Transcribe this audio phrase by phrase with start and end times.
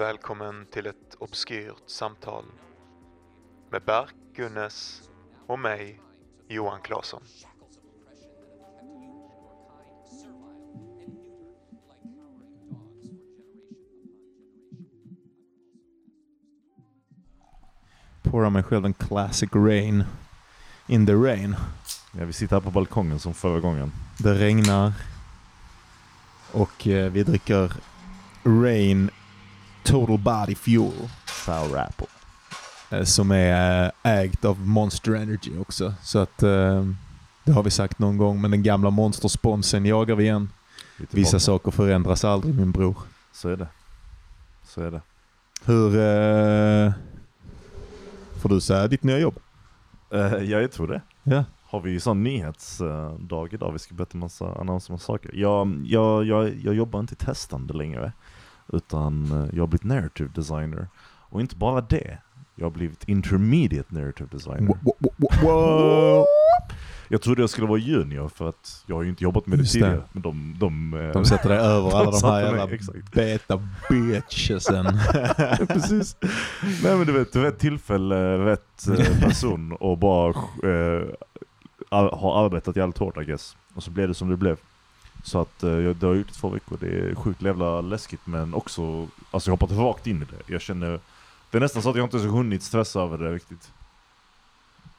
[0.00, 2.44] Välkommen till ett obskyrt samtal
[3.70, 5.02] med Berk Gunnes
[5.46, 6.00] och mig,
[6.48, 7.22] Johan Claesson.
[18.22, 20.04] Pourar mig själv en classic rain.
[20.86, 21.56] In the rain.
[22.12, 23.92] Ja, vi sitter här på balkongen som förra gången.
[24.18, 24.92] Det regnar.
[26.52, 27.72] Och eh, vi dricker
[28.44, 29.09] Rain
[29.90, 31.08] Total Body Fuel.
[31.26, 32.06] Sour apple.
[32.90, 35.94] Eh, som är eh, ägt av Monster Energy också.
[36.02, 36.86] Så att eh,
[37.44, 38.40] det har vi sagt någon gång.
[38.40, 40.48] Men den gamla Monster-sponsen jagar vi igen.
[41.10, 42.96] Vissa saker förändras aldrig min bror.
[43.32, 43.68] Så är det.
[44.64, 45.00] Så är det.
[45.64, 45.90] Hur...
[48.40, 49.38] Får du säga ditt nya jobb?
[50.14, 51.00] Uh, ja, jag tror det.
[51.22, 51.44] Ja.
[51.64, 55.30] Har vi ju sån nyhetsdag idag, vi ska berätta massa, annonsera massa saker.
[55.34, 58.12] Jag, jag, jag, jag jobbar inte testande längre,
[58.72, 60.88] utan eh, jag har blivit narrative designer.
[61.28, 62.18] Och inte bara det,
[62.54, 64.74] jag har blivit intermediate narrative designer.
[67.12, 69.62] Jag trodde jag skulle vara junior för att jag har ju inte jobbat med det
[69.62, 70.02] Just tidigare.
[70.12, 72.66] Men de, de, eh, De sätter dig över alla de här jävla
[73.12, 74.86] beta bitchesen.
[75.68, 76.16] Precis.
[76.82, 80.34] Nej men du vet, rätt tillfälle, rätt eh, person och bara
[81.88, 83.56] ar- har arbetat jävligt hårt I guess.
[83.74, 84.56] Och så blev det som det blev.
[85.22, 86.76] Så att eh, jag, det har gjort i två veckor.
[86.80, 90.52] Det är sjukt jävla läskigt men också, alltså jag har hoppat rakt in i det.
[90.52, 91.00] Jag känner,
[91.50, 93.70] det är nästan så att jag inte ens hunnit stressa över det riktigt.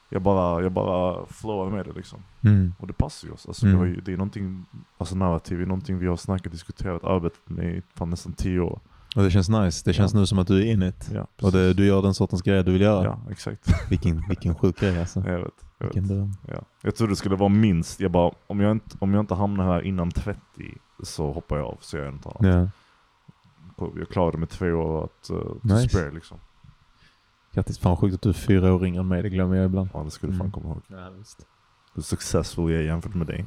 [0.08, 2.18] Jag bara, jag bara flowar med det liksom.
[2.44, 2.74] Mm.
[2.78, 3.46] Och det passar ju oss.
[3.46, 3.78] Alltså, Mm.
[3.80, 4.64] det, har det är någonting,
[4.98, 8.60] alltså narrativ är någonting vi har snackat och diskuterat, arbetat med i fan nästan tio
[8.60, 8.80] år.
[9.16, 9.82] Och det känns nice.
[9.84, 10.20] Det känns Ja.
[10.20, 11.08] nu som att du är in it.
[11.14, 13.04] Ja, Och det, du gör den sortens grejer du vill göra.
[13.04, 13.90] Ja, exakt.
[13.90, 15.20] Vilken, vilken sjuk grej alltså.
[15.26, 15.64] Jag vet.
[15.82, 15.94] Jag.
[15.94, 16.32] Vilken dröm.
[16.48, 16.62] Ja.
[16.80, 19.64] jag trodde det skulle vara minst, jag bara, om jag inte, om jag inte hamnar
[19.64, 20.40] här innan 30
[21.02, 22.70] så hoppar jag av så gör jag inte annat.
[23.76, 23.88] Ja.
[23.98, 25.88] Jag klarade med två år att uh, Nice.
[25.88, 26.38] spare liksom.
[27.52, 27.78] Grattis.
[27.78, 29.22] Fan sjukt att du är fyra år yngre än mig.
[29.22, 29.88] Det glömmer jag ibland.
[29.94, 30.52] Ja det skulle du fan Mm.
[30.52, 30.82] komma ihåg.
[30.86, 31.46] Ja, visst.
[31.94, 33.44] Hur successful jag är jämfört med dig.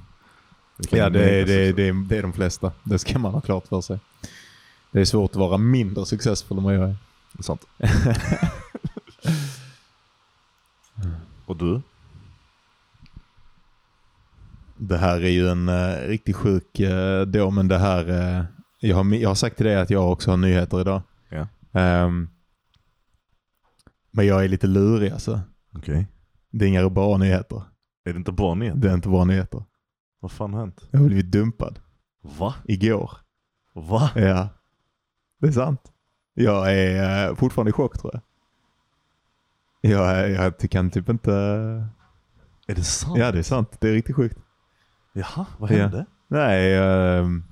[0.77, 2.71] Vilken Ja, det, är- det, är- det, är- det är de flesta.
[2.83, 3.99] Det ska man ha klart för sig.
[4.91, 6.95] Det är svårt att vara mindre successfull än vad jag är.
[7.31, 7.65] Det är sant.
[11.45, 11.81] Och du?
[14.77, 18.09] Det här är ju en uh, riktigt sjuk uh, då, men det här...
[18.09, 18.43] eh,
[18.79, 21.01] jag, har, jag har sagt till dig att jag också har nyheter idag.
[21.29, 21.47] Ja.
[21.79, 22.29] Ehm,
[24.11, 25.41] men jag är lite lurig alltså.
[25.73, 26.07] Okej.
[26.51, 27.63] Det är inga bra nyheter.
[28.03, 28.81] Är det inte bra nyhet?
[28.81, 29.63] Det är inte bra nyheter.
[30.19, 30.87] Vad fan har hänt?
[30.91, 31.79] Jag har blivit dumpad.
[32.21, 32.55] Va?
[32.65, 33.11] Igår.
[33.73, 34.09] Va?
[34.15, 34.49] Ja.
[35.39, 35.81] Det är sant.
[36.33, 38.21] Jag är eh, fortfarande i chock tror jag.
[39.91, 41.31] Jag, är- jag kan typ inte...
[42.67, 43.17] Är det sant?
[43.19, 43.77] Ja, det är sant.
[43.79, 44.37] Det är riktigt sjukt.
[45.17, 45.77] Jaha, vad Ja.
[45.77, 46.05] hände?
[46.27, 47.43] Nej, ehm,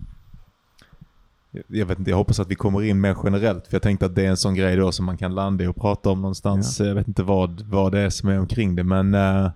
[1.70, 2.12] jag- vet inte.
[2.12, 3.68] Jag hoppas att vi kommer in mer generellt.
[3.68, 5.68] För jag tänkte att det är en sån grej då som man kan landa i
[5.68, 6.80] och prata om någonstans.
[6.80, 9.14] Jag vet inte vad, vad det är som är omkring det, men...
[9.14, 9.52] eh,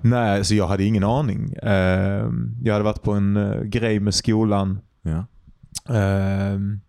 [0.00, 1.54] nej, så jag hade ingen aning.
[1.62, 4.80] Ehm, jag hade varit på en eh, grej med skolan.
[5.02, 5.24] Ja.
[5.94, 6.80] Ehm,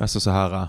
[0.00, 0.68] alltså så här.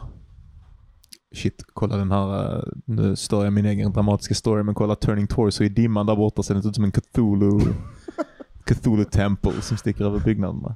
[1.35, 2.57] Shit, kolla den här.
[2.57, 6.15] uh, Nu stör jag min egen dramatiska story, men kolla Turning Torso i dimman där
[6.15, 7.59] borta ser det ut som en Cthulhu.
[8.65, 10.75] Cthulhu Temple som sticker över byggnaderna.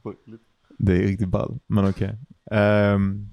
[0.77, 2.17] Det är riktigt ball, men okej.
[2.51, 3.29] Ehm,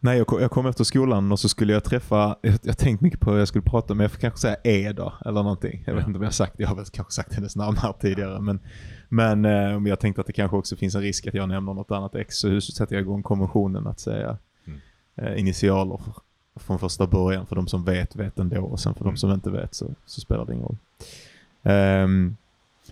[0.00, 3.04] nej, jag kom, jag kom efter skolan och så skulle jag träffa, jag, jag tänkte
[3.04, 5.84] mycket på hur jag skulle prata med, jag får kanske säga E då, eller någonting.
[5.86, 7.76] Jag vet inte om jag har sagt det, jag har väl kanske sagt hennes namn
[7.76, 8.40] här tidigare.
[8.40, 8.60] Men,
[9.08, 11.90] men eh, jag tänkte att det kanske också finns en risk att jag nämner något
[11.90, 14.36] annat ex, så sätter jag igång konventionen att säga eh,
[15.36, 16.14] initialer för,
[16.60, 17.46] från första början.
[17.46, 18.62] För de som vet, vet ändå.
[18.62, 19.16] Och sen för de Mm.
[19.16, 20.76] som inte vet så, så spelar det ingen roll.
[21.62, 22.36] Ehm,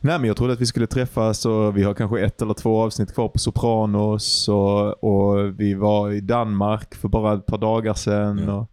[0.01, 2.83] nej men jag trodde att vi skulle träffas och vi har kanske ett eller två
[2.83, 7.95] avsnitt kvar på Sopranos och, och vi var i Danmark för bara ett par dagar
[7.95, 8.39] sedan.
[8.39, 8.55] Ja.
[8.55, 8.67] Och,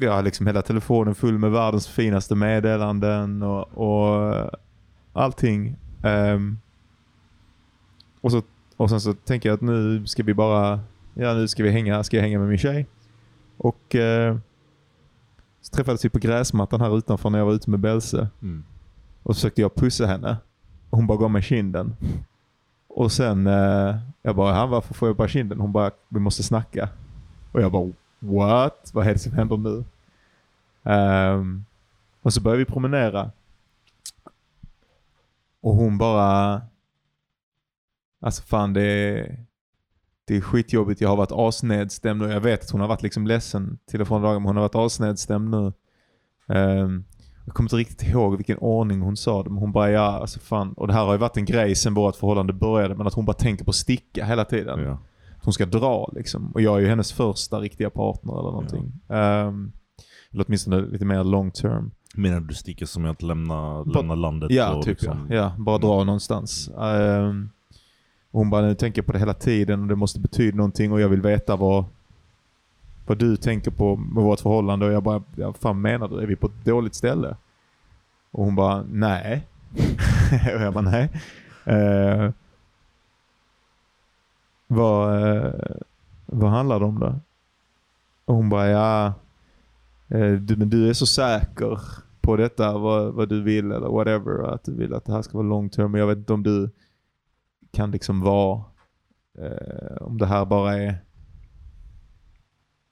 [0.00, 4.50] jag har liksom hela telefonen full med världens finaste meddelanden och, och
[5.12, 5.76] allting.
[6.02, 6.58] Ehm,
[8.20, 8.42] och, så,
[8.76, 10.80] och sen så tänker jag att nu ska vi bara,
[11.14, 12.86] ja nu ska vi hänga, ska jag hänga med min tjej.
[13.56, 14.36] Och eh,
[15.60, 18.28] så träffades vi på gräsmattan här utanför när jag var ute med Belse.
[18.42, 18.64] Mm.
[19.22, 20.36] Och så försökte jag pussa henne.
[20.90, 21.96] Och hon bara gav mig kinden.
[22.88, 25.60] Och sen, eh, jag bara, han varför får jag bara kinden?
[25.60, 26.88] Hon bara, vi måste snacka.
[27.52, 28.90] Och jag bara, what?
[28.94, 29.84] Vad är det som händer nu?
[30.82, 31.64] Ehm,
[32.22, 33.30] och så började vi promenera.
[35.60, 36.62] Och hon bara,
[38.20, 39.44] alltså fan det är,
[40.32, 41.00] det är skitjobbigt.
[41.00, 44.08] Jag har varit asnedstämd och jag vet att hon har varit liksom ledsen till och
[44.08, 45.72] från dagen, men hon har varit asnedstämd nu.
[46.48, 47.04] Ehm,
[47.46, 50.40] Jag kommer inte riktigt ihåg vilken ordning hon sa det, men hon bara ja, alltså
[50.40, 50.72] fan.
[50.72, 53.24] Och det här har ju varit en grej sen vårt förhållande började, men att hon
[53.24, 54.80] bara tänker på att sticka hela tiden.
[54.82, 54.98] Ja.
[55.44, 56.50] Hon ska dra liksom.
[56.54, 58.92] Och jag är ju hennes första riktiga partner eller någonting.
[59.08, 59.72] Ehm,
[60.32, 61.90] eller åtminstone lite mer long term.
[62.14, 64.50] Menar du sticker som att lämna, lämna landet?
[64.50, 65.36] Ja, typ liksom, ja.
[65.36, 65.52] ja.
[65.58, 66.70] Bara dra någonstans.
[66.78, 67.50] Ehm,
[68.32, 70.92] och hon bara, nu tänker jag på det hela tiden och det måste betyda någonting
[70.92, 71.84] och jag vill veta vad,
[73.06, 74.86] vad du tänker på med vårt förhållande.
[74.86, 76.20] Och jag bara, ja, vad fan menar du?
[76.20, 77.36] Är vi på ett dåligt ställe?
[78.30, 79.46] Och hon bara, nej.
[80.56, 81.10] och jag bara, nej.
[81.64, 82.30] Eh,
[84.66, 85.52] vad, eh,
[86.26, 87.14] vad handlar det om då?
[88.24, 89.06] Och hon bara, ja.
[90.08, 91.80] eh, Du, men du är så säker
[92.20, 94.54] på detta, vad, vad du vill eller whatever.
[94.54, 95.90] Att du vill att det här ska vara long term.
[95.90, 96.70] Men jag vet inte om du
[97.72, 98.64] kan liksom vara,
[99.38, 101.04] eh, om det här bara är,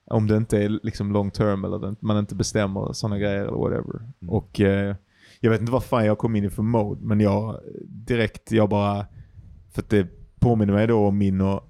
[0.06, 3.96] om det inte är liksom long term eller man inte bestämmer sådana grejer eller whatever.
[3.96, 4.30] Mm.
[4.30, 4.96] Och eh,
[5.40, 8.68] jag vet inte vad fan jag kom in i för mode, men jag direkt, jag
[8.68, 9.06] bara,
[9.70, 10.08] för att det
[10.40, 11.66] påminner mig då om min och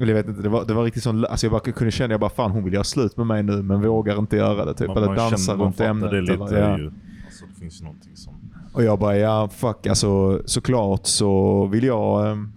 [0.00, 2.12] eller jag vet inte, det var, det var riktigt sån, alltså jag bara kunde känna,
[2.12, 4.74] jag bara fan hon vill göra slut med mig nu men vågar inte göra det
[4.74, 4.88] typ.
[4.88, 6.10] Man, eller dansa runt ämnet.
[6.10, 6.78] det lite eller, ja.
[6.78, 6.92] ju.
[7.26, 8.34] Alltså det finns ju någonting som...
[8.78, 12.30] Och jag bara, ja fuck alltså såklart så vill jag...
[12.30, 12.52] ehm,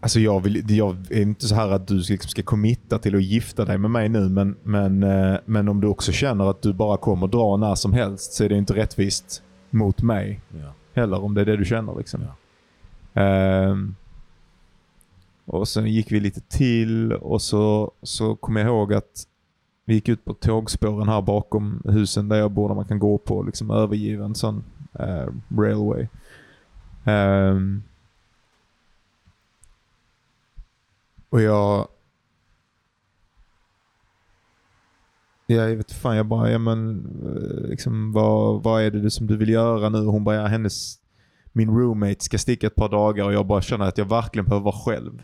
[0.00, 3.22] Alltså jag, vill, jag är inte så här att du liksom ska committa till att
[3.22, 6.72] gifta dig med mig nu men, men, eh, men om du också känner att du
[6.72, 10.72] bara kommer dra när som helst så är det inte rättvist mot mig Ja.
[10.94, 11.94] heller om det är det du känner.
[11.98, 12.20] Liksom.
[13.12, 13.20] Ja.
[13.22, 13.94] Ehm,
[15.46, 19.26] och sen gick vi lite till och så, så kom jag ihåg att
[19.84, 23.18] vi gick ut på tågspåren här bakom husen där jag bor där man kan gå
[23.18, 24.64] på liksom övergiven sån
[25.00, 26.06] uh, railway.
[27.04, 27.82] Um,
[31.30, 31.88] och jag...
[35.46, 39.26] Ja, jag vet fan, jag bara, ja men eh, liksom vad, vad är det som
[39.26, 39.98] du vill göra nu?
[39.98, 40.98] Hon bara, ja hennes
[41.52, 44.64] min roommate ska sticka ett par dagar och jag bara känner att jag verkligen behöver
[44.64, 45.22] vara själv.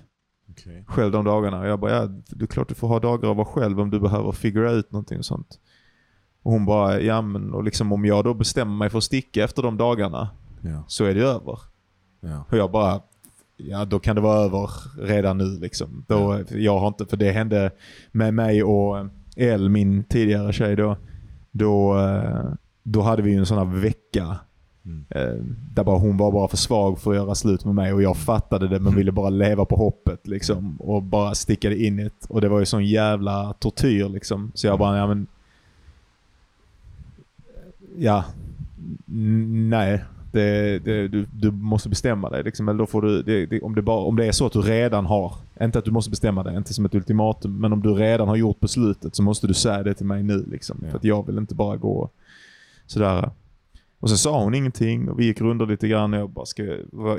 [0.59, 0.85] Okej.
[0.87, 1.61] Själv de dagarna.
[1.61, 3.91] Och jag bara, ja det är klart du får ha dagar att vara själv om
[3.91, 5.59] du behöver figura ut någonting och sånt.
[6.43, 9.45] Och hon bara, ja men och liksom om jag då bestämmer mig för att sticka
[9.45, 10.29] efter de dagarna
[10.61, 10.85] Ja.
[10.87, 11.59] så är det över.
[12.21, 12.45] Ja.
[12.51, 13.01] Och jag bara,
[13.57, 14.71] ja då kan det vara över
[15.07, 16.05] redan nu liksom.
[16.09, 17.71] Då, Jag har inte, för det hände
[18.13, 19.07] med mig och
[19.37, 20.97] El, min tidigare tjej då.
[21.51, 22.45] Då, eh,
[22.83, 24.37] då hade vi en sån här vecka
[24.87, 25.57] Mm.
[25.75, 28.17] Där bara hon var bara för svag för att göra slut med mig och jag
[28.17, 30.77] fattade det men ville bara leva på hoppet liksom.
[30.77, 32.13] Och bara stickade in det.
[32.29, 34.53] Och det var ju sån jävla tortyr liksom.
[34.55, 35.27] Så jag bara, ja men...
[37.99, 38.25] Ja.
[39.69, 40.05] Nej.
[40.33, 42.69] Det, det, du, du måste bestämma dig liksom.
[42.69, 44.61] Eller då får du, det, det, om, det bara, om det är så att du
[44.61, 47.95] redan har, inte att du måste bestämma dig, inte som ett ultimatum, men om du
[47.95, 50.81] redan har gjort beslutet så måste du säga det till mig nu liksom.
[50.83, 50.91] Ja.
[50.91, 52.11] För att jag vill inte bara gå
[52.87, 53.31] sådär.
[53.99, 56.63] Och så sa hon ingenting och vi gick runt lite grann och jag bara ska,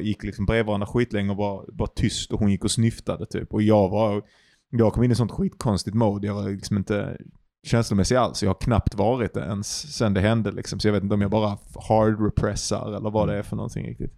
[0.01, 3.53] gick liksom bredvid varandra skitlänge och var bara tyst och hon gick och snyftade typ.
[3.53, 4.23] Och jag var,
[4.69, 6.27] jag kom in i sånt skitkonstigt mode.
[6.27, 7.17] Jag var liksom inte
[7.63, 8.43] känslomässig alls.
[8.43, 10.79] Jag har knappt varit det ens sen det hände liksom.
[10.79, 11.57] Så jag vet inte om jag bara
[11.89, 14.13] hard repressar eller vad det är för någonting riktigt.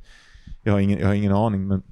[0.64, 1.84] Jag har ingen, jag har ingen aning men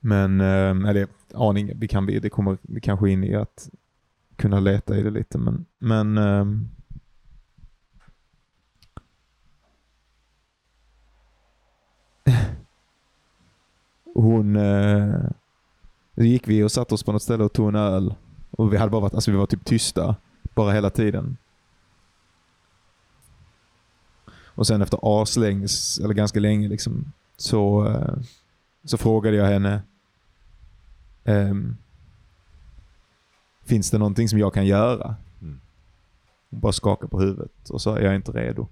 [0.00, 3.70] men, eh, eller aning, vi kan, det kommer vi kanske in i att
[4.36, 6.68] kunna leta i det lite men, men ehm,
[14.14, 14.56] hon...
[14.56, 15.30] Eh,
[16.14, 18.14] så gick vi och satte oss på något ställe och tog en öl.
[18.50, 20.16] Och vi hade bara varit, alltså vi var typ tysta.
[20.54, 21.36] Bara hela tiden.
[24.60, 25.66] Och sen efter aslänge,
[26.02, 28.14] eller ganska länge liksom, så, eh,
[28.84, 29.82] så frågade jag henne
[31.24, 31.76] ehm,
[33.64, 35.16] Finns det någonting som jag kan göra?
[35.40, 35.60] Mm.
[36.50, 38.68] Hon bara skakade på huvudet och sa jag är inte redo.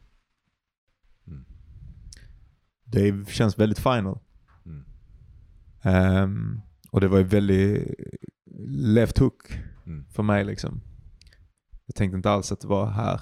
[2.90, 4.18] Det känns väldigt final.
[4.66, 4.84] Mm.
[5.82, 7.94] Ehm, och det var ju väldigt
[8.68, 10.04] left hook Mm.
[10.12, 10.80] för mig liksom.
[11.86, 13.20] Jag tänkte inte alls att det var här.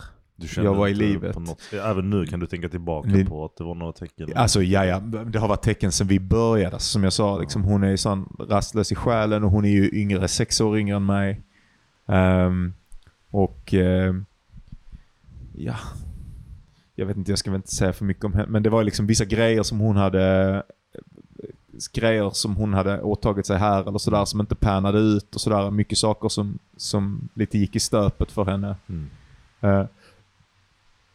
[0.56, 1.38] Jag var i livet.
[1.38, 4.28] Något, även nu kan du tänka tillbaka Li- på att det var några tecken.
[4.34, 6.78] Alltså ja, ja, det har varit tecken sedan vi började.
[6.78, 9.90] Som jag sa, liksom, hon är ju sån rastlös i själen och hon är ju
[9.92, 11.42] yngre, sex år yngre än mig.
[12.08, 12.74] Ehm,
[13.30, 14.24] och ehm,
[15.54, 15.76] ja,
[16.96, 18.46] jag vet inte, jag ska väl inte säga för mycket om henne.
[18.48, 20.62] Men det var liksom vissa grejer som hon hade
[21.92, 25.70] grejer som hon hade åtagit sig här eller sådär som inte pärnade ut och sådär.
[25.70, 28.76] Mycket saker som, som lite gick i stöpet för henne.
[28.88, 29.06] Mm.
[29.60, 29.86] Eh,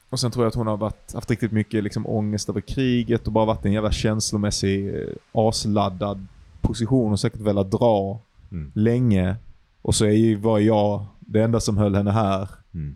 [0.10, 3.28] och sen tror jag att hon har varit, haft riktigt mycket liksom ångest över kriget
[3.28, 6.28] och bara varit i en jävla känslomässig eh, asladdad
[6.62, 8.20] position och säkert velat dra
[8.52, 8.72] Mm.
[8.76, 9.36] länge.
[9.82, 12.96] Och så är var jag det enda som höll henne här, Mm.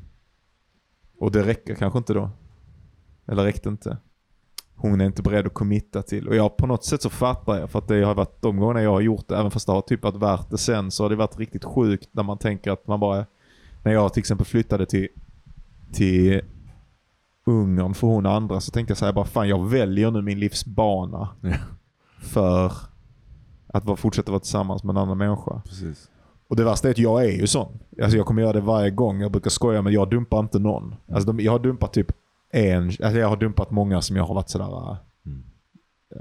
[1.20, 2.30] och det räcker kanske inte då.
[3.28, 3.98] Eller räckte inte.
[4.76, 6.28] Hon är inte beredd att committa till.
[6.28, 8.82] Och jag på något sätt så fattar jag för att det har varit de gångerna
[8.82, 11.10] jag har gjort det, även fast det har typ varit värt det sen, så har
[11.10, 13.26] det varit riktigt sjukt när man tänker att man bara...
[13.84, 15.08] När jag till exempel flyttade till,
[15.94, 16.42] till
[17.46, 20.22] Ungern för hon och andra så tänkte jag så här bara fan jag väljer nu
[20.22, 21.54] min livsbana Ja.
[22.22, 22.72] för
[23.68, 25.62] att vara, fortsätta vara tillsammans med en annan människa.
[25.66, 26.10] Precis.
[26.48, 27.80] Och det värsta är att jag är ju sån.
[28.02, 29.22] Alltså jag kommer göra det varje gång.
[29.22, 30.96] Jag brukar skoja men jag dumpar inte någon.
[31.12, 32.12] Alltså de, jag har dumpat typ
[32.56, 35.44] en, alltså jag har dumpat många som jag har varit sådär, äh, Mm.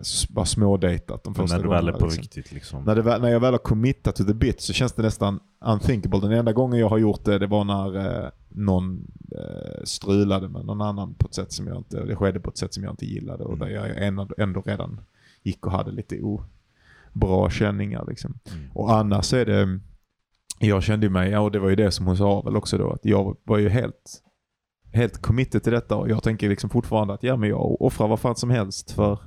[0.00, 2.22] s- bara smådejtat de Men första när det väl är gångerna, på liksom.
[2.22, 2.84] riktigt liksom.
[2.84, 6.20] När, väl- när jag väl har committat to the bit så känns det nästan unthinkable.
[6.20, 10.64] Den enda gången jag har gjort det, det var när eh, någon eh, strulade med
[10.64, 12.92] någon annan på ett sätt som jag inte, det skedde på ett sätt som jag
[12.92, 13.68] inte gillade och Mm.
[13.68, 15.00] där jag ändå, ändå redan
[15.42, 16.18] gick och hade lite
[17.12, 18.38] bra känningar liksom.
[18.54, 18.70] Mm.
[18.74, 19.80] Och annars är det,
[20.58, 22.90] jag kände mig, ja, och det var ju det som hon sa väl också då,
[22.90, 24.20] att jag var ju helt,
[24.94, 28.20] helt committed till detta och jag tänker liksom fortfarande att ja men jag offrar vad
[28.20, 29.18] fan som helst för,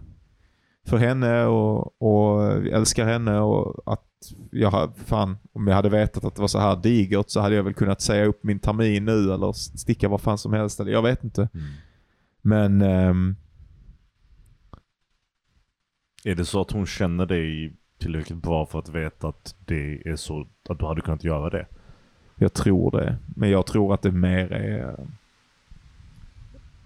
[0.86, 4.04] för henne och, och älskar henne och att
[4.52, 7.64] jag fan, om jag hade vetat att det var så här digert så hade jag
[7.64, 11.02] väl kunnat säga upp min termin nu eller sticka vad fan som helst eller jag
[11.02, 11.50] vet inte.
[11.54, 11.68] Mm.
[12.42, 13.36] Men ehm,
[16.24, 20.16] Är det så att hon känner dig tillräckligt bra för att veta att det är
[20.16, 21.68] så att du hade kunnat göra det?
[22.36, 23.18] Jag tror det.
[23.36, 25.08] Men jag tror att det mer är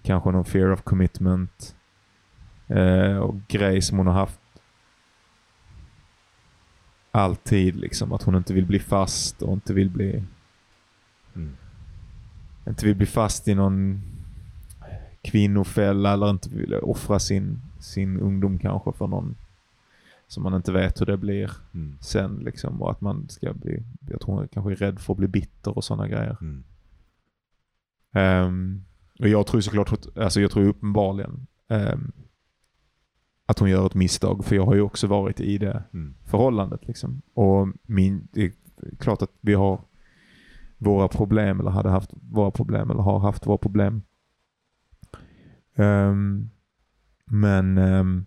[0.02, 1.76] kanske någon fear of commitment
[2.68, 4.40] eh, och grej som hon har haft
[7.10, 7.76] alltid.
[7.76, 10.24] Liksom, att hon inte vill bli fast och inte vill bli,
[11.34, 11.56] Mm.
[12.68, 14.02] inte vill bli fast i någon
[15.22, 19.36] kvinnofälla eller inte vill offra sin, sin ungdom kanske för någon
[20.26, 21.96] som man inte vet hur det blir Mm.
[22.00, 22.36] sen.
[22.36, 25.28] Liksom, och att man ska bli, jag tror hon kanske är rädd för att bli
[25.28, 26.36] bitter och sådana grejer.
[26.40, 26.64] Mm.
[28.12, 28.84] Ehm,
[29.22, 32.12] och jag tror såklart, alltså jag tror uppenbarligen ehm,
[33.46, 34.44] att hon gör ett misstag.
[34.44, 36.14] För jag har ju också varit i det Mm.
[36.24, 36.86] förhållandet.
[36.88, 37.22] Liksom.
[37.34, 38.52] Och min, det är
[38.98, 39.80] klart att vi har
[40.78, 44.02] våra problem eller hade haft våra problem eller har haft våra problem.
[45.74, 46.50] Ehm,
[47.24, 48.26] men ehm,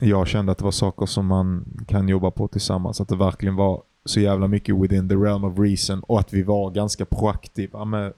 [0.00, 3.00] jag kände att det var saker som man kan jobba på tillsammans.
[3.00, 6.42] Att det verkligen var så jävla mycket within the realm of reason och att vi
[6.42, 8.12] var ganska proaktiva med,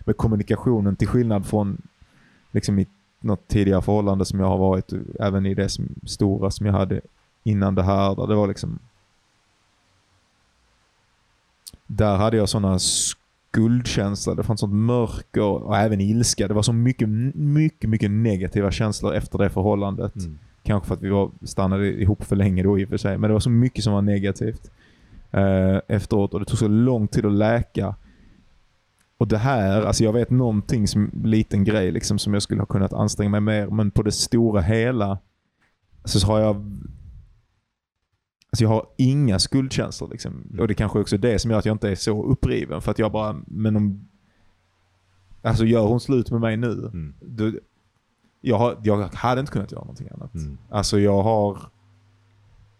[0.00, 1.82] med kommunikationen till skillnad från
[2.50, 2.86] liksom i
[3.20, 7.00] något tidigare förhållande som jag har varit, även i det som, stora som jag hade
[7.42, 8.14] innan det här.
[8.14, 8.78] Där det var liksom
[11.86, 16.48] där hade jag sådana skuldkänslor, det fanns sånt mörker och även ilska.
[16.48, 20.16] Det var så mycket, mycket, mycket negativa känslor efter det förhållandet.
[20.16, 20.38] Mm.
[20.62, 23.18] Kanske för att vi var, stannade ihop för länge då i och för sig.
[23.18, 24.70] Men det var så mycket som var negativt
[25.34, 27.96] eh, efteråt och det tog så lång tid att läka.
[29.18, 32.66] Och det här, alltså jag vet någonting som liten grej liksom som jag skulle ha
[32.66, 33.66] kunnat anstränga mig mer.
[33.66, 35.18] Men på det stora hela
[36.04, 36.72] så har jag
[38.50, 40.08] Alltså jag har inga skuldkänslor.
[40.10, 40.56] Liksom.
[40.58, 42.80] Och det kanske också är det som gör att jag inte är så uppriven.
[42.80, 44.08] För att jag bara, men om...
[45.42, 47.14] Alltså gör hon slut med mig nu, Mm.
[47.20, 47.52] då,
[48.40, 50.34] jag, har, jag hade inte kunnat göra någonting annat.
[50.34, 50.58] Mm.
[50.70, 51.58] Alltså jag har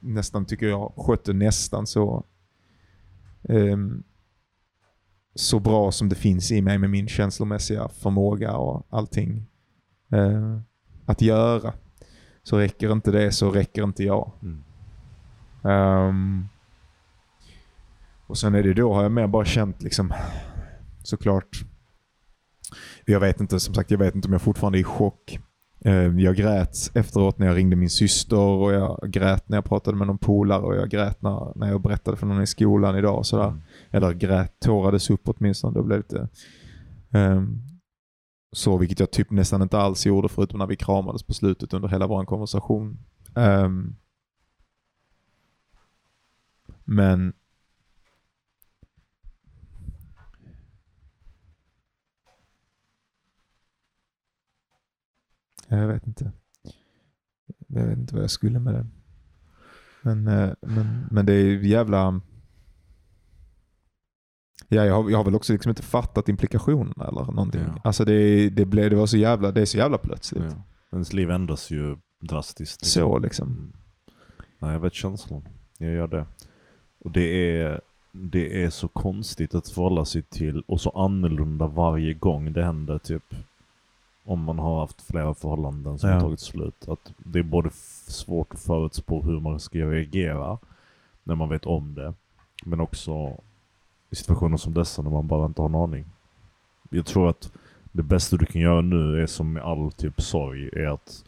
[0.01, 2.25] nästan, tycker jag, skött det nästan så
[3.49, 4.03] ehm,
[5.35, 9.47] så bra som det finns i mig med min känslomässiga förmåga och allting
[10.13, 10.59] eh,
[11.07, 11.75] att göra.
[12.43, 14.33] Så räcker inte det så räcker inte jag.
[14.43, 14.65] Mm.
[15.65, 16.49] Ehm,
[18.27, 20.13] och sen är det då har jag mer bara känt liksom
[21.03, 21.65] såklart.
[23.05, 25.39] Jag vet inte, som sagt jag vet inte om jag fortfarande är i chock.
[25.87, 29.97] Ehm, jag grät efteråt när jag ringde min syster och jag grät när jag pratade
[29.97, 33.19] med någon polare och jag grät när, när jag berättade för någon i skolan idag.
[33.19, 33.49] Och sådär.
[33.49, 33.61] Mm.
[33.91, 35.79] Eller grät, tårades upp åtminstone.
[35.79, 36.29] Det blev lite
[37.11, 37.63] ehm,
[38.53, 41.89] så, vilket jag typ nästan inte alls gjorde förutom när vi kramades på slutet under
[41.89, 42.99] hela vår konversation.
[43.37, 43.97] Ehm,
[46.85, 47.33] men
[55.79, 56.33] jag vet inte.
[57.67, 58.87] Jag vet inte vad jag skulle med det.
[60.03, 62.21] Men, eh, men, men det är ju jävla...
[64.69, 67.63] Ja, jag, har, jag har väl också liksom inte fattat implikationerna eller någonting.
[67.67, 67.81] Ja.
[67.85, 70.45] Alltså det, det, blev, det var så jävla, det är så jävla plötsligt.
[70.45, 70.63] Ja.
[70.93, 72.87] Ens liv ändras ju drastiskt.
[72.87, 73.49] Så liksom.
[73.49, 73.73] Mm.
[74.59, 75.49] Nej, jag vet känslan.
[75.79, 76.27] Jag gör det.
[77.01, 77.81] Och det är,
[78.13, 82.99] det är så konstigt att förhålla sig till och så annorlunda varje gång det händer
[82.99, 83.35] typ.
[84.25, 86.15] Om man har haft flera förhållanden som Ja.
[86.15, 86.89] har tagit slut.
[86.89, 87.71] Att det är både
[88.07, 90.59] svårt att förutspå hur man ska reagera
[91.25, 92.15] när man vet om det.
[92.65, 93.41] Men också
[94.11, 96.05] i situationer som dessa när man bara inte har en aning.
[96.91, 97.53] Jag tror att
[97.93, 101.25] det bästa du kan göra nu är som med all typ sorg, är att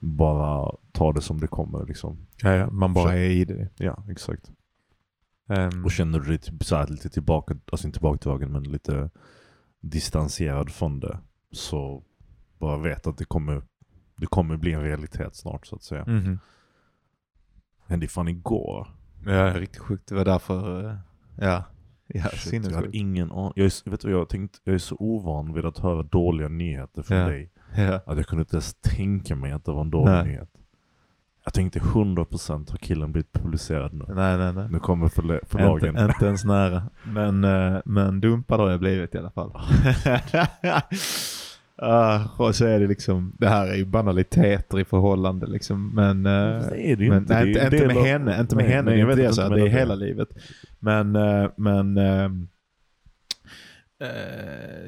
[0.00, 2.16] bara ta det som det kommer liksom.
[2.42, 3.68] Ja, ja, man bara är i det.
[3.76, 4.50] Ja, exakt.
[5.48, 9.10] Ehm, Och känner du dig typ så här lite tillbaka, alltså inte tillbakadragen men lite
[9.80, 11.18] distanserad från det.
[11.52, 12.02] Så
[12.58, 13.62] bara vet att det kommer,
[14.16, 16.04] det kommer bli en realitet snart så att säga.
[16.06, 16.38] mhm.
[17.86, 18.88] Hände ju fan igår.
[19.26, 20.08] Ja, riktigt sjukt.
[20.08, 20.96] Det var därför, eh,
[21.40, 21.64] ja.
[22.06, 23.52] Ja, Shit, jag hade ingen aning.
[23.56, 27.02] Jag är, vet du, jag, tänkt, jag är så ovan vid att höra dåliga nyheter
[27.02, 27.28] från Ja.
[27.28, 27.50] dig.
[27.76, 28.00] Ja.
[28.06, 30.24] Att jag kunde inte ens tänka mig att det var en dålig Nej.
[30.26, 30.50] nyhet.
[31.44, 34.04] Jag tänkte 100% har killen blivit publicerad nu.
[34.08, 34.68] Nej, nej, nej.
[34.70, 35.88] Nu kommer förla- förlagen.
[35.88, 36.90] Inte, inte ens nära.
[37.04, 39.52] Men, eh, men dumpad har jag blivit i alla fall.
[41.82, 45.94] Ah, och så är det liksom, det här är ju banaliteter i förhållande liksom.
[45.94, 46.24] Men,
[46.60, 47.34] Fast det är det ju men inte.
[47.34, 48.90] nej, Det inte, inte med av- henne, inte med Nej, henne.
[48.90, 50.28] nej, det är inte det, så det är hela livet.
[50.78, 52.30] Men, eh, men eh,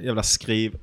[0.05, 0.77] jävla skriv.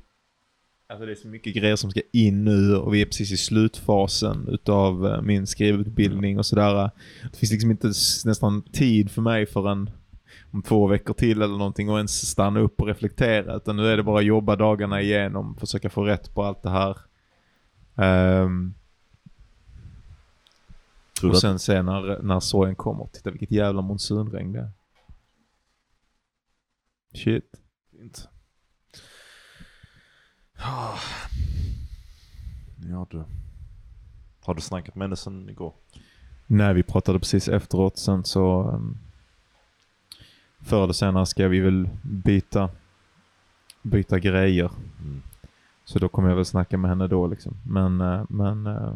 [0.92, 3.36] Alltså det är så mycket grejer som ska in nu och vi är precis i
[3.36, 6.90] slutfasen utav min skrivutbildning och sådär.
[7.32, 7.86] Det finns liksom inte
[8.24, 9.90] nästan tid för mig förrän
[10.50, 13.54] om två veckor till eller någonting och ens stanna upp och reflektera.
[13.56, 16.70] Utan nu är det bara att jobba dagarna igenom, försöka få rätt på allt det
[16.70, 16.96] här.
[21.20, 23.06] Du och att- sen se när, när sorgen kommer.
[23.12, 24.70] Titta vilket jävla monsunregn det är.
[27.14, 27.50] Shit.
[27.90, 28.28] Fint.
[32.90, 33.24] Ja du.
[34.40, 35.74] Har du snackat med henne sen igår?
[36.46, 37.98] Nej, vi pratade precis efteråt.
[37.98, 38.70] Sen så...
[38.70, 38.98] Um,
[40.68, 42.70] förr eller senare ska vi väl byta,
[43.82, 44.70] byta grejer.
[45.00, 45.22] Mm.
[45.84, 47.56] Så då kommer jag väl snacka med henne då liksom.
[47.66, 48.94] Men, eh, men eh,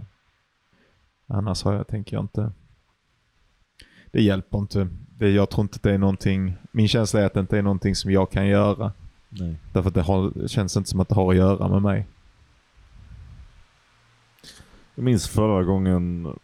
[1.27, 2.53] annars har jag, tänker jag inte.
[4.11, 4.89] Det hjälper inte.
[5.19, 6.55] Det, jag tror inte det är någonting.
[6.73, 8.93] Min känsla är att det inte är någonting som jag kan göra.
[9.29, 9.57] Nej.
[9.73, 12.07] Därför att det, har, känns inte som att det har att göra med mig.
[14.95, 16.35] Jag minns förra gången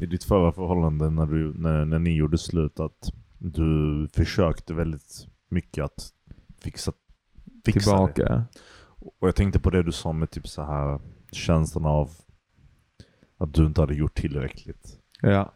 [0.00, 3.12] i ditt förra förhållande när, du, när, när ni gjorde slut att
[3.52, 6.12] du försökte väldigt mycket att
[6.60, 6.92] fixa,
[7.64, 8.12] fixa det.
[8.12, 8.44] Tillbaka.
[8.98, 11.00] Och jag tänkte på det du sa med typ så här
[11.32, 12.10] känslan av
[13.38, 14.98] att du inte hade gjort tillräckligt.
[15.20, 15.52] Ja.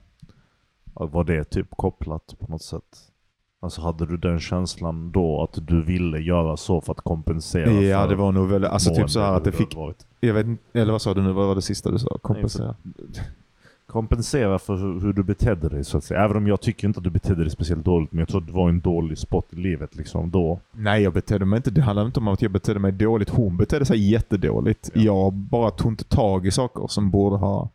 [0.94, 3.12] Var det typ kopplat på något sätt?
[3.61, 8.03] Alltså hade du den känslan då att du ville göra så för att kompensera Ja,
[8.03, 9.77] för det var nog väldigt, alltså typ så här att det fick,
[10.20, 12.18] jag vet inte, eller vad sa du nu, vad var det sista du sa?
[12.22, 12.77] Kompensera?
[13.88, 16.24] Kompensera för hur, hur du betedde dig så att säga.
[16.24, 18.46] Även om jag tycker inte att du betedde dig speciellt dåligt, men jag tror att
[18.46, 20.61] det var en dålig spot i livet liksom då.
[20.72, 23.31] Nej, jag betedde mig inte, det handlar inte om att jag betedde mig dåligt.
[23.31, 24.90] Hon betedde sig jättedåligt.
[24.94, 25.03] Ja.
[25.03, 27.68] Jag bara tog inte tag i saker som borde ha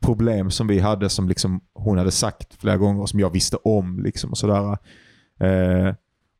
[0.00, 3.56] problem som vi hade som liksom hon hade sagt flera gånger och som jag visste
[3.56, 4.78] om liksom och sådär.
[5.40, 5.94] Eh,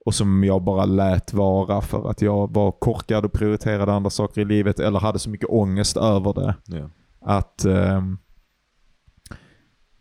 [0.05, 4.40] och som jag bara lät vara för att jag var korkad och prioriterade andra saker
[4.40, 6.55] i livet eller hade så mycket ångest över det.
[6.66, 6.90] Ja.
[7.20, 8.18] att ehm,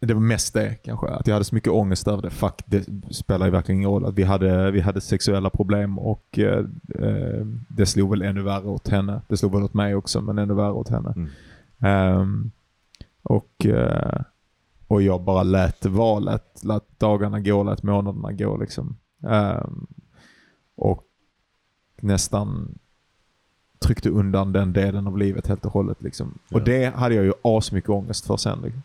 [0.05, 1.07] det var mest det kanske.
[1.07, 2.29] Att jag hade så mycket ångest över det.
[2.29, 4.05] Fuck, det spelar ju verkligen ingen roll.
[4.05, 6.65] Att vi hade, vi hade sexuella problem och eh,
[6.99, 9.21] eh, det slog väl ännu värre åt henne.
[9.27, 11.13] Det slog väl åt mig också, men ännu värre åt henne.
[11.15, 11.29] Mm.
[11.79, 12.51] Ehm,
[13.23, 14.21] och, eh,
[14.87, 16.19] och jag bara lät vara.
[16.63, 18.97] Lät, dagarna gå, lät månaderna gå liksom.
[19.27, 19.87] Ehm,
[20.75, 21.03] och
[22.01, 22.77] nästan
[23.79, 26.01] tryckte undan den delen av livet helt och hållet.
[26.01, 26.37] Liksom.
[26.51, 26.63] Och Ja.
[26.63, 28.61] det hade jag ju asmycket ångest för sen.
[28.61, 28.81] Liksom.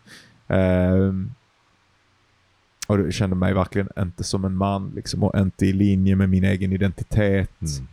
[0.51, 1.31] Ehm,
[2.87, 6.29] och det kände mig verkligen inte som en man liksom, och inte i linje med
[6.29, 7.61] min egen identitet.
[7.61, 7.89] Mm.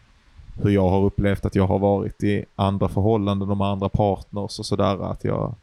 [0.61, 4.59] Hur jag har upplevt att jag har varit i andra förhållanden och med andra partners
[4.59, 5.11] och sådär.
[5.11, 5.55] Att jag,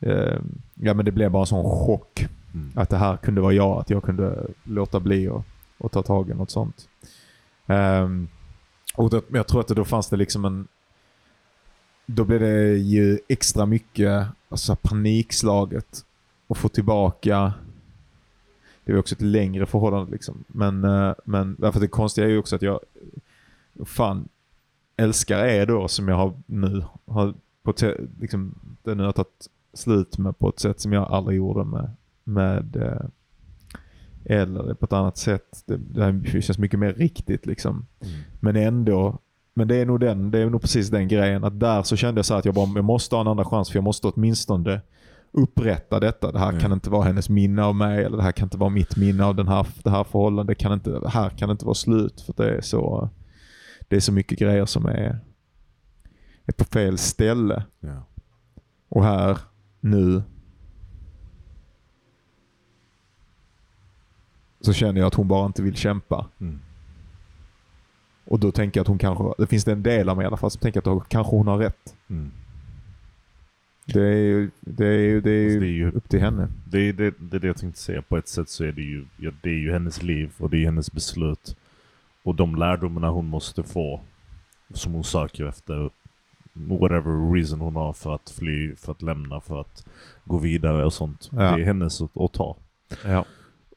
[0.00, 2.70] ehm, ja men det blev bara en sån chock Mm.
[2.74, 5.44] att det här kunde vara jag, att jag kunde låta bli och,
[5.78, 6.88] och ta tag i något sånt.
[7.66, 8.28] Ehm,
[8.94, 10.68] och det, jag tror att det, då fanns det liksom en...
[12.06, 16.04] Då blev det ju extra mycket alltså, panikslaget
[16.48, 17.52] att få tillbaka...
[18.84, 20.44] Det var också ett längre förhållande liksom.
[20.46, 22.80] Men, eh, men därför det konstiga är ju också att jag
[23.84, 24.28] fan
[24.96, 27.74] älskar er då som jag har nu har på
[28.20, 31.90] liksom, det nu har tagit slut med på ett sätt som jag aldrig gjorde med
[32.24, 33.06] med eh,
[34.24, 35.62] eller på ett annat sätt.
[35.66, 37.86] Det, det här känns mycket mer riktigt liksom.
[38.00, 38.20] Mm.
[38.40, 39.18] Men ändå,
[39.54, 42.18] men det är nog den, det är nog precis den grejen att där så kände
[42.18, 44.80] jag så att jag bara, jag måste ha en andra chans för jag måste åtminstone
[45.32, 46.32] upprätta detta.
[46.32, 46.60] Det här Mm.
[46.60, 49.24] kan inte vara hennes minne av mig eller det här kan inte vara mitt minne
[49.24, 50.58] av den här, det här förhållandet.
[50.58, 53.08] Det kan inte, det här kan inte vara slut för det är så,
[53.88, 55.18] det är så mycket grejer som är,
[56.46, 57.64] är på fel ställe.
[57.80, 58.02] Ja.
[58.88, 59.38] Och här,
[59.80, 60.22] nu,
[64.60, 66.26] så känner jag att hon bara inte vill kämpa.
[66.40, 66.60] Mm.
[68.30, 70.26] Och då tänker jag att hon kanske, det finns det en del av mig i
[70.26, 71.94] alla fall som tänker att då kanske hon har rätt.
[72.10, 72.30] Mm.
[73.84, 76.48] Det är ju, det är ju, det är Alltså, det är ju upp till henne.
[76.64, 78.02] det, är det, det är det jag tänkte säga.
[78.02, 80.56] På ett sätt så är det ju, ja, det är ju hennes liv och det
[80.56, 81.56] är hennes beslut.
[82.22, 84.00] Och de lärdomarna hon måste få,
[84.74, 85.90] som hon söker efter,
[86.52, 89.86] whatever reason hon har för att fly, för att lämna, för att
[90.24, 91.28] gå vidare och sånt.
[91.32, 91.38] Ja.
[91.38, 92.56] Det är hennes att, att ta.
[93.04, 93.24] Ja.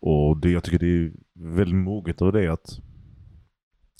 [0.02, 2.80] Och det, jag tycker det är väldigt moget av det att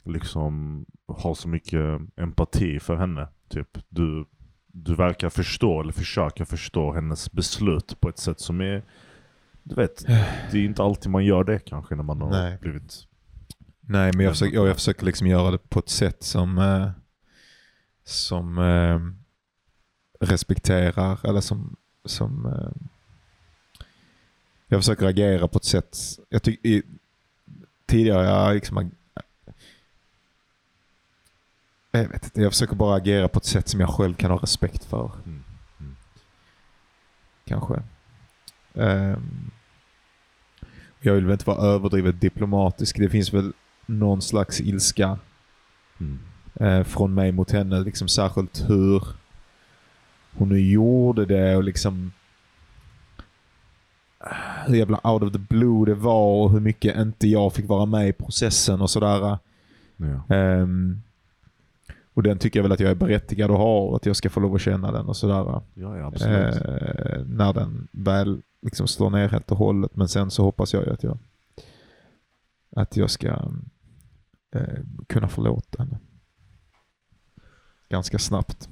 [0.06, 3.28] liksom ha så mycket empati för henne.
[3.50, 4.26] Typ, du,
[4.68, 8.84] du verkar förstå, eller försöka förstå hennes beslut på ett sätt som är,
[9.64, 10.08] du vet,
[10.52, 12.58] det är inte alltid man gör det kanske när man har Nej.
[12.62, 13.08] blivit...
[13.80, 16.90] Nej, men jag försöker, jag, försöker liksom göra det på ett sätt som, eh,
[18.04, 19.00] som eh,
[20.28, 22.90] respekterar, eller som, som eh,
[24.68, 25.98] jag försöker agera på ett sätt,
[26.30, 26.82] jag tycker
[27.86, 28.92] tidigare jag liksom
[32.02, 34.38] jag vet inte, jag försöker bara agera på ett sätt som jag själv kan ha
[34.38, 35.12] respekt för.
[35.26, 35.44] Mm.
[35.80, 35.96] Mm.
[37.46, 37.84] Kanske.
[38.74, 39.52] Ehm,
[41.00, 42.98] jag vill väl inte vara överdrivet diplomatisk.
[43.00, 43.54] Det finns väl
[43.86, 45.18] någon slags ilska
[46.00, 46.20] Mm.
[46.56, 47.80] eh, från mig mot henne.
[47.80, 49.04] Liksom särskilt hur
[50.34, 52.12] hon nu gjorde det och liksom
[54.20, 54.28] eh,
[54.68, 57.86] hur jävla out of the blue det var och hur mycket inte jag fick vara
[57.86, 59.38] med i processen och sådär.
[59.98, 60.36] Ja.
[60.36, 61.02] Ehm,
[62.14, 64.30] och den tycker jag väl att jag är berättigad att ha och att jag ska
[64.30, 65.34] få lov att känna den och sådär.
[65.34, 66.56] ja, ja, absolut.
[66.56, 69.96] Eh, när den väl liksom slår ner helt och hållet.
[69.96, 71.18] Men sen så hoppas jag ju att jag,
[72.76, 73.28] att jag ska
[74.56, 76.00] eh, kunna förlåta henne.
[77.90, 78.70] Ganska snabbt.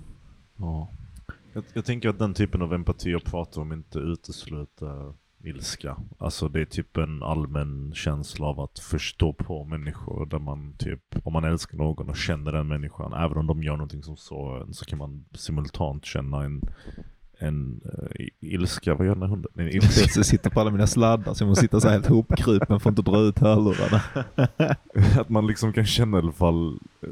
[0.58, 0.90] Ja.
[1.54, 5.98] Jag, jag tänker att den typen av empati jag pratar om inte utesluter ilska.
[6.18, 11.16] Alltså det är typ en allmän känsla av att förstå på människor där man typ,
[11.24, 14.68] om man älskar någon och känner den människan, även om de gör någonting som så
[14.72, 16.62] så kan man simultant känna en,
[17.38, 19.52] en uh, ilska, vad gör den här hunden?
[19.56, 20.10] En ilska.
[20.16, 22.90] Jag sitter på alla mina sladdar så jag måste sitta så här helt hopkrupen för
[22.90, 24.02] att inte dra ut hörlurarna.
[25.22, 27.10] att man liksom kan känna i alla fall eh,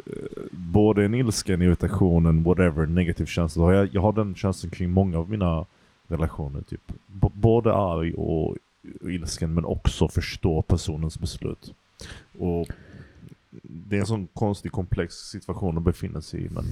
[0.51, 3.73] både en ilska, en irritation, en whatever, negativ känsla.
[3.73, 5.65] Jag, jag har den känslan kring många av mina
[6.09, 6.61] relationer.
[6.61, 6.81] Typ.
[7.07, 8.57] B- både arg och
[9.01, 11.73] ilsken men också förstå personens beslut.
[12.39, 12.67] Och
[13.63, 16.65] det är en sån konstig komplex situation att befinna sig i men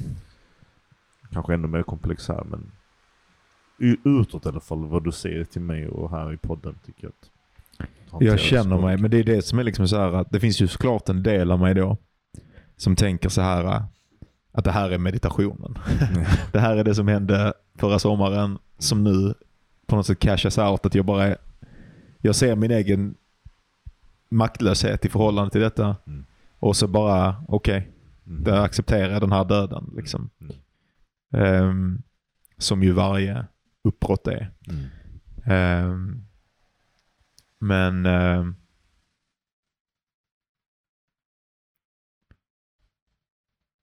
[1.32, 2.72] kanske ännu mer komplex här men
[4.04, 7.12] utåt i alla fall vad du säger till mig och här i podden tycker jag
[7.12, 10.40] att Jag känner mig, men det är det som är liksom så här att det
[10.40, 11.98] finns ju såklart en del av mig då
[12.76, 13.84] som tänker så här
[14.58, 15.78] att det här är meditationen.
[16.52, 19.34] Det här är det som hände förra sommaren som nu
[19.86, 20.86] på något sätt cashas out.
[20.86, 21.38] Att jag bara är,
[22.18, 23.16] jag ser min egen
[24.30, 25.96] maktlöshet i förhållande till detta.
[26.08, 26.26] Mm.
[26.60, 27.92] Och så bara, okej,
[28.28, 28.44] Mm.
[28.44, 29.92] där accepterar jag den här döden.
[29.96, 30.30] Liksom.
[31.34, 32.02] Ehm,
[32.58, 33.46] som ju varje
[33.84, 34.52] uppbrott är.
[35.46, 36.24] Ehm,
[37.60, 38.56] men ehm,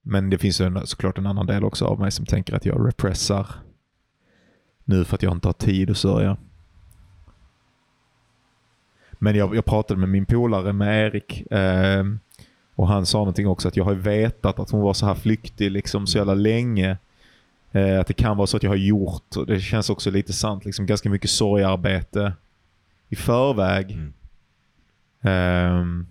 [0.07, 2.89] Men det finns en, såklart en annan del också av mig som tänker att jag
[2.89, 3.47] repressar
[4.85, 6.37] nu för att jag inte har tid att sörja.
[9.13, 12.19] Men jag, jag pratade med min polare, med Erik, ehm,
[12.75, 15.71] och han sa någonting också att jag har vetat att hon var så här flyktig
[15.71, 16.99] liksom så jävla länge.
[17.73, 20.33] Eh, att det kan vara så att jag har gjort, och det känns också lite
[20.33, 22.33] sant, liksom ganska mycket sorgarbete
[23.09, 23.91] i förväg.
[23.91, 24.13] Mm.
[25.23, 26.07] Ehm,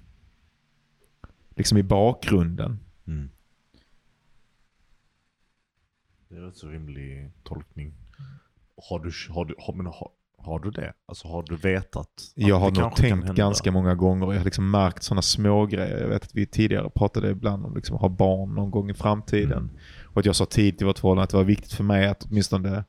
[1.56, 2.80] liksom i bakgrunden.
[3.08, 3.30] Mm.
[6.34, 7.93] Det är rätt så rimlig tolkning.
[8.89, 10.93] Har du, har du, har, men har, har du det?
[11.06, 12.10] Alltså har du vetat?
[12.36, 16.02] Jag har nog tänkt ganska många gånger och jag har liksom märkt sådana små grejer.
[16.02, 18.93] Jag vet att vi tidigare pratade ibland om liksom att ha barn någon gång i
[18.93, 19.58] framtiden.
[19.58, 19.69] Mm.
[20.04, 22.24] Och att jag sa tid till vårt förhållande att det var viktigt för mig att
[22.30, 22.84] åtminstone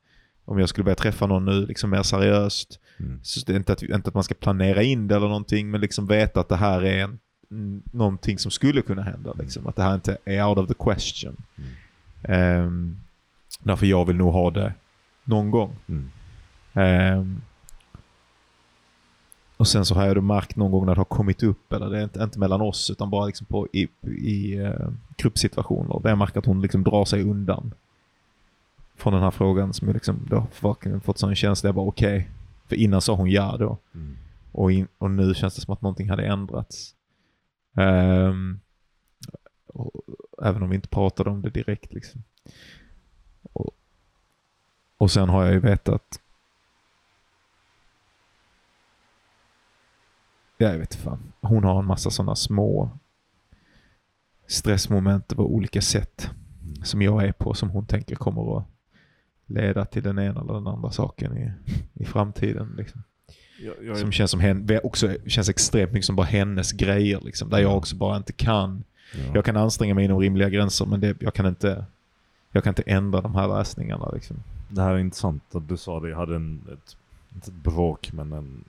[0.45, 2.81] om jag skulle börja träffa någon nu liksom mer seriöst.
[2.99, 3.21] Mm.
[3.23, 5.81] Så det är inte att, inte att man ska planera in det eller någonting men
[5.81, 7.19] liksom veta att det här är en,
[7.51, 9.33] mm, någonting som skulle kunna hända.
[9.39, 9.67] Liksom.
[9.67, 11.37] Att det här inte är out of the question.
[11.57, 11.71] Mm.
[12.29, 12.97] Ehm,
[13.63, 14.75] därför jag vill nog ha det
[15.25, 15.77] någon gång.
[15.89, 16.11] Mm.
[16.75, 17.43] Ehm,
[19.57, 21.91] och sen så har jag då märkt någon gång när det har kommit upp, eller
[21.91, 26.09] det är inte, inte mellan oss utan bara liksom på, i, i uh, gruppsituationer, där
[26.09, 27.75] jag märker att hon liksom drar sig undan
[28.97, 32.31] från den här frågan som jag liksom då verkligen fått sån känsla, jag bara okej.
[32.67, 33.79] För innan sa hon ja då.
[33.95, 34.17] Mm.
[34.53, 36.95] Och, in, och nu känns det som att någonting hade ändrats.
[37.77, 38.61] Ehm,
[39.67, 39.91] och,
[40.43, 41.93] även om vi inte pratade om det direkt.
[41.93, 42.23] Liksom.
[43.53, 43.71] Och,
[44.99, 46.21] och sen har jag ju vetat
[50.59, 51.33] ja, jag vet fan.
[51.41, 52.91] Hon har en massa sådana små
[54.47, 56.31] stressmoment på olika sätt
[56.83, 58.65] som jag är på som hon tänker kommer att
[59.47, 61.53] leda till den ena eller den andra saken i,
[61.95, 62.75] i framtiden.
[62.77, 63.03] Liksom.
[63.63, 67.21] Jag, jag, Som känns som hen, också känns extremt mycket som bara hennes grejer.
[67.21, 68.85] Liksom, där jag också bara inte kan.
[69.13, 69.35] ja.
[69.35, 71.85] Jag kan anstränga mig inom rimliga gränser men det, jag, kan inte,
[72.55, 74.11] jag kan inte ändra de här läsningarna.
[74.13, 74.37] Liksom.
[74.69, 76.09] Det här är intressant att du sa det.
[76.09, 76.97] Jag hade en, ett,
[77.35, 78.65] inte ett bråk men en,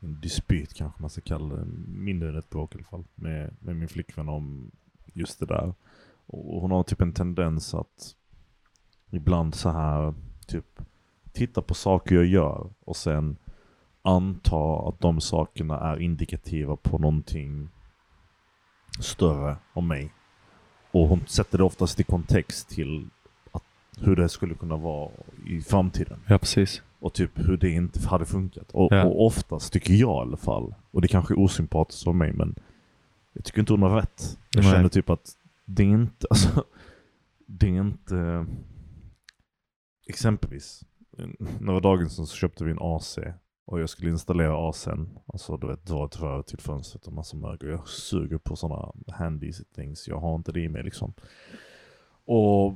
[0.00, 1.64] en dispyt kanske man ska kalla det.
[1.86, 3.04] Mindre än ett bråk i alla fall.
[3.14, 4.70] Med, med min flickvän om
[5.12, 5.74] just det där.
[6.26, 8.16] Och hon har typ en tendens att
[9.10, 10.14] ibland så här
[10.46, 10.80] typ
[11.32, 13.36] titta på saker jag gör och sen
[14.02, 17.68] anta att de sakerna är indikativa på någonting
[19.00, 20.12] större om mig.
[20.92, 23.06] Och hon sätter det oftast i kontext till
[23.52, 23.62] att,
[24.00, 25.10] hur det skulle kunna vara
[25.46, 26.18] i framtiden.
[26.26, 26.82] Ja, precis.
[26.98, 28.70] Och typ hur det inte hade funkat.
[28.72, 29.04] Och, Ja.
[29.04, 32.54] och oftast tycker jag i alla fall, och det kanske är osympatiskt av mig men
[33.32, 34.38] jag tycker inte hon har rätt.
[34.50, 34.72] Jag Nej.
[34.72, 35.30] känner typ att
[35.64, 36.64] det är inte, alltså,
[37.46, 38.46] det är inte,
[40.08, 40.84] exempelvis,
[41.60, 43.18] några dagar sedan så köpte vi en AC
[43.70, 47.36] och jag skulle installera AC'n, alltså du vet dra ett rör till fönstret och massa
[47.36, 47.68] mögel.
[47.68, 51.12] Jag suger på sådana handy things, jag har inte det i mig liksom.
[52.24, 52.74] Och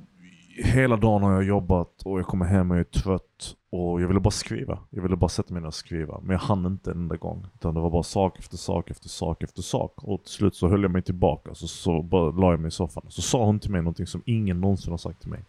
[0.57, 4.09] hela dagen har jag jobbat och jag kommer hem och jag är trött och jag
[4.09, 4.79] ville bara skriva.
[4.91, 6.21] Jag ville bara sätta mig ner och skriva.
[6.23, 7.47] Men jag hann inte en enda gång.
[7.55, 10.05] Utan det var bara sak efter sak efter sak efter sak.
[10.05, 11.55] Och till slut så höll jag mig tillbaka.
[11.55, 13.03] Så, så bara la jag mig i soffan.
[13.09, 15.45] Så sa hon till mig någonting som ingen någonsin har sagt till mig.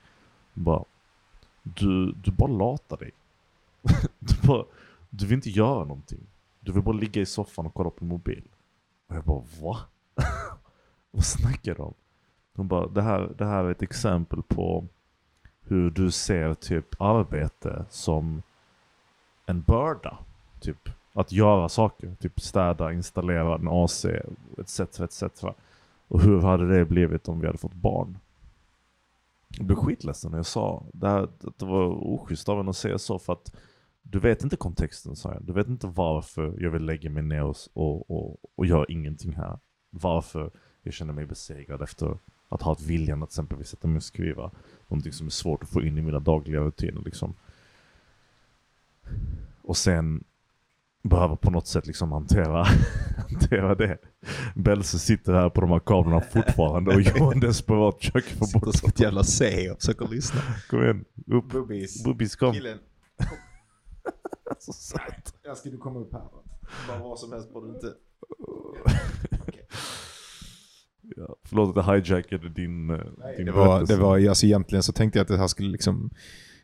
[0.53, 0.83] Hon bara,
[1.63, 3.11] du, du bara latar dig.
[4.19, 4.65] du, bara,
[5.17, 6.27] du vill inte göra någonting.
[6.59, 8.43] Du vill bara ligga i soffan och kolla på mobil.
[9.07, 9.77] Och jag bara, va?
[11.11, 11.93] Vad snackar du om?
[12.55, 14.85] Hon bara, det här, det här är ett exempel på
[15.61, 18.41] hur du ser typ arbete som
[19.45, 20.17] en börda.
[20.59, 22.15] Typ att göra saker.
[22.19, 24.05] Typ städa, installera en AC,
[24.57, 24.79] etc.
[24.99, 25.23] etc.
[26.07, 28.17] Och hur hade det blivit om vi hade fått barn?
[29.47, 32.77] Jag blev skitledsen när jag sa det, här, att det var oschysst av henne att
[32.77, 33.55] säga så för att
[34.09, 35.43] du vet inte kontexten sa jag.
[35.43, 39.33] Du vet inte varför jag vill lägga mig ner och, och, och, och göra ingenting
[39.35, 39.59] här.
[39.89, 42.17] Varför jag känner mig besegrad efter
[42.49, 44.51] att ha ett viljan att exempelvis sätta mig och skriva
[44.87, 47.33] någonting som är svårt att få in i mina dagliga rutiner liksom.
[49.61, 50.23] Och sen
[51.03, 52.63] behöva på något sätt liksom hantera,
[53.29, 53.97] hantera det.
[54.55, 58.99] Belse sitter här på de här kablarna fortfarande och en desperat försöker få bort ett
[58.99, 60.41] jävla C och försöker lyssna.
[60.69, 61.51] Kom igen, upp.
[61.51, 62.03] Bubbis.
[62.03, 62.53] Bubbis kom.
[62.53, 62.77] Killen.
[64.65, 65.33] Så söt.
[65.43, 66.21] Jag ska du komma upp här.
[66.87, 67.93] Bara vad som helst bara du inte...
[71.15, 72.97] Ja, förlåt att jag hijackade din, eh,
[73.37, 73.95] din Det var, berättelse.
[73.95, 76.09] det var, alltså egentligen så tänkte jag att det här skulle liksom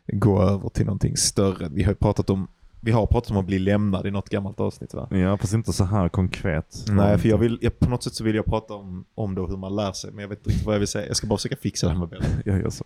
[0.06, 1.68] gå över till någonting större.
[1.68, 2.48] Vi har pratat om,
[2.80, 5.08] vi har pratat om att bli lämnad i något gammalt avsnitt va?
[5.10, 6.84] Ja, fast inte så här konkret.
[6.88, 9.46] Nej, för jag vill, jag, på något sätt så vill jag prata om, om då
[9.46, 11.06] hur man lär sig, men jag vet inte riktigt vad jag vill säga.
[11.06, 12.24] Jag ska bara försöka fixa det här med Bella.
[12.44, 12.84] Jag gör så.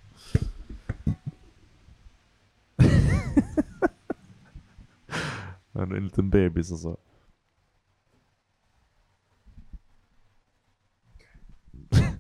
[5.77, 6.97] Är en liten bebis alltså.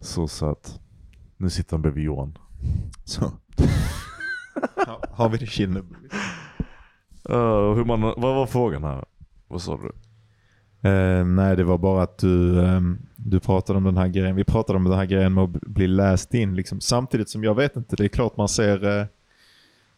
[0.00, 0.80] Så söt.
[1.36, 2.38] Nu sitter han bredvid Johan.
[3.04, 3.32] Så.
[4.86, 5.78] Ha, har vi det nu?
[7.30, 9.04] Uh, hur man, vad var frågan här?
[9.48, 9.92] Vad sa du?
[10.84, 14.36] Eh, nej, det var bara att du, ehm, du pratade om den här grejen.
[14.36, 16.56] Vi pratade om den här grejen med att bli läst in.
[16.56, 16.80] Liksom.
[16.80, 19.06] Samtidigt som jag vet inte, det är klart man ser, eh,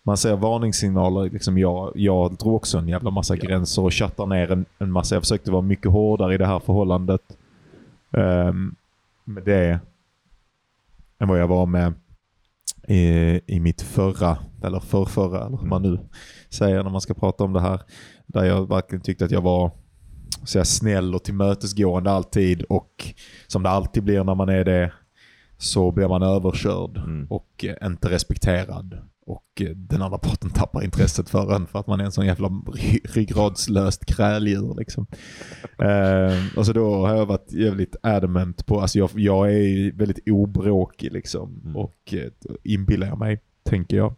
[0.06, 1.30] man ser varningssignaler.
[1.30, 5.14] Liksom jag, jag drog också en jävla massa gränser och chattar ner en, en massa.
[5.14, 7.20] Jag försökte vara mycket hårdare i det här förhållandet
[8.12, 8.74] ehm,
[9.24, 9.80] med det
[11.18, 11.94] än vad jag var med
[12.88, 15.98] i, i mitt förra, eller förrförra, eller hur man nu
[16.48, 17.80] säger när man ska prata om det här.
[18.26, 19.70] Där jag verkligen tyckte att jag var
[20.44, 23.14] så jag snäll och tillmötesgående alltid och
[23.46, 24.92] som det alltid blir när man är det
[25.58, 27.26] så blir man överkörd Mm.
[27.30, 28.98] och eh, inte respekterad.
[29.26, 32.26] Och eh, den andra parten tappar intresset för en för att man är en sån
[32.26, 34.74] jävla ry- ryggradslöst kräldjur.
[34.78, 35.06] Liksom.
[35.78, 40.28] eh, och så då har jag varit jävligt adamant på, alltså jag, jag är väldigt
[40.28, 41.60] obråkig liksom.
[41.64, 41.76] Mm.
[41.76, 42.30] Och eh,
[42.62, 44.14] inbillar jag mig, tänker jag.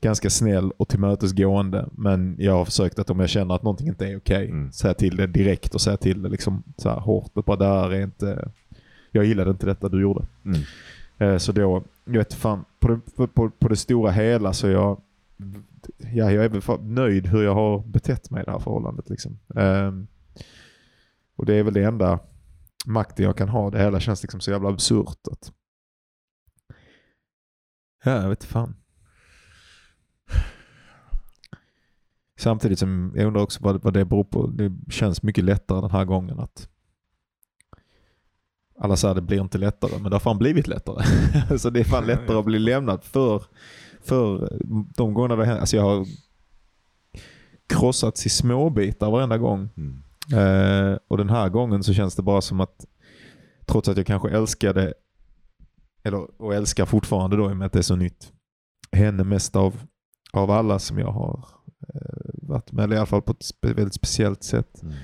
[0.00, 1.88] Ganska snäll och tillmötesgående.
[1.92, 4.72] Men jag har försökt att om jag känner att någonting inte är okej, Mm.
[4.72, 7.30] säga till det direkt och säga till det liksom så här hårt.
[7.34, 8.50] Och bara där är inte,
[9.10, 10.26] jag gillade inte detta du gjorde.
[10.44, 10.60] Mm.
[11.18, 11.82] Eh, Så då,
[12.14, 15.02] jag vet fan, på det, på- på, på det stora hela så är jag,
[15.98, 19.10] ja, jag är väl nöjd hur jag har betett mig i det här förhållandet.
[19.10, 19.38] Liksom.
[19.48, 20.06] Um,
[21.36, 22.18] och det är väl det enda
[22.86, 23.70] makten jag kan ha.
[23.70, 25.18] Det hela känns liksom så jävla absurt.
[25.30, 25.52] Att...
[28.04, 28.74] Ja, jag vet fan.
[32.38, 34.46] Samtidigt som jag undrar också vad, vad det beror på.
[34.46, 36.68] Det känns mycket lättare den här gången att
[38.80, 41.04] alla säger det blir inte lättare, men det har fan blivit lättare.
[41.58, 43.42] så det är fan lättare att bli lämnad för,
[44.02, 44.58] för
[44.96, 45.60] de gångerna det händer.
[45.60, 46.06] Alltså jag har
[47.66, 49.68] krossats i småbitar varenda gång.
[49.76, 50.02] Mm.
[50.32, 52.86] Eh, och den här gången så känns det bara som att
[53.66, 54.94] trots att jag kanske älskade,
[56.02, 58.32] eller, och älskar fortfarande då i och med att det är så nytt,
[58.92, 59.80] henne mest av,
[60.32, 61.44] av alla som jag har
[61.94, 64.82] eh, varit med, eller i alla fall på ett väldigt speciellt sätt.
[64.82, 64.94] Mm.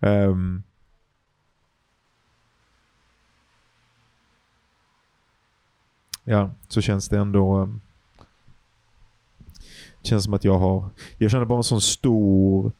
[0.00, 0.62] Ehm,
[6.24, 7.80] ja, så känns det ändå um,
[10.02, 12.72] känns som att jag har, jag känner bara en sån stor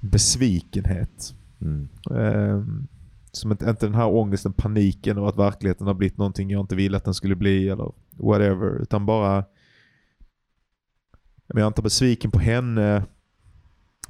[0.00, 1.34] besvikenhet.
[1.60, 1.88] Mm.
[2.10, 2.86] Ehm,
[3.32, 6.76] som inte, inte den här ångesten, paniken och att verkligheten har blivit någonting jag inte
[6.76, 8.82] ville att den skulle bli eller whatever.
[8.82, 9.44] Utan bara
[11.48, 13.04] men jag är inte besviken på henne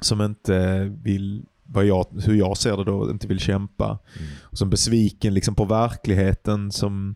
[0.00, 3.84] som inte vill, vad jag, hur jag ser det då, inte vill kämpa.
[3.86, 4.28] Mm.
[4.42, 7.14] Och som besviken liksom på verkligheten som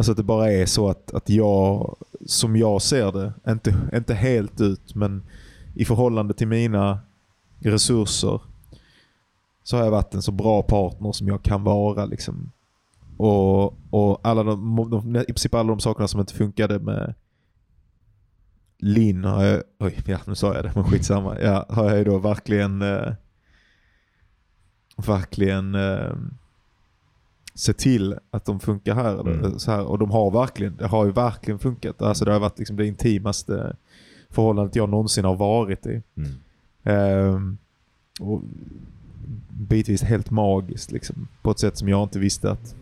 [0.00, 4.14] Alltså att det bara är så att, att jag, som jag ser det, inte, inte
[4.14, 5.22] helt ut men
[5.74, 7.00] i förhållande till mina
[7.58, 8.40] resurser
[9.62, 12.04] så har jag varit en så bra partner som jag kan vara.
[12.04, 12.52] Liksom.
[13.16, 17.14] Och, och alla de, de, i princip alla de sakerna som inte funkade med
[18.78, 22.04] Linn har jag, oj ja, nu sa jag det men skitsamma, ja, har jag ju
[22.04, 23.12] då verkligen eh,
[24.96, 26.14] verkligen eh,
[27.54, 29.58] sett till att de funkar här, Mm.
[29.58, 29.84] så här.
[29.84, 32.02] Och de har verkligen, det har ju verkligen funkat.
[32.02, 33.76] Alltså det har varit liksom det intimaste
[34.30, 36.02] förhållandet jag någonsin har varit i.
[36.16, 36.30] Mm.
[36.82, 37.58] Ehm,
[38.20, 38.42] och
[39.50, 41.28] bitvis helt magiskt liksom.
[41.42, 42.74] På ett sätt som jag inte visste att,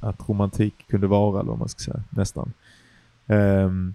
[0.00, 2.02] att romantik kunde vara, eller vad man ska säga.
[2.10, 2.52] Nästan.
[3.26, 3.94] Ehm,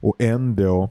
[0.00, 0.90] och ändå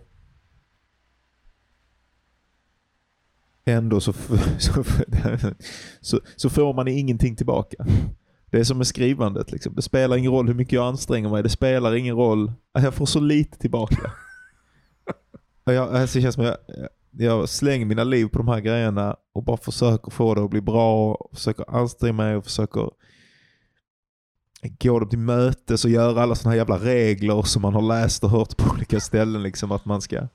[3.66, 4.14] Ändå så,
[4.60, 4.84] så,
[6.02, 7.86] så, så får man ingenting tillbaka.
[8.52, 9.52] Det är som med skrivandet.
[9.52, 9.76] Liksom.
[9.76, 11.44] Det spelar ingen roll hur mycket jag anstränger mig.
[11.44, 12.54] Det spelar ingen roll.
[12.74, 14.12] Jag får så lite tillbaka.
[15.68, 16.58] Jag, alltså det känns som jag,
[17.12, 20.62] jag slänger mina liv på de här grejerna och bara försöker få det att bli
[20.62, 21.14] bra.
[21.14, 22.90] Och försöker anstränga mig och försöker
[24.80, 28.24] gå dem till mötes och göra alla sådana här jävla regler som man har läst
[28.24, 29.44] och hört på olika ställen.
[29.44, 30.28] Liksom att man ska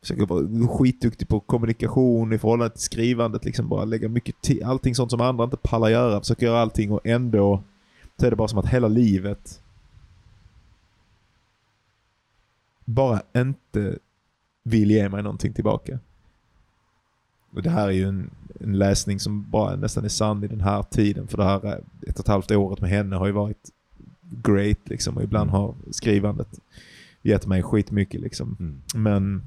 [0.00, 3.44] försöka vara skitduktig på kommunikation i förhållande till skrivandet.
[3.44, 6.20] Liksom bara lägga mycket tid, allting sånt som andra inte pallar göra.
[6.20, 7.62] Försöka göra allting och ändå
[8.16, 9.62] så är det bara som att hela livet
[12.84, 13.98] bara inte
[14.62, 15.98] vill ge mig någonting tillbaka.
[17.54, 20.60] Och det här är ju en, en läsning som bara nästan är sann i den
[20.60, 21.28] här tiden.
[21.28, 21.72] För det här eh,
[22.08, 23.70] ett och ett halvt året med henne har ju varit
[24.20, 25.16] great liksom.
[25.16, 26.48] Och ibland har skrivandet
[27.22, 28.56] gett mig skitmycket liksom.
[28.60, 28.82] Mm.
[28.94, 29.42] Men,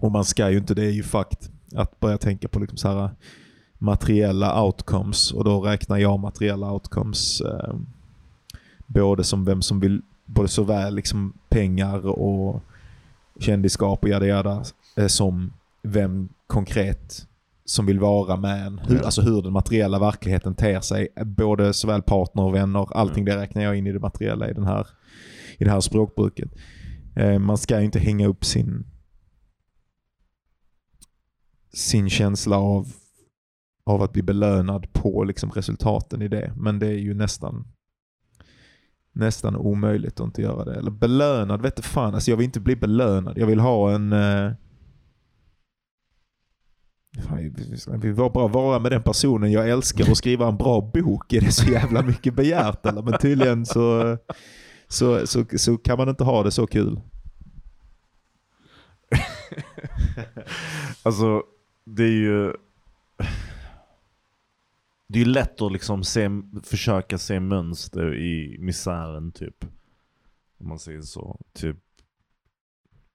[0.00, 2.88] och man ska ju inte, det är ju fakt att börja tänka på liksom så
[2.88, 3.10] här
[3.78, 7.74] materiella outcomes och då räknar jag materiella outcomes eh,
[8.86, 12.62] både som vem som vill, både såväl liksom pengar och
[13.38, 14.64] kändisskap och jada jada
[14.96, 17.26] eh, som vem konkret
[17.64, 18.78] som vill vara med en.
[18.78, 19.02] Hur, Ja.
[19.04, 21.08] Alltså hur den materiella verkligheten ter sig.
[21.24, 24.64] Både såväl partner och vänner, allting det räknar jag in i det materiella i, den
[24.64, 24.86] här,
[25.58, 26.50] i det här språkbruket.
[27.16, 28.84] Eh, man ska ju inte hänga upp sin
[31.72, 32.92] sin känsla av,
[33.84, 36.52] av att bli belönad på liksom resultaten i det.
[36.56, 37.64] Men det är ju nästan
[39.12, 40.74] nästan omöjligt att inte göra det.
[40.74, 42.14] Eller belönad vet du fan.
[42.14, 43.38] Alltså jag vill inte bli belönad.
[43.38, 44.12] Jag vill ha en...
[44.12, 44.52] Eh,
[47.28, 47.54] fan,
[47.86, 51.32] jag vill bara vara med den personen jag älskar och skriva en bra bok.
[51.32, 53.02] Är det så jävla mycket begärt eller?
[53.02, 54.18] Men tydligen så,
[54.88, 57.00] så, så, så kan man inte ha det så kul.
[61.02, 61.42] Alltså,
[61.96, 62.52] det är ju...
[65.08, 66.30] Det är lätt att liksom se,
[66.62, 69.64] försöka se mönster i misären typ.
[70.58, 71.40] Om man säger så.
[71.52, 71.76] Typ.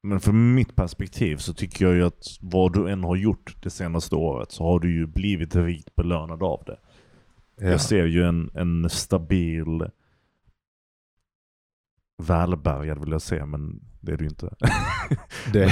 [0.02, 3.70] Men från mitt perspektiv så tycker jag ju att vad du än har gjort det
[3.70, 6.78] senaste året så har du ju blivit rikt belönad av det.
[7.70, 9.90] Jag ser ju en, en stabil
[12.18, 14.50] välbärgad vill jag säga, men Det är du inte.
[15.54, 15.60] Det...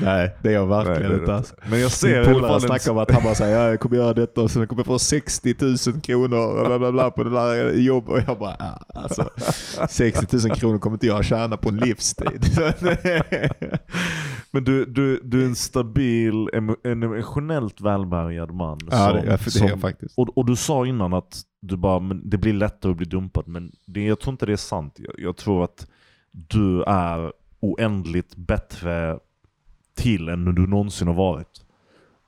[0.00, 1.30] Nej, det är jag verkligen det är inte.
[1.32, 1.54] det Alltså.
[1.70, 4.42] Men jag ser Min polare snackar om att han bara säger jag kommer göra detta
[4.42, 8.10] och sen kommer jag få 60 000 kronor bla, bla, bla, på det där jobbet.
[8.10, 9.30] Och jag bara, ja, alltså
[9.88, 12.44] 60 000 kronor kommer inte jag tjäna på en livstid.
[14.50, 16.48] Men du, du, du är en stabil,
[16.84, 18.78] emotionellt välbärgad man.
[18.90, 20.18] ja, det, som- det är som- jag faktiskt.
[20.18, 23.48] Och, och du sa innan att du bara, men det blir lättare att bli dumpad,
[23.48, 24.94] men det, jag tror inte det är sant.
[24.98, 25.69] Jag, jag tror att
[26.30, 29.18] du är oändligt bättre
[29.94, 31.64] till än du någonsin har varit.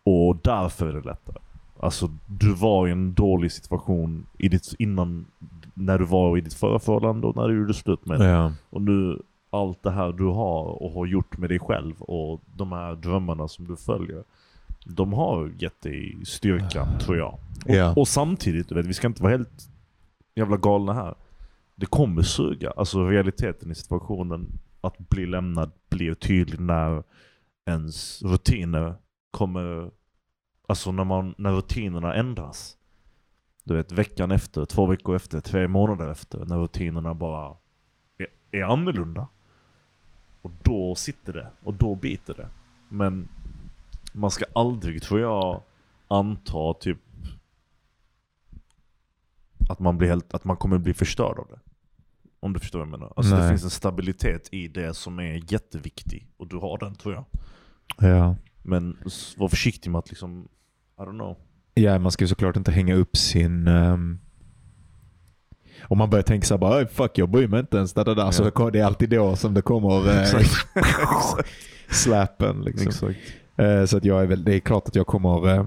[0.04, 1.38] Och därför är det lättare.
[1.80, 5.26] Alltså, du var i en dålig situation i ditt, innan,
[5.74, 8.26] när du var i ditt förra förhållande och när du gjorde slut med det.
[8.28, 8.52] Ja.
[8.70, 12.72] Och nu, allt det här du har och har gjort med dig själv och de
[12.72, 14.24] här drömmarna som du följer.
[14.84, 17.34] De har gett dig styrkan, tror jag.
[17.68, 17.92] Och, Ja.
[17.96, 19.68] och samtidigt, vet, vi ska inte vara helt
[20.34, 21.14] jävla galna här.
[21.82, 22.70] Det kommer suga.
[22.70, 24.48] Alltså realiteten i situationen,
[24.80, 27.02] att bli lämnad blir tydlig när
[27.66, 28.94] ens rutiner
[29.30, 29.90] kommer...
[30.66, 32.76] Alltså när, man, när rutinerna ändras.
[33.64, 37.56] Du vet, veckan efter, två veckor efter, tre månader efter, när rutinerna bara
[38.18, 39.28] är, är annorlunda.
[40.42, 42.48] Och då sitter det, och då biter det.
[42.88, 43.28] Men
[44.12, 45.62] man ska aldrig, tror jag,
[46.08, 46.98] anta typ
[49.68, 51.71] att man, blir helt, att man kommer bli förstörd av det.
[52.42, 53.12] Om du förstår vad jag menar.
[53.16, 56.28] Alltså det finns en stabilitet i det som är jätteviktig.
[56.36, 57.24] Och du har den tror jag.
[58.10, 58.36] Ja.
[58.62, 58.96] Men
[59.36, 60.48] var försiktig med att liksom,
[60.98, 61.36] I don't know.
[61.74, 63.68] ja, man ska ju såklart inte hänga upp sin...
[63.68, 64.20] Um...
[65.84, 67.92] Om man börjar tänka så här bara "Oj, fuck jag bryr mig inte ens.
[67.92, 68.30] Där, där, där.
[68.30, 68.70] Så Ja.
[68.70, 70.24] det är alltid då som det kommer eh,
[71.90, 72.62] slappen.
[72.62, 73.14] Liksom.
[73.56, 75.54] Eh, Så att jag är väl, det är klart att jag kommer...
[75.54, 75.66] eh,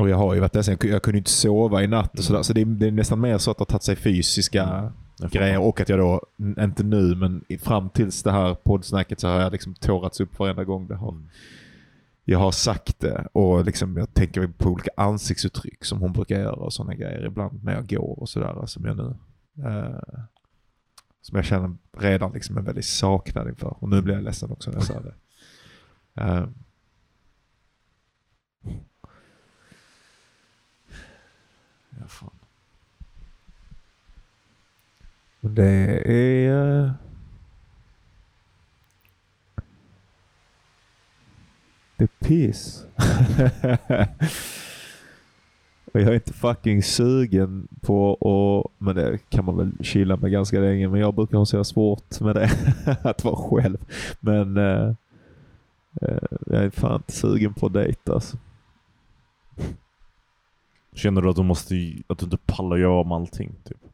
[0.00, 0.78] Och jag har ju varit där sen.
[0.82, 2.42] Jag, kunde inte sova i natt och sådär.
[2.42, 4.92] Så det är, det är nästan mer så att det har tagit sig fysiska Mm.
[5.18, 5.60] Grejer.
[5.60, 6.22] Och att jag då,
[6.58, 10.64] inte nu, men fram tills det här poddsnacket så har jag liksom tårats upp varenda
[10.64, 11.12] gång det har.
[11.12, 11.28] Mm.
[12.24, 16.54] Jag har sagt det och liksom jag tänker på olika ansiktsuttryck som hon brukar göra
[16.54, 18.66] och sådana grejer ibland när jag går och sådär.
[18.66, 19.14] Som jag nu...
[19.64, 20.20] Eh,
[21.20, 23.76] som jag känner redan liksom en väldig saknad inför.
[23.80, 25.14] Och nu blir jag ledsen också när jag säger det.
[26.22, 26.46] Eh,
[32.00, 32.30] Ja, fan.
[32.30, 32.38] Men
[35.40, 36.84] det är...
[36.84, 36.90] Eh,
[41.96, 42.86] det är piss.
[45.92, 48.72] Och jag är inte fucking sugen på att...
[48.78, 50.88] Men det kan man väl chilla med ganska länge.
[50.88, 52.50] Men jag brukar ha så svårt med det.
[53.02, 53.78] att vara själv.
[54.20, 54.94] Men eh,
[56.02, 58.36] eh, jag är fan inte sugen på att dejta alltså.
[60.92, 61.74] Känner du att du måste,
[62.06, 63.54] att du inte pallar göra om allting?
[63.64, 63.87] Typ?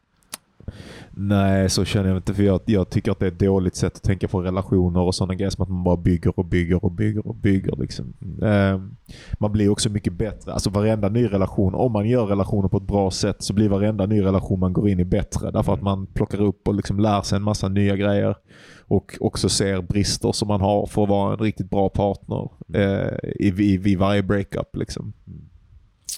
[1.10, 2.34] Nej, så känner jag inte.
[2.34, 5.14] För jag, jag tycker att det är ett dåligt sätt att tänka på relationer och
[5.14, 5.50] sådana grejer.
[5.50, 7.76] Som att man bara bygger och bygger och bygger och bygger.
[7.76, 8.14] Liksom.
[8.42, 8.96] Ehm,
[9.38, 10.52] man blir också mycket bättre.
[10.52, 14.06] Alltså varenda ny relation, om man gör relationer på ett bra sätt så blir varenda
[14.06, 15.50] ny relation man går in i bättre.
[15.50, 18.36] Därför att man plockar upp och liksom lär sig en massa nya grejer.
[18.86, 23.30] Och också ser brister som man har för att vara en riktigt bra partner eh,
[23.38, 24.76] i, i, vid varje breakup.
[24.76, 25.12] Liksom.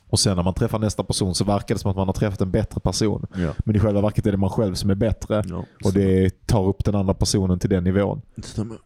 [0.09, 2.41] Och sen när man träffar nästa person så verkar det som att man har träffat
[2.41, 3.27] en bättre person.
[3.35, 3.53] Ja.
[3.59, 5.43] Men i själva verket är det man själv som är bättre.
[5.49, 5.65] ja.
[5.85, 8.23] Och det tar upp den andra personen till den nivån.
[8.35, 8.79] Det stämmer.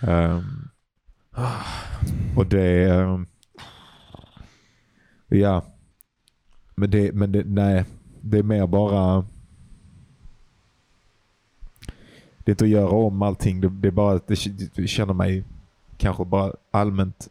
[0.00, 0.68] Ehm,
[2.36, 2.90] och det...
[2.90, 3.26] ehm,
[5.28, 5.62] ja.
[6.74, 7.84] Men det, men det, nej.
[8.20, 9.26] Det är mer bara...
[12.38, 13.60] Det är inte att göra om allting.
[13.60, 15.44] Det, det är bara att det, jag känner mig
[15.96, 17.28] kanske bara allmänt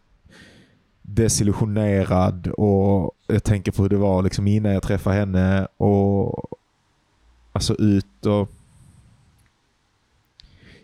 [1.10, 6.50] desillusionerad och jag tänker på hur det var liksom innan jag träffade henne och
[7.52, 8.50] alltså ut och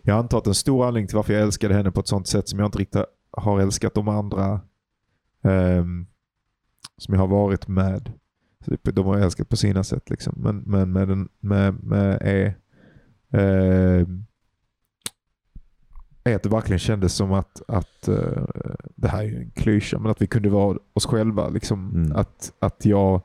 [0.02, 2.48] jag antar att en stor anledning till varför jag älskade henne på ett sånt sätt
[2.48, 4.60] som jag inte riktigt har älskat de andra
[5.42, 6.06] um,
[6.98, 8.12] som jag har varit med.
[8.82, 10.34] De har jag älskat på sina sätt liksom.
[10.36, 12.54] Men, men med, den, med, med är,
[13.34, 14.26] Um,
[16.24, 18.44] är att det verkligen kändes som att, att eh,
[18.94, 21.48] det här är ju en klyscha, men att vi kunde vara oss själva.
[21.48, 21.90] Liksom.
[21.94, 22.16] Mm.
[22.16, 23.22] Att, att jag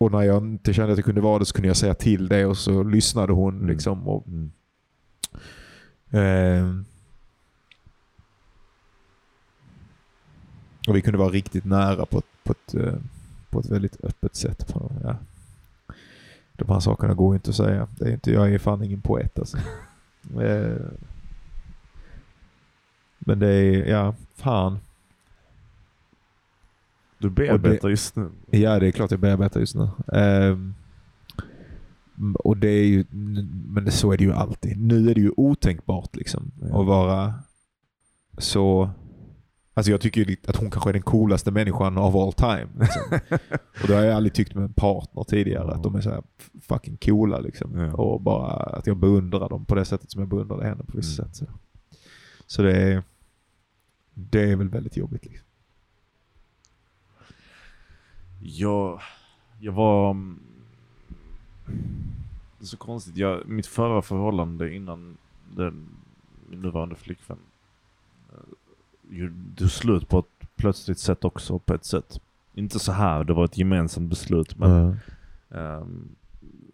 [0.00, 2.28] Och när jag inte kände att jag kunde vara det så kunde jag säga till
[2.28, 3.54] det och så lyssnade hon.
[3.56, 3.68] Mm.
[3.68, 4.50] Liksom, och, Mm.
[6.10, 6.84] ehm,
[10.88, 12.94] och vi kunde vara riktigt nära på på ett, eh,
[13.50, 14.74] på ett väldigt öppet sätt.
[15.02, 15.16] Ja.
[16.58, 17.88] De här sakerna går ju inte att säga.
[17.98, 19.58] Det är inte, jag är fan ingen poet alltså.
[20.40, 20.76] Eh,
[23.18, 24.78] Men det är, ja, fan.
[27.18, 28.30] Du bearbetar just nu.
[28.50, 29.88] Ja, det är klart jag bearbetar just nu.
[30.12, 30.74] Ehm,
[32.34, 33.04] och det är ju,
[33.68, 34.80] men så är det ju alltid.
[34.80, 36.80] Nu är det ju otänkbart liksom Ja.
[36.80, 37.34] att vara
[38.38, 38.90] så...
[39.78, 42.68] Alltså jag tycker ju att hon kanske är den coolaste människan of all time.
[42.80, 43.02] Liksom.
[43.82, 46.22] och det har jag aldrig tyckt med en partner tidigare, att de är så här
[46.60, 47.74] fucking coola liksom.
[47.78, 47.92] Ja.
[47.92, 51.22] Och bara att jag beundrar dem på det sättet som jag beundrade henne på vissa
[51.22, 51.34] Mm.
[51.34, 51.36] sätt.
[51.36, 51.46] Så,
[52.46, 53.02] så det, är,
[54.14, 55.24] det är väl väldigt jobbigt.
[55.24, 55.46] Liksom.
[58.40, 59.00] Jag,
[59.60, 60.10] jag var...
[60.10, 60.40] mm,
[62.58, 63.16] Det är så konstigt.
[63.16, 65.16] Jag, mitt förra förhållande innan
[65.56, 65.88] den,
[66.50, 67.38] nuvarande flickvän
[68.32, 68.38] eh,
[69.10, 72.20] gjorde slut på ett plötsligt sätt också på ett sätt.
[72.54, 74.98] Inte så här, det var ett gemensamt beslut men
[75.50, 76.16] ehm,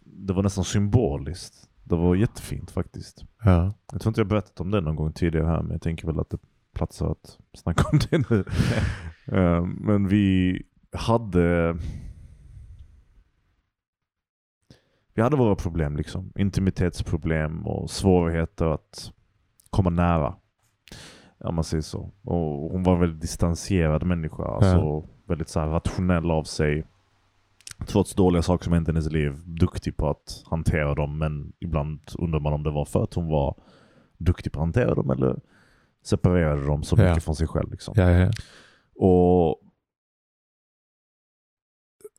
[0.04, 1.68] det var nästan symboliskt.
[1.84, 3.24] Det var jättefint faktiskt.
[3.42, 3.74] Ja.
[3.92, 6.20] Jag tror inte jag berättat om det någon gång tidigare här men jag tänker väl
[6.20, 6.38] att det
[6.72, 8.44] platsar att snacka om det nu.
[9.26, 10.62] Ehm, men vi
[10.92, 11.76] hade
[15.14, 16.32] Vi hade våra problem liksom.
[16.36, 19.12] Intimitetsproblem och svårigheter att
[19.70, 20.34] komma nära.
[21.44, 22.10] Om man säger så.
[22.22, 24.44] Och hon var en väldigt distanserad människa.
[24.44, 26.84] Alltså väldigt så här rationell av sig.
[27.86, 29.32] Trots dåliga saker som hänt i hennes liv.
[29.46, 31.18] Duktig på att hantera dem.
[31.18, 33.54] Men ibland undrar man om det var för att hon var
[34.18, 35.36] duktig på att hantera dem eller
[36.04, 37.08] separerade dem så Ja.
[37.08, 37.70] mycket från sig själv.
[37.70, 37.94] Liksom.
[37.96, 38.30] Ja, ja.
[38.96, 39.60] Och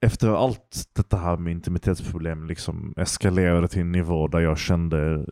[0.06, 5.26] efter allt detta här med intimitetsproblem liksom eskalerade till en nivå där jag kände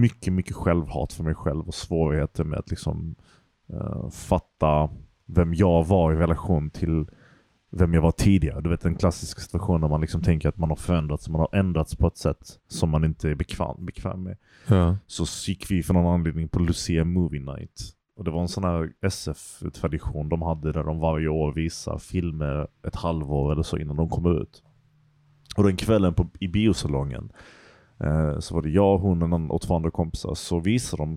[0.00, 3.14] mycket, mycket självhat för mig själv och svårigheter med att liksom
[3.72, 4.90] eh, fatta
[5.26, 7.06] vem jag var i relation till
[7.70, 8.60] vem jag var tidigare.
[8.60, 11.58] Du vet en klassisk situation där man liksom tänker att man har förändrats, man har
[11.58, 14.36] ändrats på ett sätt som man inte är bekväm, bekväm med
[14.66, 14.96] ja.
[15.06, 17.92] så gick vi för någon anledning på Lucia Movie Night.
[18.16, 22.66] Och det var en sån här SF-tradition de hade där de varje år visar filmer
[22.86, 24.62] ett halvår eller så innan de kommer ut.
[25.56, 27.32] Och den kvällen på, i biosalongen
[28.00, 30.34] eh, så var det jag, hon och, två andra kompisar.
[30.34, 31.16] Så visade de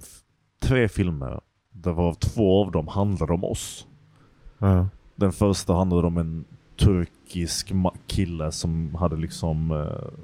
[0.60, 1.42] tre filmer.
[1.72, 3.88] Där var två av dem handlade om oss.
[4.58, 4.88] ja.
[5.16, 6.46] Den första handlade om en
[6.80, 7.72] turkisk
[8.08, 10.20] kille som hade liksom eh,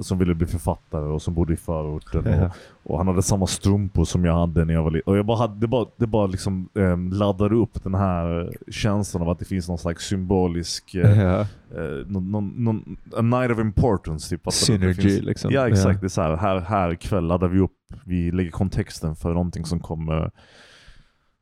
[0.00, 2.24] som ville bli författare och som bodde i förorten.
[2.26, 2.50] Ja.
[2.82, 5.12] Och, och han hade samma strumpor som jag hade när jag var liten.
[5.12, 9.22] Och jag bara hade, det bara, det bara liksom eh, laddade upp den här känslan
[9.22, 11.40] av att det finns någon slags symbolisk eh, ja.
[11.40, 14.46] eh, någon, någon, någon, a night of importance typ.
[14.46, 15.50] Att Synergy finns- liksom.
[15.50, 19.16] Ja exakt, det är så här, här, här ikväll laddar vi upp, vi lägger kontexten
[19.16, 20.30] för någonting som kommer,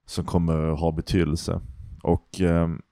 [0.06, 1.60] som kommer ha betydelse.
[2.02, 2.82] Och ehm,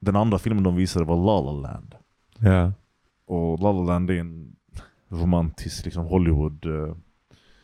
[0.00, 1.94] den andra filmen de visade var La La Land.
[2.38, 2.72] Ja.
[3.26, 4.56] Och La La Land är en
[5.08, 6.96] romantisk liksom Hollywood eh,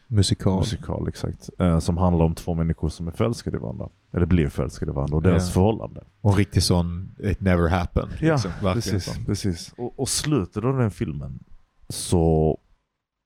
[0.07, 0.59] Musikal.
[0.59, 1.51] musikal exakt.
[1.59, 3.89] Eh, som handlar om två människor som är förälskade i varandra.
[4.13, 5.53] Eller blir förälskade i varandra och deras Ja.
[5.53, 6.05] förhållande.
[6.21, 8.11] Och en riktig sån, it never happened.
[8.21, 8.51] liksom.
[8.51, 9.05] Verkligen precis.
[9.15, 9.25] sån.
[9.25, 9.75] precis.
[9.77, 11.39] Och, och slutet av den filmen
[11.89, 12.59] så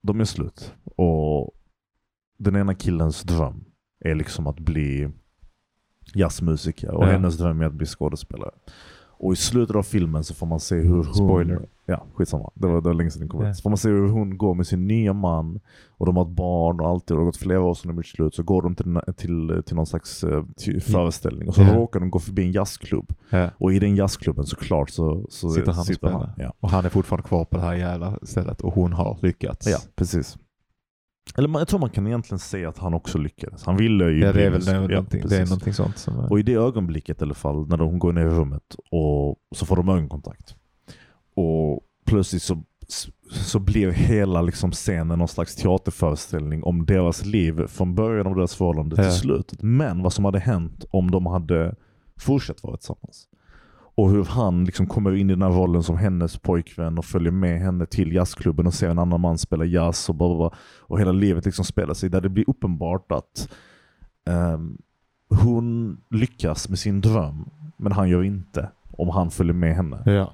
[0.02, 0.74] de är slut.
[0.96, 1.50] Och
[2.38, 3.64] den ena killens dröm
[4.04, 5.08] är liksom att bli
[6.14, 7.10] jazzmusiker och Ja.
[7.10, 8.50] hennes dröm är att bli skådespelare.
[9.18, 11.14] Och i slutet av filmen så får man se hur hon...
[11.14, 11.60] Spoiler.
[11.86, 12.50] Ja, skitsamma.
[12.54, 13.56] Det var, det var länge sedan den kom ut.
[13.56, 16.30] Så får man se hur hon går med sin nya man och de har ett
[16.30, 17.10] barn och allt.
[17.10, 18.34] Och det har gått flera år sedan de gjort slut.
[18.34, 21.74] Så går de till, till, till någon slags eh, till föreställning och så Ja.
[21.76, 23.12] råkar de gå förbi en jazzklubb.
[23.30, 23.50] Ja.
[23.58, 26.34] Och i den jazzklubben såklart så, så Sitter han och spelar.
[26.38, 26.52] Ja.
[26.60, 29.66] Och han är fortfarande kvar på det här jävla stället och hon har lyckats.
[29.66, 30.38] ja, precis.
[31.36, 33.64] Eller man, jag tror man kan egentligen säga att han också lyckades.
[33.64, 36.18] Han ville ju Ja, det är väl det, Ja, någonting, det är någonting sånt som
[36.18, 36.30] är...
[36.32, 39.66] Och i det ögonblicket i alla fall, när hon går ner i rummet och så
[39.66, 40.56] får de ögonkontakt.
[41.34, 42.62] Och plötsligt så,
[43.30, 48.54] så blir hela liksom scenen någon slags teaterföreställning om deras liv från början av deras
[48.54, 49.10] förhållande till Ja.
[49.10, 49.62] slutet.
[49.62, 51.74] Men vad som hade hänt om de hade
[52.20, 53.27] fortsatt vara tillsammans.
[53.98, 57.32] Och hur han liksom kommer in i den här rollen som hennes pojkvän och följer
[57.32, 60.50] med henne till jazzklubben och ser en annan man spela jazz och, bla.
[60.80, 62.08] och hela livet liksom spelar sig.
[62.08, 63.48] Där det blir uppenbart att
[64.24, 64.78] ehm,
[65.28, 67.44] hon lyckas med sin dröm,
[67.76, 70.02] men han gör inte om han följer med henne.
[70.06, 70.32] Ja.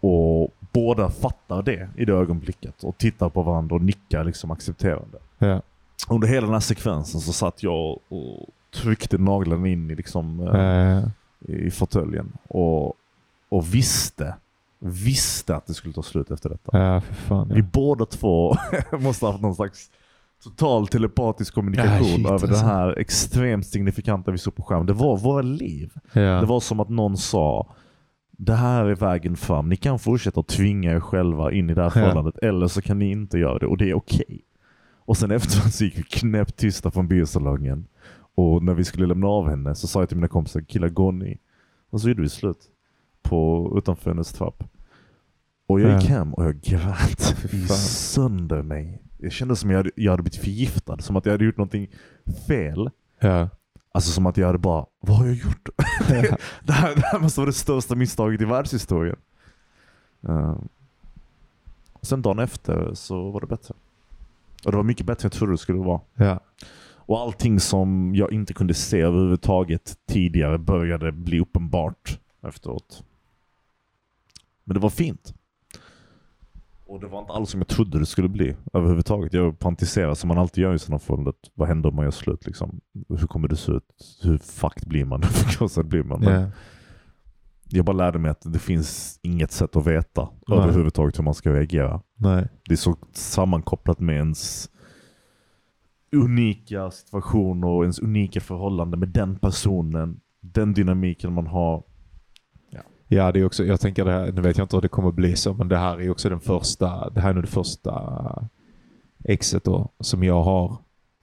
[0.00, 5.18] Och båda fattar det i det ögonblicket och tittar på varandra och nickar liksom accepterande.
[5.38, 5.62] Ja.
[6.10, 10.96] Under hela den här sekvensen så satt jag och tryckte naglarna in i, liksom, eh,
[10.96, 11.08] Eh,
[11.48, 12.94] i fåtöljen och,
[13.48, 14.34] och visste,
[14.78, 16.78] visste att det skulle ta slut efter detta.
[16.78, 17.48] ja, för fan.
[17.48, 17.66] Vi Ja.
[17.72, 18.56] båda två
[18.98, 19.90] måste ha haft någon slags
[20.44, 22.46] total telepatisk kommunikation Ja, shit, över alltså.
[22.46, 24.86] det här extremt signifikanta vi såg på skärmen.
[24.86, 25.90] Det var våra liv.
[26.12, 27.74] Det var som att någon sa
[28.30, 29.68] det här är vägen fram.
[29.68, 32.98] Ni kan fortsätta att tvinga er själva in i det här förhållandet eller så kan
[32.98, 34.40] ni inte göra det och det är okej.
[35.04, 37.86] Och sen efteråt så gick vi knäppt tysta från biosalongen
[38.34, 41.10] och när vi skulle lämna av henne så sa jag till mina kompisar killar gå
[41.10, 41.38] ni.
[41.90, 42.68] Och så gjorde vi slut.
[43.22, 44.64] på, utanför hennes trapp.
[45.66, 47.20] Och jag gick hem och jag grät
[47.78, 49.02] sönder mig.
[49.18, 51.88] Jag kände som jag hade, jag hade blivit förgiftad, som att jag hade gjort någonting
[52.46, 52.90] fel.
[53.18, 53.48] Ja.
[53.92, 55.68] Alltså som att jag hade bara, vad har jag gjort?
[56.08, 59.16] det, här, det här måste vara det största misstaget i världshistorien.
[60.28, 60.58] Uh,
[62.02, 63.74] sen dagen efter så var det bättre.
[64.64, 66.00] Och det var mycket bättre än jag trodde det skulle vara.
[66.14, 66.40] ja.
[67.06, 73.04] Och allting som jag inte kunde se överhuvudtaget tidigare började bli uppenbart efteråt.
[74.64, 75.34] Men det var fint.
[76.86, 79.32] Och det var inte alls som jag trodde det skulle bli överhuvudtaget.
[79.32, 81.32] Jag fantiserade som man alltid gör i sådana fall.
[81.54, 82.46] Vad händer om man gör slut?
[82.46, 82.80] Liksom?
[83.08, 84.18] Hur kommer det se ut?
[84.22, 85.22] Hur fucked blir man?
[85.22, 86.22] Hur förkrossad blir man?
[86.22, 86.50] Ja.
[87.68, 90.58] Jag bara lärde mig att det finns inget sätt att veta Nej.
[90.58, 92.00] överhuvudtaget hur man ska reagera.
[92.16, 92.48] Nej.
[92.68, 94.70] Det är så sammankopplat med ens
[96.12, 100.20] unika situation och ens unika förhållande med den personen.
[100.40, 101.82] Den dynamiken man har.
[103.08, 105.12] Ja, det är också, jag tänker det här, nu vet jag inte hur det kommer
[105.12, 108.48] bli så, men det här är också den första, det här är nog det första
[109.24, 110.76] exet då, som jag har.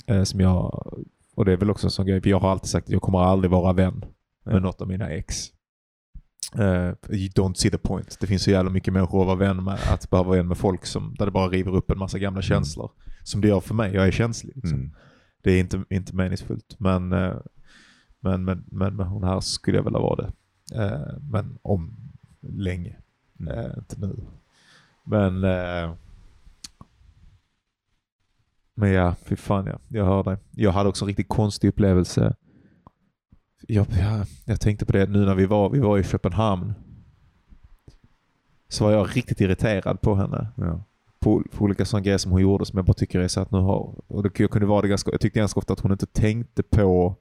[0.08, 0.88] Eh, som jag,
[1.36, 3.02] och det är väl också en sån grej, för jag har alltid sagt att jag
[3.02, 4.06] kommer aldrig vara vän
[4.46, 4.60] med Ja.
[4.60, 5.46] något av mina ex.
[6.56, 8.18] Eh, you don't see the point.
[8.20, 10.58] Det finns så jävla mycket människor att vara vän med, att bara vara vän med
[10.58, 12.92] folk som, där det bara river upp en massa gamla känslor.
[13.24, 14.56] Som det gör för mig, jag är känslig.
[14.56, 14.80] Liksom.
[14.80, 14.92] Mm.
[15.42, 16.76] Det är inte, inte meningsfullt.
[16.80, 17.36] Men, eh,
[18.20, 20.32] men, men, men med hon här skulle jag vilja vara det.
[20.84, 21.98] Eh, Men om
[22.42, 22.96] länge.
[23.40, 23.72] Mm.
[23.78, 24.16] Inte nu.
[25.04, 25.46] Men
[28.80, 29.80] men ja, fy fan ja.
[29.88, 30.38] Jag hör dig.
[30.52, 32.36] Jag hade också en riktigt konstig upplevelse.
[33.68, 36.74] Jag, jag, jag tänkte på det nu när vi var, vi var i Köpenhamn.
[38.68, 40.84] Så var jag riktigt irriterad på henne Ja.
[41.20, 43.52] på, på olika sådana grejer som hon gjorde som jag bara tycker är så att
[43.52, 43.96] nu har...
[44.08, 46.64] Och det, jag, kunde vara det ganska, jag tyckte ganska ofta att hon inte tänkte
[46.64, 47.16] på...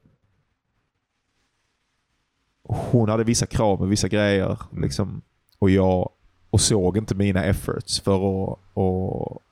[2.63, 4.59] Hon hade vissa krav med vissa grejer.
[4.71, 4.83] Mm.
[4.83, 5.23] Liksom,
[5.59, 6.11] och jag
[6.51, 8.15] och såg inte mina efforts för
[8.53, 8.59] att...
[8.75, 9.43] Och,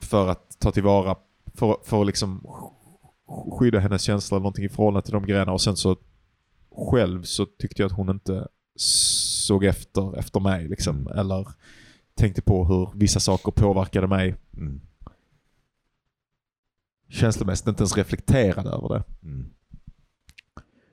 [0.00, 1.16] för att ta tillvara...
[1.54, 2.46] För, för att liksom
[3.28, 5.52] skydda hennes känslor eller någonting i förhållande till de grejerna.
[5.52, 5.96] Och sen så
[6.90, 8.48] själv så tyckte jag att hon inte
[9.46, 10.68] såg efter, efter mig.
[10.68, 11.18] Liksom, Mm.
[11.18, 11.48] Eller
[12.14, 14.80] tänkte på hur vissa saker påverkade mig Mm.
[17.08, 17.68] känslomässigt.
[17.68, 19.02] Inte ens reflekterade över det.
[19.22, 19.50] Mm.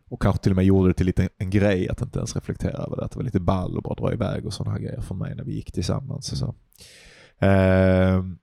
[0.10, 2.78] Och kanske till och med gjorde det till lite en grej att inte ens reflektera
[2.78, 3.06] över det.
[3.06, 5.36] Att det var lite ball och bara dra iväg och sådana här grejer för mig
[5.36, 6.32] när vi gick tillsammans.
[6.32, 6.56] Och, så.
[7.40, 8.38] Ehm,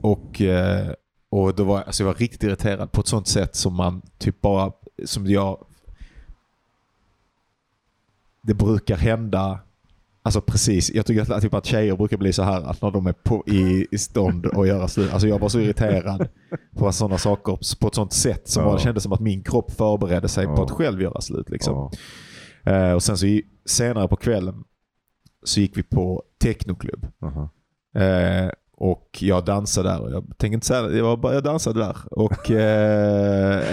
[0.00, 0.92] och, eh,
[1.36, 4.40] och då var, alltså jag var riktigt irriterad på ett sånt sätt som man typ
[4.40, 4.72] bara,
[5.04, 5.66] som jag
[8.42, 9.60] det brukar hända
[10.22, 13.06] Alltså precis, jag tycker att, typ att tjejer brukar bli så här att när de
[13.06, 15.12] är på, i, i stånd att göra slut.
[15.12, 16.28] Alltså jag var så irriterad
[16.76, 18.68] på sådana saker på ett sånt sätt som Ja.
[18.68, 20.64] bara kändes som att min kropp förberedde sig på Ja.
[20.64, 21.50] att själv göra slut.
[21.50, 21.90] Liksom.
[22.62, 22.72] Ja.
[22.72, 24.64] Eh, och sen så i, senare på kvällen
[25.44, 27.06] så gick vi på technoklubb.
[27.22, 27.50] Aha.
[27.94, 31.80] Eh, och jag dansade där och jag tänker inte säga det, jag, bara, jag dansade
[31.80, 31.96] där.
[32.10, 33.64] Och eh,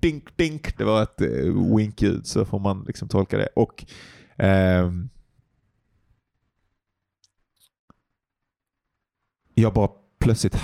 [0.00, 3.48] dink dink, det var ett eh, winkljud så får man liksom tolka det.
[3.56, 3.84] Och
[4.36, 5.08] ehm,
[9.54, 10.54] jag bara plötsligt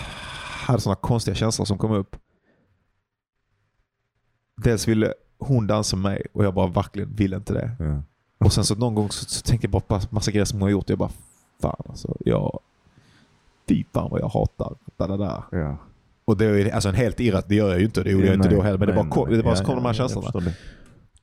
[0.66, 2.16] hade sådana konstiga känslor som kom upp.
[4.56, 7.70] Dels ville hon dansa med mig och jag bara verkligen ville inte det.
[7.78, 8.02] Ja.
[8.38, 10.62] Och sen så någon gång så, så tänkte jag bara på massa grejer som hon
[10.62, 10.88] har gjort.
[10.88, 11.10] Jag bara,
[11.60, 12.16] fan alltså.
[12.20, 12.60] Jag,
[13.70, 15.18] fy fan vad jag hatar det där.
[15.18, 15.42] där.
[15.50, 15.78] Ja.
[16.24, 18.02] Och det är alltså en helt irrat, det gör jag ju inte.
[18.02, 18.78] Det gjorde jag inte då heller.
[18.78, 20.52] Men det bara, kom, det bara så kom de här känslorna.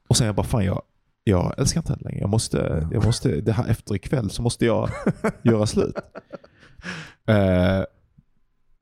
[0.08, 0.82] Och sen jag bara, fan jag,
[1.24, 2.22] jag älskar inte henne längre.
[2.22, 4.90] Jag måste, jag måste, det här efter ikväll så måste jag
[5.42, 5.96] göra slut.
[7.28, 7.84] Eh,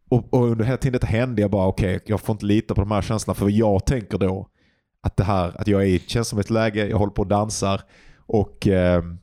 [0.10, 2.82] och, och under hela tiden detta hände jag bara, okej, jag får inte lita på
[2.82, 3.36] de här känslorna.
[3.36, 4.50] För jag tänker då
[5.02, 7.82] att det här, att jag är i ett känslomässigt läge, jag håller på och dansar
[8.26, 9.18] och ehm,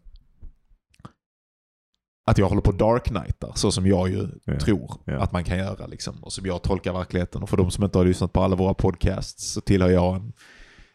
[2.24, 4.58] att jag håller på dark knightar så som jag ju Ja.
[4.60, 5.20] tror Ja.
[5.20, 5.86] att man kan göra.
[5.86, 7.42] Liksom, och som jag tolkar verkligheten.
[7.42, 10.32] Och för de som inte har lyssnat på alla våra podcasts så tillhör jag en,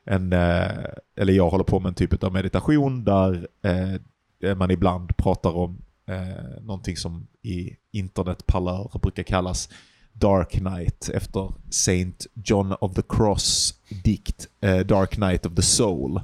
[0.05, 0.85] en eh,
[1.19, 5.81] eller jag håller på med en typ av meditation där eh, man ibland pratar om
[6.09, 9.69] eh, någonting som i internetparlör brukar kallas
[10.13, 13.73] Dark Knight efter Saint John of the Cross
[14.03, 16.21] dikt eh, Dark Knight of the Soul.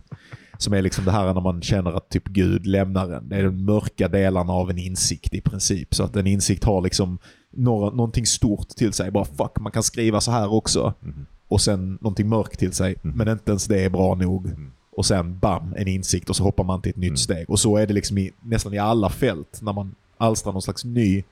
[0.64, 3.30] Som är liksom det här när man känner att typ Gud lämnar en.
[3.30, 5.96] Det är de mörka delarna av en insikt i princip.
[5.96, 7.18] Så att en insikt har liksom
[7.52, 9.12] några, någonting stort till sig.
[9.12, 10.94] Bara fuck, man kan skriva så här också.
[11.00, 11.26] Mhm.
[11.48, 12.96] Och sen någonting mörkt till sig.
[13.04, 13.18] Mm.
[13.18, 14.46] Men inte ens det är bra nog.
[14.46, 14.72] Mm.
[14.98, 17.18] Och sen bam, en insikt och så hoppar man till ett nytt Mm.
[17.18, 17.50] steg.
[17.50, 20.86] Och så är det liksom i, nästan i alla fält när man alstrar någon slags
[20.86, 21.24] ny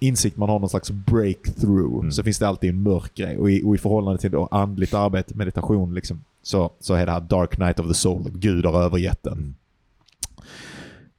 [0.00, 2.12] insikt, man har någon slags breakthrough, Mm.
[2.12, 3.38] så finns det alltid en mörk grej.
[3.38, 7.12] Och i, och i förhållande till då andligt arbete, meditation, liksom, så, så är det
[7.12, 8.30] här Dark Knight of the Soul.
[8.34, 9.32] Gud har övergett den.
[9.32, 9.54] Mm.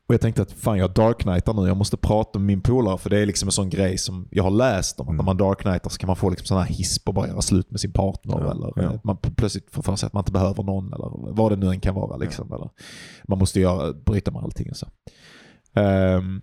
[0.09, 2.97] Och jag tänkte att fan jag Dark Knightar nu, jag måste prata med min polare
[2.97, 5.03] för det är liksom en sån grej som jag har läst om.
[5.03, 5.17] Att Mm.
[5.17, 7.41] när man Dark Knightar så kan man få liksom sådana här hiss på bara göra
[7.41, 8.39] slut med sin partner.
[8.39, 8.99] Ja, eller ja.
[9.03, 10.93] man plötsligt får för sig att man inte behöver någon.
[10.93, 12.17] Eller vad det nu än kan vara.
[12.17, 12.69] Liksom, eller
[13.27, 14.87] man måste göra, bryta med allting och så.
[15.73, 16.41] Ehm.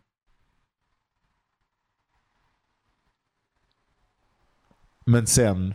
[5.06, 5.74] men sen...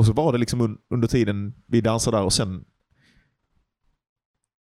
[0.00, 2.64] Och så var det liksom un, under tiden vi dansade där och sen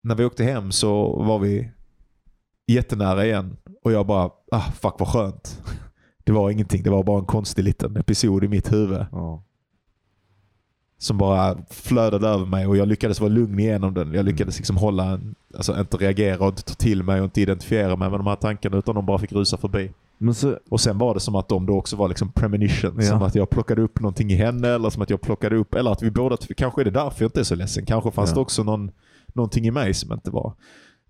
[0.03, 1.71] när vi åkte hem så var vi
[2.67, 3.57] jättenära igen.
[3.83, 5.63] Och jag bara, ah fuck vad skönt.
[6.25, 9.07] Det var ingenting, det var bara en konstig liten episod i mitt huvud.
[9.13, 9.45] Ja.
[10.99, 14.15] Som bara flödade över mig och jag lyckades vara lugn igenom den.
[14.15, 15.21] Jag lyckades liksom hålla
[15.57, 18.37] alltså inte reagera och inte ta till mig och inte identifiera mig med de här
[18.37, 19.93] tankarna utan de bara fick rusa förbi.
[20.35, 22.95] Så, Och sen var det som att de då också var liksom premonition.
[22.97, 23.03] Ja.
[23.03, 25.91] Som att jag plockade upp någonting i henne eller som att jag plockade upp, eller
[25.93, 27.87] att vi båda, kanske är det därför jag inte är så ledsen.
[27.87, 28.35] Kanske fanns Ja.
[28.35, 28.91] det också någon,
[29.35, 30.55] någonting i mig som inte var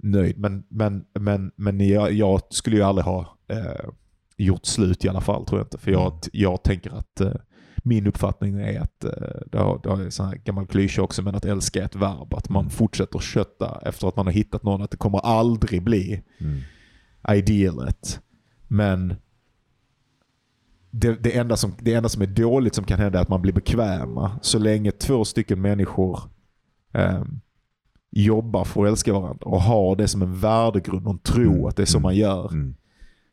[0.03, 0.39] nöjd.
[0.39, 3.89] Men, men, men, men jag, jag skulle ju aldrig ha eh,
[4.37, 5.79] gjort slut i alla fall tror jag inte.
[5.79, 6.21] För jag, Mm.
[6.33, 7.33] jag tänker att eh,
[7.85, 9.11] min uppfattning är att, eh,
[9.53, 12.35] det, har, det har gammal klyscha också, men att älska är ett verb.
[12.35, 12.71] Att man Mm.
[12.71, 14.83] fortsätter kötta efter att man har hittat någon.
[14.83, 16.61] Att det kommer aldrig bli mm.
[17.39, 18.21] idealet.
[18.73, 19.15] Men
[20.91, 23.43] det, det, enda som, det enda som är dåligt som kan hända är att man
[23.43, 24.39] blir bekväma.
[24.43, 26.21] Så länge två stycken människor
[26.93, 27.41] ehm,
[28.11, 31.65] jobbar för att älska varandra och har det som en värdegrund och en tro Mm,
[31.65, 32.53] att det är så mm, man gör.
[32.53, 32.75] Mm.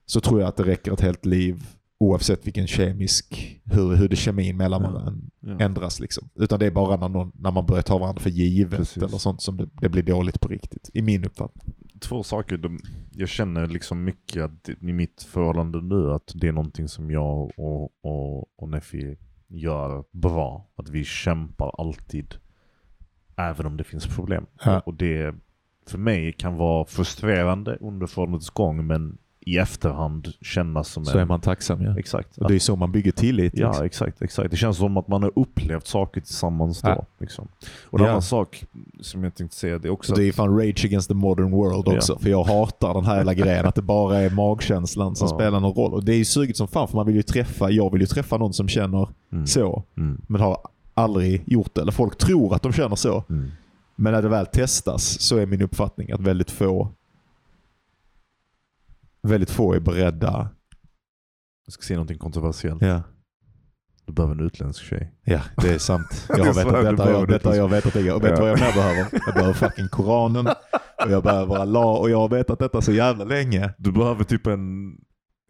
[0.06, 1.68] Så tror jag att det räcker ett helt liv
[2.00, 5.66] oavsett vilken kemisk, hur, hur det kemin mellan Ja, Ja.
[5.66, 6.00] ändras.
[6.00, 6.30] Liksom.
[6.36, 9.04] Utan det är bara när, någon, när man börjar ta varandra för givet Precis.
[9.04, 10.90] eller sånt som det, det blir dåligt på riktigt.
[10.94, 11.74] I min uppfattning.
[12.00, 12.58] Två saker.
[12.58, 12.80] De,
[13.12, 17.52] jag känner liksom mycket att i mitt förhållande nu att det är någonting som jag
[17.60, 20.70] och, och, och Neffi gör bra.
[20.76, 22.36] Att vi kämpar alltid.
[23.36, 24.46] Även om det finns problem.
[24.66, 24.80] Ja.
[24.80, 25.36] Och det
[25.88, 29.18] för mig kan vara frustrerande under förhållandets gång men
[29.54, 31.20] i efterhand kännas som Så en...
[31.22, 31.82] är man tacksam.
[31.82, 32.00] Ja.
[32.00, 32.38] Exakt.
[32.38, 33.54] Och det är så man bygger tillit.
[33.58, 33.86] Ja, liksom.
[33.86, 34.52] exakt, exakt.
[34.52, 36.90] Det känns som att man har upplevt saker tillsammans då.
[36.90, 37.06] Ja.
[37.20, 37.48] Liksom.
[37.84, 38.12] Och en Ja.
[38.12, 38.64] annan sak
[39.02, 41.52] som jag tänkte säga, det är också Så det är fan rage against the modern
[41.52, 41.96] world Ja.
[41.98, 42.20] också.
[42.20, 45.36] För jag hatar den här hela grejen att det bara är magkänslan som Ja.
[45.36, 45.94] spelar någon roll.
[45.94, 48.08] Och det är ju sugigt som fan för man vill ju träffa, jag vill ju
[48.08, 49.48] träffa någon som känner Mm.
[49.48, 49.84] så.
[49.98, 50.22] Mm.
[50.28, 50.58] Men har
[50.94, 51.82] aldrig gjort det.
[51.82, 53.24] Eller folk tror att de känner så.
[53.30, 53.52] Mm.
[53.96, 56.90] Men när det väl testas så är min uppfattning att väldigt få
[59.22, 60.50] väldigt få är beredda.
[61.66, 62.82] Jag ska säga någonting kontroversiellt.
[62.82, 63.02] Ja,
[64.06, 65.14] Du behöver en utländsk tjej.
[65.24, 66.26] ja det är sant.
[66.30, 67.58] Jag har vetat detta, jag, detta det.
[67.58, 68.12] jag vetat länge.
[68.12, 68.40] Och vet Ja.
[68.40, 69.08] vad jag mer behöver?
[69.26, 70.48] Jag behöver fucking Koranen.
[71.06, 71.86] Och jag behöver Allah.
[72.00, 73.74] Och jag har vetat detta så jävla länge.
[73.78, 74.92] Du behöver typ en...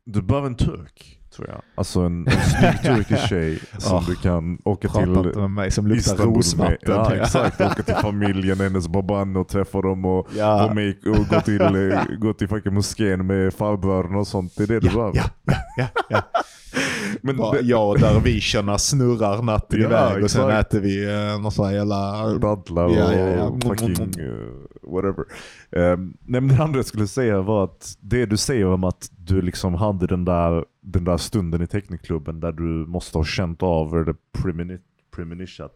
[0.06, 1.62] Du behöver en turk, tror jag.
[1.76, 5.72] Alltså en, en snygg turkisk tjej som Ah, du kan åka till inte med mig
[5.72, 6.36] som luktar Istanbul med.
[6.38, 6.78] rosvatten.
[6.86, 7.62] Ja, exakt.
[7.62, 10.66] Åka till familjen, hennes baban och träffa dem och, Ja.
[10.66, 11.62] och, make, och gå till,
[11.92, 14.54] eh, gå till fucking moskén med farbröderna och sånt.
[14.58, 15.18] Det är det du Ja, behöver.
[15.18, 16.22] ja, ja, ja.
[17.22, 20.68] Men Bara det, jag och dervischerna snurrar natten Ja, iväg och sen exakt.
[20.74, 22.28] äter vi sån här jävla...
[22.34, 23.58] dadlar och Ja, ja, ja.
[23.70, 25.26] fucking eh, whatever.
[25.72, 29.10] Um, nej, men det andra jag skulle säga var att det du säger om att
[29.18, 33.64] du liksom hade den där, den där stunden i teknikklubben där du måste ha känt
[33.64, 34.80] av eller premoni-
[35.16, 35.70] premonition,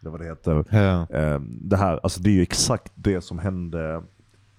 [0.00, 0.64] eller vad det heter.
[0.70, 1.06] Ja.
[1.18, 4.02] Ehm, det här, alltså det är ju exakt det som hände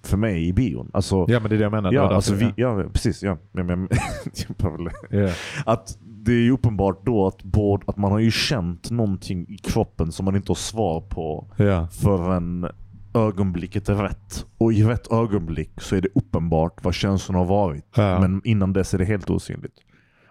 [0.02, 0.90] för mig i bion.
[0.92, 1.90] Alltså, ja, men det är det jag menar.
[1.90, 3.22] Det ja, var alltså vi, ja, precis.
[3.22, 3.38] Ja.
[3.52, 3.88] Men, men,
[5.10, 5.28] ja.
[5.64, 9.58] att det är ju uppenbart då att, både, att man har ju känt någonting i
[9.58, 11.88] kroppen som man inte har svar på Ja.
[11.88, 12.66] förrän
[13.14, 14.46] ögonblicket är rätt.
[14.58, 17.84] Och i rätt ögonblick så är det uppenbart vad känslan har varit.
[17.94, 18.20] Ja.
[18.20, 19.74] Men innan dess är det helt osynligt.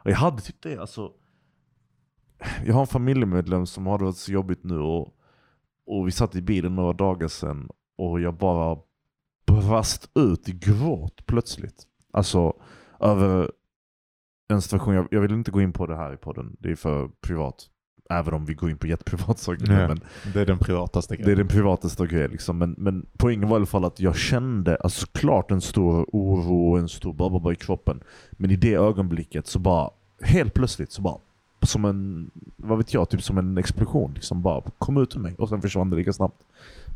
[0.10, 1.12] Och jag hade typ det, alltså.
[2.66, 5.14] Jag har en familjemedlem som har det varit så jobbigt nu och,
[5.86, 8.78] och vi satt i bilen några dagar sedan och jag bara
[9.48, 11.84] brast ut i gråt plötsligt.
[12.14, 12.54] Alltså
[13.00, 13.52] över
[14.50, 16.76] en situation, jag, jag vill inte gå in på det här i podden, det är
[16.76, 17.70] för privat.
[18.12, 19.68] Även om vi går in på jätteprivat saker.
[19.68, 19.88] nu, Ja.
[19.88, 20.00] Men
[20.34, 21.38] Det är den privataste det är grejen.
[21.38, 22.32] den privataste grejen.
[22.32, 22.58] Liksom.
[22.58, 26.72] Men, men poängen var i alla fall att jag kände alltså, klart en stor oro
[26.72, 28.04] och en stor bababa i kroppen.
[28.32, 29.90] Men i det ögonblicket så bara,
[30.22, 31.18] helt plötsligt så bara,
[31.62, 34.12] som en, vad vet jag, typ som en explosion.
[34.14, 36.44] Liksom bara kom ut ur mig och sen försvann det lika snabbt.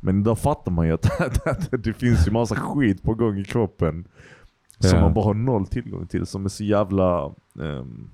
[0.01, 0.93] Men då fattar man ju
[1.45, 4.07] att det finns ju massa skit på gång i kroppen.
[4.79, 5.01] Som Ja.
[5.01, 6.25] man bara har noll tillgång till.
[6.25, 8.09] Som är så jävla ehm,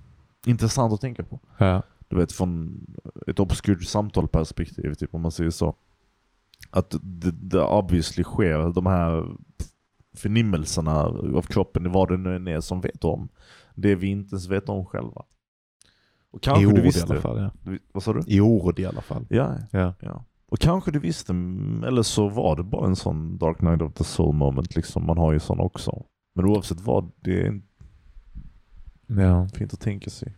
[0.45, 1.39] intressant att tänka på.
[1.57, 1.81] Ja.
[2.07, 2.79] Du vet från
[3.27, 5.75] ett obskurt samtalperspektiv, typ om man säger så.
[6.69, 9.25] Att det, det obviously sker, de här
[10.17, 10.95] förnimmelserna
[11.35, 13.29] av kroppen, vad det nu än är som vet om.
[13.81, 15.23] Det vi inte ens vet om själva.
[16.31, 17.03] Och I kanske ord du i visste.
[17.13, 17.37] alla fall.
[17.41, 17.51] Ja.
[17.71, 18.21] Du- Vad sa du?
[18.27, 19.25] I ord i alla fall.
[19.29, 19.93] Ja, Ja.
[19.99, 20.25] ja.
[20.51, 23.93] Och kanske du visste, mm, eller så var det bara en sån Dark Knight of
[23.93, 25.05] the Soul moment liksom.
[25.05, 26.05] Man har ju sån också.
[26.35, 27.61] Men oavsett vad, det är
[29.07, 29.47] Ja.
[29.53, 30.35] fint att tänka sig.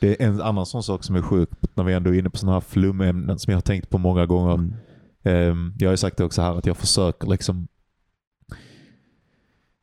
[0.00, 2.36] Det är en annan sån sak som är sjuk när vi ändå är inne på
[2.38, 4.54] sådana här flumämnen som jag har tänkt på många gånger.
[4.54, 4.74] Mm.
[5.22, 7.68] Ehm, jag har ju sagt det också här att jag försöker liksom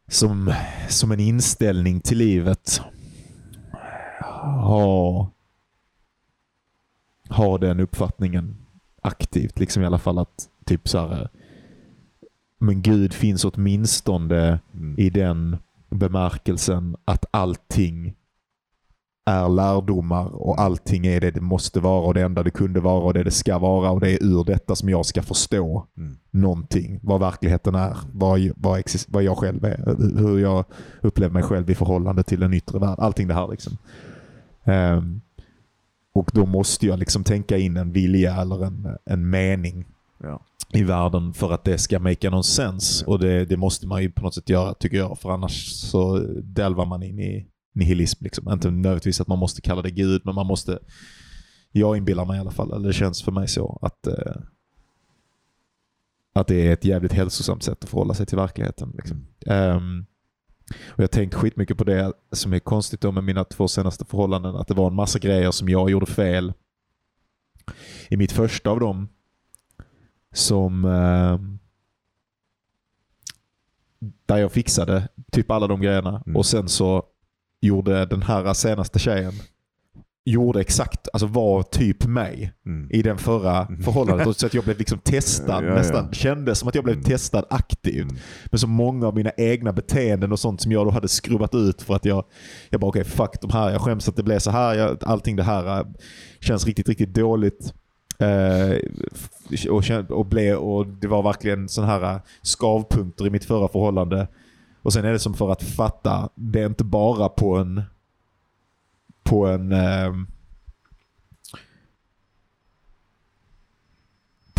[0.10, 0.54] som,
[0.90, 2.82] som en inställning till livet
[4.62, 5.32] ha,
[7.30, 8.58] ha den uppfattningen
[9.02, 9.60] aktivt.
[9.60, 11.30] Liksom i alla fall att typ så här,
[12.58, 15.00] men Gud finns åtminstone Mm.
[15.00, 15.58] i den
[15.90, 18.16] bemärkelsen att allting
[19.30, 23.02] är lärdomar och allting är det det måste vara och det enda det kunde vara
[23.04, 26.18] och det det ska vara och det är ur detta som jag ska förstå Mm.
[26.32, 27.00] någonting.
[27.04, 30.66] Vad verkligheten är, vad, vad, vad jag själv är, hur jag
[31.02, 33.06] upplever mig själv i förhållande till den yttre världen.
[33.06, 33.78] Allting det här liksom.
[34.64, 35.22] Ehm,
[36.14, 39.86] och då måste jag liksom tänka in en vilja eller en, en mening
[40.24, 40.40] Ja.
[40.74, 43.04] i världen för att det ska make någon sens.
[43.08, 45.20] Och det, det måste man ju på något sätt göra tycker jag.
[45.20, 48.24] För annars så delvar man in i nihilism.
[48.24, 48.52] Liksom.
[48.52, 50.80] Inte nödvändigtvis att man måste kalla det Gud, men man måste...
[51.72, 54.36] Jag inbillar mig i alla fall, eller det känns för mig så, att, eh,
[56.34, 58.92] att det är ett jävligt hälsosamt sätt att förhålla sig till verkligheten.
[58.98, 59.28] Liksom.
[59.46, 60.06] Ehm,
[60.88, 64.06] och Jag har tänkt skitmycket på det som är konstigt då med mina två senaste
[64.06, 64.56] förhållanden.
[64.56, 66.54] Att det var en massa grejer som jag gjorde fel.
[68.10, 69.08] I mitt första av dem
[70.34, 71.60] som ehm,
[74.26, 76.36] där jag fixade typ alla de grejerna Mm.
[76.38, 77.04] och sen så
[77.62, 79.34] gjorde den här senaste tjejen
[80.26, 82.92] gjorde exakt, alltså var typ mig Mm.
[82.92, 83.84] i den förra Mm.
[83.84, 84.38] förhållandet.
[84.38, 85.76] Så att jag blev liksom testad, Ja, ja.
[85.76, 87.06] nästan kändes som att jag blev Mm.
[87.06, 88.04] testad aktivt.
[88.04, 88.18] Mm.
[88.46, 91.82] Men så många av mina egna beteenden och sånt som jag då hade skruvat ut
[91.82, 92.24] för att jag,
[92.70, 95.36] jag bara okej fuck de här, jag skäms att det blev så här, jag, allting
[95.36, 95.86] det här äh,
[96.40, 97.74] känns riktigt, riktigt dåligt.
[98.20, 98.78] Eh,
[99.70, 104.28] och, och, blev, och det var verkligen sådana här äh, skavpunkter i mitt förra förhållande.
[104.82, 107.82] Och sen är det som för att fatta, det är inte bara på en
[109.24, 110.14] på en Eh,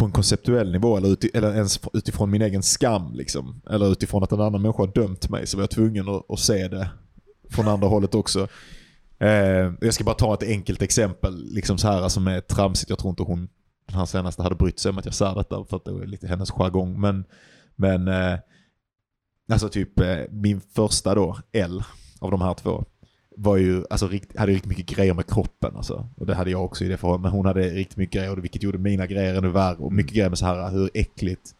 [0.00, 3.14] på en konceptuell nivå eller, uti, eller ens utifrån min egen skam.
[3.14, 3.62] Liksom.
[3.70, 6.38] Eller utifrån att en annan människa har dömt mig så var jag tvungen att, att
[6.38, 6.90] se det
[7.50, 8.48] från andra hållet också.
[9.18, 12.90] Eh, jag ska bara ta ett enkelt exempel liksom så här som är tramsigt.
[12.90, 13.48] Jag tror inte hon,
[13.86, 16.06] den här senaste, hade brytt sig om att jag sa detta för att det var
[16.06, 17.00] lite hennes jargong.
[17.00, 17.24] Men,
[17.76, 18.38] men eh,
[19.52, 21.82] alltså typ eh, min första då, L,
[22.18, 22.84] av de här två
[23.36, 25.76] var ju, alltså, rikt, hade riktigt mycket grejer med kroppen.
[25.76, 26.08] Alltså.
[26.16, 27.22] Och det hade jag också i det förhållandet.
[27.22, 29.76] Men hon hade riktigt mycket grejer, vilket gjorde mina grejer ännu värre.
[29.76, 31.54] Och mycket grejer med så här hur äckligt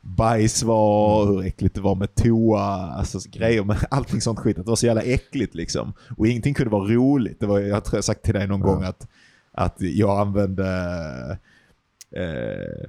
[0.00, 2.62] bajs var, hur äckligt det var med toa,
[2.92, 4.58] alltså grejer med allting sånt skit.
[4.58, 5.92] Att det var så jävla äckligt liksom.
[6.16, 7.40] Och ingenting kunde vara roligt.
[7.40, 8.66] Det var, jag jag sagt till dig någon Ja.
[8.66, 9.08] gång att,
[9.52, 10.68] att jag använde
[12.16, 12.88] eh,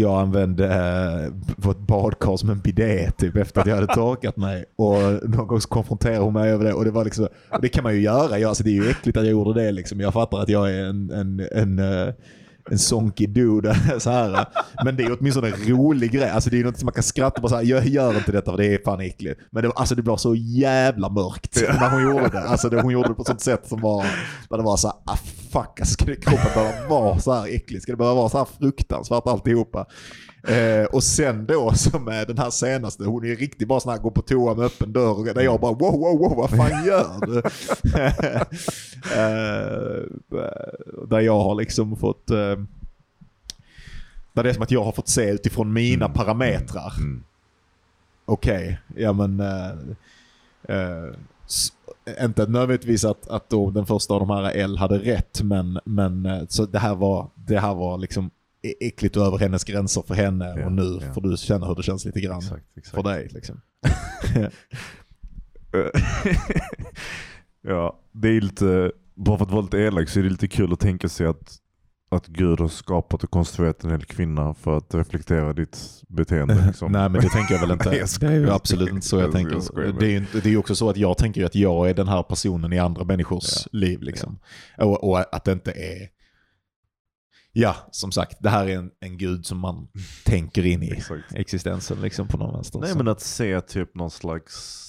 [0.00, 4.64] jag använde eh, vårt badkar som en bidé typ efter att jag hade torkat mig.
[4.76, 6.72] Och någon gång så konfronterade hon mig över det.
[6.72, 8.38] Och det var liksom, och det kan man ju göra.
[8.38, 10.00] Jag, alltså, det är ju äckligt att jag gjorde det liksom.
[10.00, 12.14] Jag fattar att jag är en, en, en, eh,
[12.70, 13.74] en sonky dude.
[13.98, 14.46] Så här.
[14.84, 16.30] Men det är åtminstone en rolig grej.
[16.30, 17.48] Alltså, det är något som man kan skratta på.
[17.48, 19.40] Så här, jag gör inte detta för det är fan äckligt.
[19.50, 22.40] Men det, alltså, det blev så jävla mörkt när hon gjorde det.
[22.40, 24.02] Alltså, det, hon gjorde det på ett sånt sätt som var,
[24.50, 25.16] där det var så här, ah,
[25.52, 27.82] fuck, alltså, ska kroppen behöva vara så här äcklig?
[27.82, 29.86] Ska det behöva vara så här fruktansvärt alltihopa?
[30.48, 33.98] Eh, och sen då som är den här senaste, hon är riktigt bara sån här,
[33.98, 35.34] går på toa med öppen dörr.
[35.34, 37.38] Där jag bara wow, wow, wow, vad fan gör du?
[39.14, 40.02] eh,
[41.08, 42.30] där jag har liksom fått...
[42.30, 42.56] Eh,
[44.32, 46.12] där det är som att jag har fått se utifrån mina Mm.
[46.16, 46.92] parametrar.
[46.98, 47.22] Mm.
[48.24, 49.40] Okej, ja men...
[49.40, 49.70] Eh,
[50.76, 51.14] eh,
[52.24, 56.26] inte nödvändigtvis att, att då den första av de här L hade rätt, men, men
[56.26, 58.30] eh, så det här var, det här var liksom
[58.80, 61.12] äckligt över hennes gränser för henne Ja, och nu ja.
[61.12, 62.94] får du känna hur det känns lite grann Exakt, exakt.
[62.94, 63.28] för dig.
[63.32, 63.60] Liksom.
[67.62, 70.72] ja, det är lite, bara för att vara lite elak så är det lite kul
[70.72, 71.56] att tänka sig att,
[72.10, 75.78] att Gud har skapat och konstruerat en hel kvinna för att reflektera ditt
[76.08, 76.64] beteende.
[76.66, 76.92] Liksom.
[76.92, 77.88] Nej men det tänker jag väl inte.
[77.90, 79.92] Nej, jag skojar, det är ju absolut inte så jag tänker.
[80.00, 81.94] det är ju inte- det är ju också så att jag tänker att jag är
[81.94, 84.02] den här personen i andra människors liv.
[84.02, 84.38] Liksom.
[84.78, 86.17] Och, och att det inte är...
[87.52, 89.88] Ja, som sagt, det här är en, en gud som man
[90.24, 91.34] tänker in i Exakt.
[91.34, 92.78] existensen liksom, på någon vänster.
[92.78, 94.84] Nej men att se typ någon slags...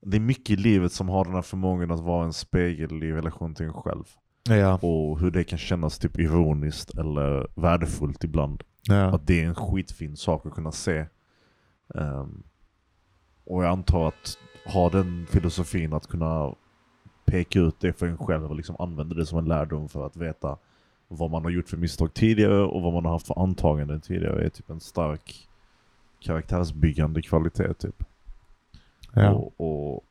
[0.00, 3.12] Det är mycket i livet som har den här förmågan att vara en spegel i
[3.12, 4.04] relation till en själv.
[4.48, 8.62] ja, Och hur det kan kännas typ ironiskt eller värdefullt ibland.
[8.88, 9.14] ja.
[9.14, 11.06] Att det är en skitfin sak att kunna se.
[11.94, 12.42] Ehm,
[13.44, 16.54] och jag antar att ha den filosofin att kunna
[17.24, 20.16] peka ut det för en själv och liksom använda det som en lärdom för att
[20.16, 20.58] veta
[21.08, 24.44] vad man har gjort för misstag tidigare och vad man har haft för antaganden tidigare
[24.44, 25.48] är typ en stark
[26.20, 28.04] karaktärsbyggande kvalitet typ.
[29.12, 29.30] Ja.
[29.30, 30.04] Och, och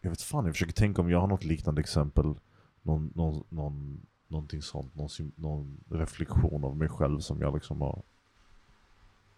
[0.00, 2.34] jag vet fan, jag försöker tänka om jag har något liknande exempel.
[2.82, 8.02] Någon, någon, någon, någonting sånt, någon, någon reflektion av mig själv som jag liksom har...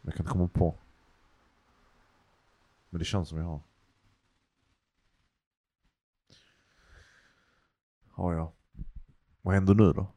[0.03, 0.75] Jag kan inte komma på.
[2.91, 3.61] Men det känns som jag har.
[8.17, 8.53] Har jag.
[9.43, 10.13] Vad händer nu då?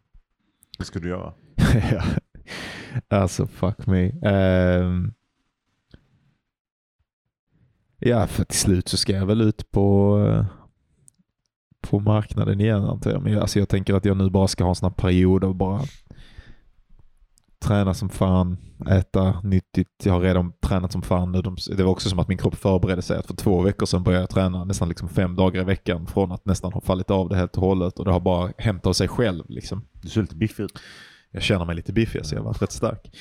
[0.78, 1.34] Vad ska du göra?
[3.08, 4.12] Alltså fuck me.
[4.12, 5.14] Um...
[8.00, 10.46] ja, för till slut så ska jag väl ut på,
[11.82, 13.24] på marknaden igen antar jag.
[13.24, 15.44] Men jag, alltså jag tänker att jag nu bara ska ha en sån här period
[15.44, 15.82] av bara
[17.60, 18.58] träna som fan,
[18.90, 19.90] äta nyttigt.
[20.04, 21.42] Jag har redan tränat som fan nu.
[21.42, 23.18] De- Det var också som att min kropp förberedde sig.
[23.18, 26.32] Att för två veckor sedan började jag träna nästan liksom fem dagar i veckan från
[26.32, 28.00] att nästan ha fallit av det helt och hållet.
[28.00, 29.44] Och det har bara hänt av sig själv.
[29.50, 30.80] Liksom Du ser lite biffig ut.
[31.32, 33.12] jag känner mig lite biffig så jag har varit rätt stark.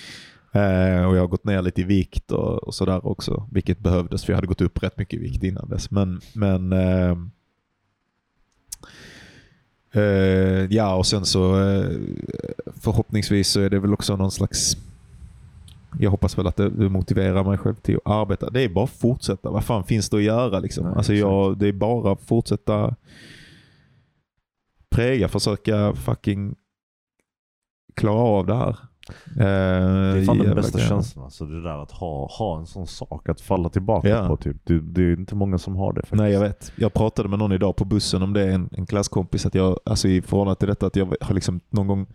[0.52, 4.24] Eh, och jag har gått ner lite i vikt och, och sådär också, vilket behövdes
[4.24, 5.90] för jag hade gått upp rätt mycket i vikt innan dess.
[5.90, 7.16] Men, men eh,
[9.92, 10.02] eh,
[10.74, 11.90] ja, och sen så eh,
[12.80, 14.76] förhoppningsvis så är det väl också någon slags
[15.98, 18.50] jag hoppas väl att det det motiverar mig själv till att arbeta.
[18.50, 19.50] Det är bara att fortsätta.
[19.50, 20.84] Vad fan finns det att göra liksom?
[20.84, 22.94] Nej, alltså jag, det är bara att fortsätta
[24.90, 26.54] präga, försöka fucking
[27.94, 28.76] klara av det här.
[29.08, 29.44] Eh, Det
[30.20, 31.24] är fan den bästa känslan.
[31.24, 34.26] Alltså det där att ha, ha en sån sak att falla tillbaka Ja.
[34.28, 34.36] på.
[34.36, 34.56] Typ.
[34.64, 36.20] Det, det är inte många som har det faktiskt.
[36.22, 36.72] Nej jag vet.
[36.76, 40.08] Jag pratade med någon idag på bussen om det, en, en klasskompis, att jag, alltså
[40.08, 42.06] i förhållande till detta att jag har liksom någon gång,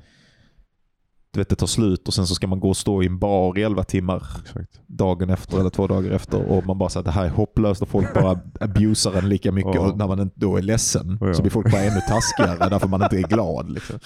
[1.31, 3.19] du vet det tar slut och sen så ska man gå och stå i en
[3.19, 4.81] bar i 11 timmar Exakt.
[4.87, 7.81] dagen efter eller två dagar efter och man bara säger att det här är hopplöst
[7.81, 9.81] och folk bara abusar en lika mycket Ja.
[9.81, 11.33] och när man då är ledsen Ja.
[11.33, 13.69] så blir folk bara ännu taskigare därför man inte är glad.
[13.69, 13.99] Liksom.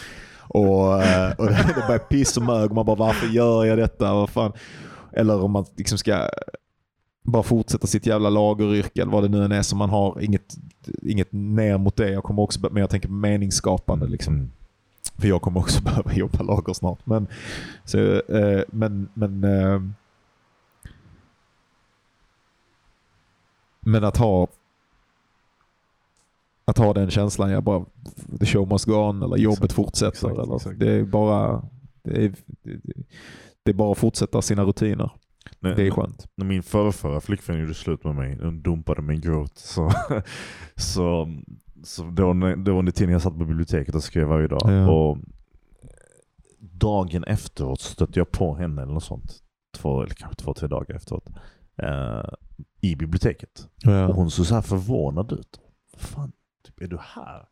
[0.47, 4.13] Och, eh, och det börjar piss och mög och man bara varför gör jag detta?
[4.13, 4.51] Vad fan?
[5.11, 6.29] Eller om man liksom ska
[7.23, 10.21] bara fortsätta sitt jävla lageryrke eller vad det nu än är som man har.
[10.21, 10.55] Inget,
[11.01, 12.09] inget ner mot det.
[12.09, 14.07] Jag kommer också, men jag tänker på meningsskapande.
[14.07, 14.33] Liksom.
[14.33, 14.51] Mm.
[15.17, 17.05] För jag kommer också behöva jobba lager snart.
[17.05, 17.27] Men,
[17.85, 19.81] så, eh, men, men, eh,
[23.79, 24.47] men att ha
[26.67, 27.85] att ha den känslan, jag bara
[28.39, 30.07] the show must go on eller jobbet Exakt, fortsätter.
[30.09, 30.79] exakt, eller, exakt.
[30.79, 31.63] Det är bara
[32.03, 32.33] det är,
[33.63, 35.11] det, är bara att fortsätta sina rutiner.
[35.59, 36.27] Nej, Det är skönt.
[36.35, 39.57] När min förrförra flickvän gjorde slut med mig, hon dumpade mig grovt.
[39.57, 39.91] Så,
[40.75, 41.27] så,
[41.83, 44.61] så det, var, det var under tiden jag satt på biblioteket och skrev varje dag.
[44.65, 44.89] Ja.
[44.91, 45.17] Och
[46.59, 49.33] dagen efteråt stötte jag på henne eller något sånt.
[49.77, 51.29] Två, eller kanske två, tre dagar efteråt.
[51.81, 52.29] Eh,
[52.81, 53.67] I biblioteket.
[54.09, 55.59] Och hon såg så här förvånad ut.
[55.97, 56.31] Fan,
[56.67, 57.45] typ, är du här?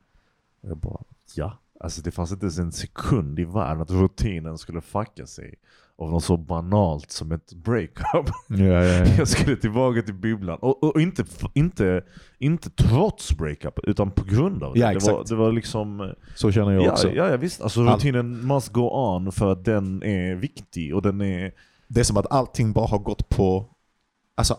[0.62, 1.04] Och jag bara,
[1.36, 1.58] ja.
[1.80, 5.56] Alltså det fanns inte ens en sekund i världen att rutinen skulle fucka sig
[5.98, 8.30] av något så banalt som ett breakup.
[8.48, 9.06] Ja, ja, ja.
[9.18, 10.60] Jag skulle tillbaka till bibblan.
[10.62, 12.04] Och, och inte, inte,
[12.38, 14.80] inte trots breakup, utan på grund av det.
[14.80, 16.14] Ja, det, var, det var liksom...
[16.36, 17.12] Så känner jag Ja, också.
[17.12, 17.62] ja, ja visst.
[17.62, 21.52] Alltså All- rutinen must go on för att den är viktig och den är...
[21.88, 23.66] Det är som att allting bara har gått på...
[24.36, 24.58] Alltså,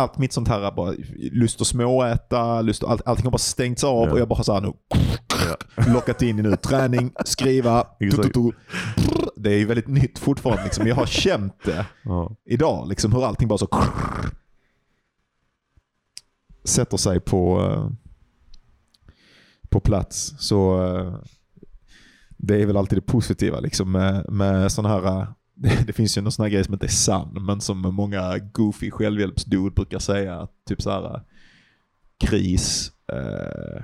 [0.00, 0.94] allt mitt sånt här, bara,
[1.32, 4.12] lust att småäta, lust att, all, allting har bara stängts av Ja.
[4.12, 4.72] och jag bara har så här nu
[5.94, 6.56] lockat in i nu.
[6.56, 8.50] Träning, skriva, tu, tu, tu.
[9.36, 10.64] Det är ju väldigt nytt fortfarande.
[10.64, 10.86] Liksom.
[10.86, 12.36] Jag har känt det Ja.
[12.44, 13.68] idag, liksom, hur allting bara så
[16.64, 17.88] sätter sig på, eh,
[19.68, 20.34] på plats.
[20.38, 21.14] Så eh,
[22.36, 25.26] det är väl alltid det positiva liksom, med, med sådana här
[25.62, 28.38] det, det finns ju någon sån här grej som inte är sann, men som många
[28.38, 30.40] goofy självhjälpsdude brukar säga.
[30.40, 31.20] att Typ så här
[32.18, 32.92] kris.
[33.12, 33.82] Eh,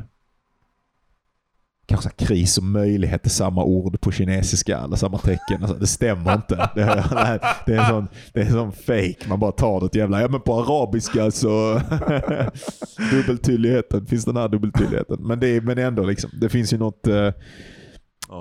[1.87, 5.63] kanske kris och möjlighet är samma ord på kinesiska eller samma tecken.
[5.63, 6.71] Alltså, det stämmer inte.
[6.75, 9.29] Det är, det är en sån, det är en sån fake.
[9.29, 11.75] Man bara tar det till jävla, ja men på arabiska så
[13.11, 15.19] dubbeltydligheten, finns den här dubbeltydligheten.
[15.21, 17.33] Men det men ändå liksom, det finns ju något eh,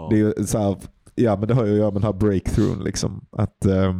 [0.09, 0.77] det är så här,
[1.15, 2.83] ja men det har ju att göra med den här breakthroughen.
[2.83, 3.25] Liksom.
[3.31, 3.95] Att, eh,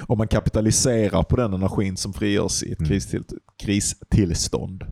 [0.00, 2.88] om man kapitaliserar på den energin som frigörs i ett Mm.
[2.88, 3.24] kristill,
[3.62, 4.84] kristillstånd.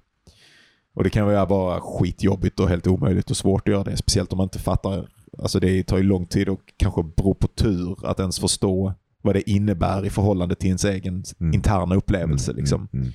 [0.95, 3.97] Och det kan vara bara skitjobbigt och helt omöjligt och svårt att göra det.
[3.97, 5.09] Speciellt om man inte fattar.
[5.39, 9.35] Alltså det tar ju lång tid och kanske beror på tur att ens förstå vad
[9.35, 11.55] det innebär i förhållande till ens egen Mm.
[11.55, 12.51] interna upplevelse.
[12.51, 12.89] Mm, Liksom.
[12.93, 13.13] mm.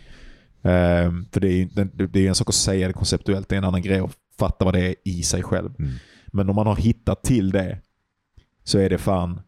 [0.64, 3.56] Ehm, för det är ju det det är en sak att säga det konceptuellt, det
[3.56, 5.72] är en annan grej att fatta vad det är i sig själv.
[5.80, 5.91] Mm.
[6.28, 7.80] Men om man har hittat till det
[8.64, 9.41] så är det fan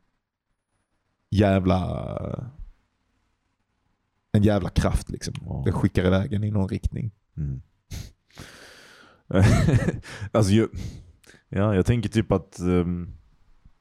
[1.29, 1.81] jävla
[4.31, 5.33] en jävla kraft liksom.
[5.45, 5.61] Ja.
[5.65, 7.11] Det skickar iväg en i någon riktning.
[7.37, 7.61] Mm.
[10.31, 10.69] alltså, jag,
[11.49, 13.13] ja, jag tänker typ att um,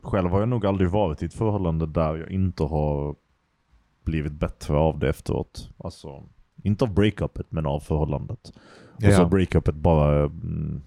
[0.03, 3.17] själv har jag nog aldrig varit i ett förhållande där jag inte har
[4.05, 5.71] blivit bättre av det efteråt.
[5.77, 6.23] Alltså,
[6.63, 8.53] inte av breakupet men av förhållandet.
[8.95, 10.83] Och så breakupet bara mm,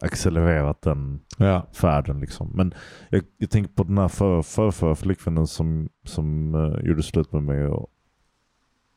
[0.00, 1.66] accelererat den ja.
[1.72, 2.50] färden liksom.
[2.54, 2.74] Men
[3.10, 7.32] jag, jag tänker på den här för, för, för flickvännen som, som uh, gjorde slut
[7.32, 7.66] med mig.
[7.66, 7.90] Och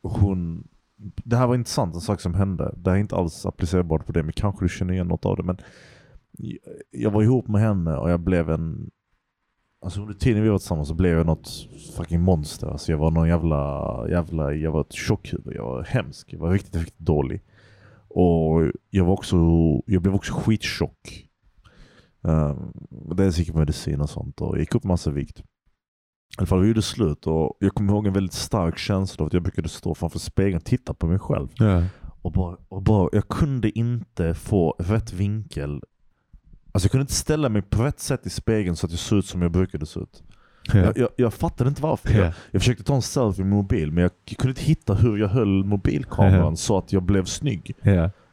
[0.02, 0.68] hon,
[1.24, 2.74] det här var intressant, en sak som hände.
[2.76, 5.36] Det här är inte alls applicerbart på det, men kanske du känner igen något av
[5.36, 5.42] det.
[5.42, 5.56] Men
[6.30, 6.58] jag,
[6.90, 8.90] jag var ihop med henne och jag blev en...
[9.84, 11.48] Alltså under tiden vi var tillsammans så blev jag något
[11.96, 12.66] fucking monster.
[12.66, 15.56] Alltså jag var någon jävla, jävla, jag var ett tjockhuvud.
[15.56, 16.32] Jag var hemsk.
[16.32, 17.42] Jag var riktigt, riktigt dålig.
[18.14, 19.36] Och jag var också,
[19.86, 21.28] jag blev också skitchock.
[22.20, 22.72] Um,
[23.16, 25.38] dels gick jag medicin och sånt och jag gick upp massa vikt.
[25.38, 25.44] I
[26.38, 29.32] alla fall vi gjorde slut och jag kommer ihåg en väldigt stark känsla av att
[29.32, 31.48] jag brukade stå framför spegeln och titta på mig själv.
[31.54, 31.84] Ja.
[32.22, 35.82] Och bara, och bara, jag kunde inte få rätt vinkel.
[36.72, 39.18] Alltså jag kunde inte ställa mig på rätt sätt i spegeln så att jag såg
[39.18, 40.22] ut som jag brukade se ut.
[40.72, 40.78] Ja.
[40.78, 42.10] Jag, jag, jag fattade inte varför.
[42.14, 42.32] Jag, Ja.
[42.50, 45.64] jag försökte ta en selfie med mobil men jag kunde inte hitta hur jag höll
[45.64, 47.74] mobilkameran så att jag blev snygg.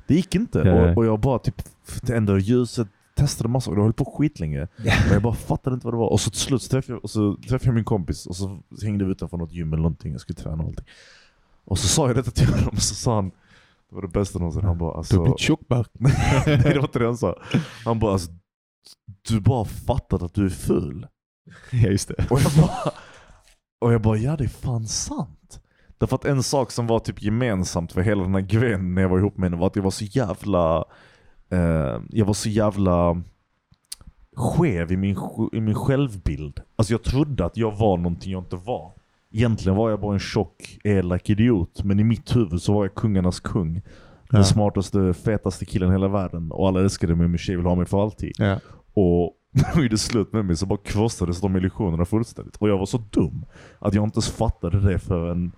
[0.07, 0.61] Det gick inte.
[0.71, 1.61] Och, och jag bara typ
[2.11, 4.67] ändrade ljuset, testade massa och det höll på skitlänge.
[4.77, 6.09] Men jag bara fattade inte vad det var.
[6.09, 8.59] Och så till slut så träffade jag, och så träffade jag min kompis och så
[8.81, 10.11] hängde vi utanför något gym eller någonting.
[10.11, 10.85] Jag skulle träna och allting.
[11.65, 13.29] Och så sa jag detta till honom och så sa han,
[13.89, 14.63] det var det bästa någonsin.
[14.63, 15.87] Han bara Du alltså, har blivit tjockbark.
[15.99, 17.35] Nej det var inte det han sa.
[17.85, 18.31] Han bara alltså,
[19.29, 21.07] du bara fattat att du är ful.
[21.71, 22.27] Ja just det.
[22.29, 22.91] Och jag bara,
[23.81, 25.59] och jag bara ja det är fan sant.
[25.97, 29.09] Därför att en sak som var typ gemensamt för hela den här grejen när jag
[29.09, 30.85] var ihop med henne var att jag var så jävla,
[31.51, 33.21] eh, jag var så jävla
[34.35, 35.17] skev i min,
[35.53, 36.61] i min självbild.
[36.75, 38.91] Alltså jag trodde att jag var någonting jag inte var.
[39.31, 41.83] Egentligen var jag bara en tjock, elak idiot.
[41.83, 43.73] Men i mitt huvud så var jag kungarnas kung.
[43.73, 44.43] Den Ja.
[44.43, 46.51] smartaste, fetaste killen i hela världen.
[46.51, 48.31] Och alla älskade mig, min tjej vill ha mig för alltid.
[48.37, 48.59] Ja.
[48.93, 52.55] Och när de gjorde slut med mig så bara krossades de illusionerna fullständigt.
[52.55, 53.45] Och jag var så dum
[53.79, 55.51] att jag inte ens fattade det förrän,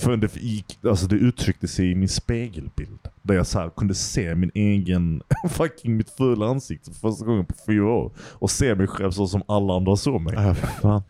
[0.00, 3.08] förrän det, gick, alltså det uttryckte sig i min spegelbild.
[3.22, 7.46] Där jag så här kunde se min egen, fucking mitt fula ansikte för första gången
[7.46, 8.12] på fyra år.
[8.18, 10.34] Och se mig själv så som alla andra såg mig.
[10.34, 11.02] Ja, fan.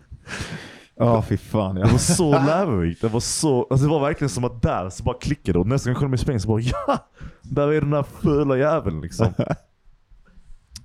[0.97, 1.77] Ja, fy fan.
[1.77, 1.85] Ja.
[1.85, 3.01] Det var så lärorikt.
[3.01, 5.91] Det var så, alltså det var verkligen som att där så bara klickade och nästa
[5.91, 6.99] gång jag kollade mig i spegeln så bara ja!
[7.43, 9.27] Där är den där fula jäveln liksom.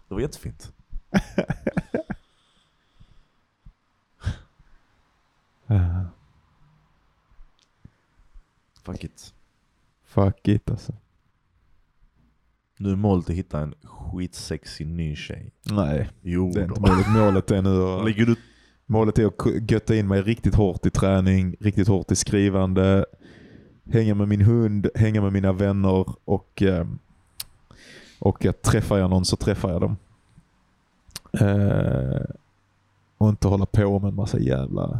[0.07, 0.73] Det var jättefint.
[5.67, 6.05] Ja.
[8.83, 9.33] Fuck it.
[10.05, 10.93] Fuck it alltså.
[12.77, 15.51] Nu är målet att hitta en skitsexig ny tjej.
[15.63, 17.09] Nej, Jo det är inte målet.
[17.09, 18.35] Målet är nu att, Ligger du...
[18.85, 23.05] målet är att götta in mig riktigt hårt i träning, riktigt hårt i skrivande,
[23.91, 26.87] hänga med min hund, hänga med mina vänner och, eh,
[28.19, 29.97] och att träffar jag någon så träffar jag dem.
[31.39, 32.21] Eh,
[33.17, 34.99] och inte hålla på med en massa jävla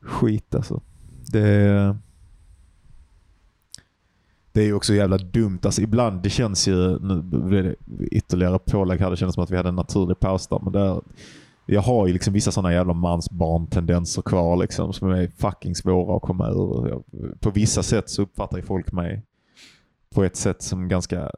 [0.00, 0.80] skit alltså.
[1.32, 1.96] Det,
[4.52, 5.58] det är ju också jävla dumt.
[5.62, 9.50] Alltså ibland, det känns ju, nu blir det ytterligare pålägg här, det känns som att
[9.50, 10.60] vi hade en naturlig paus där.
[10.62, 11.00] Men där,
[11.66, 16.22] jag har ju liksom vissa sådana jävla mansbarn-tendenser kvar liksom, som är fucking svåra att
[16.22, 16.88] komma ur.
[16.88, 17.04] Jag,
[17.40, 19.22] på vissa sätt så uppfattar ju folk mig
[20.14, 21.30] på ett sätt som ganska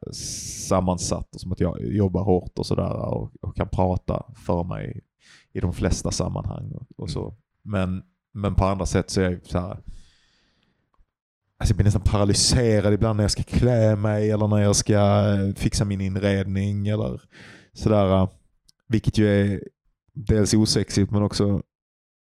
[0.68, 5.00] sammansatt och som att jag jobbar hårt och sådär och, och kan prata för mig
[5.52, 7.34] i de flesta sammanhang och, och så.
[7.62, 8.02] Men,
[8.32, 9.78] men på andra sätt så är jag så här.
[11.58, 14.94] Alltså jag blir nästan paralyserad ibland när jag ska klä mig eller när jag ska
[14.94, 17.22] eh, fixa min inredning eller
[17.72, 18.28] sådär.
[18.88, 19.62] Vilket ju är
[20.12, 21.62] dels osexigt men också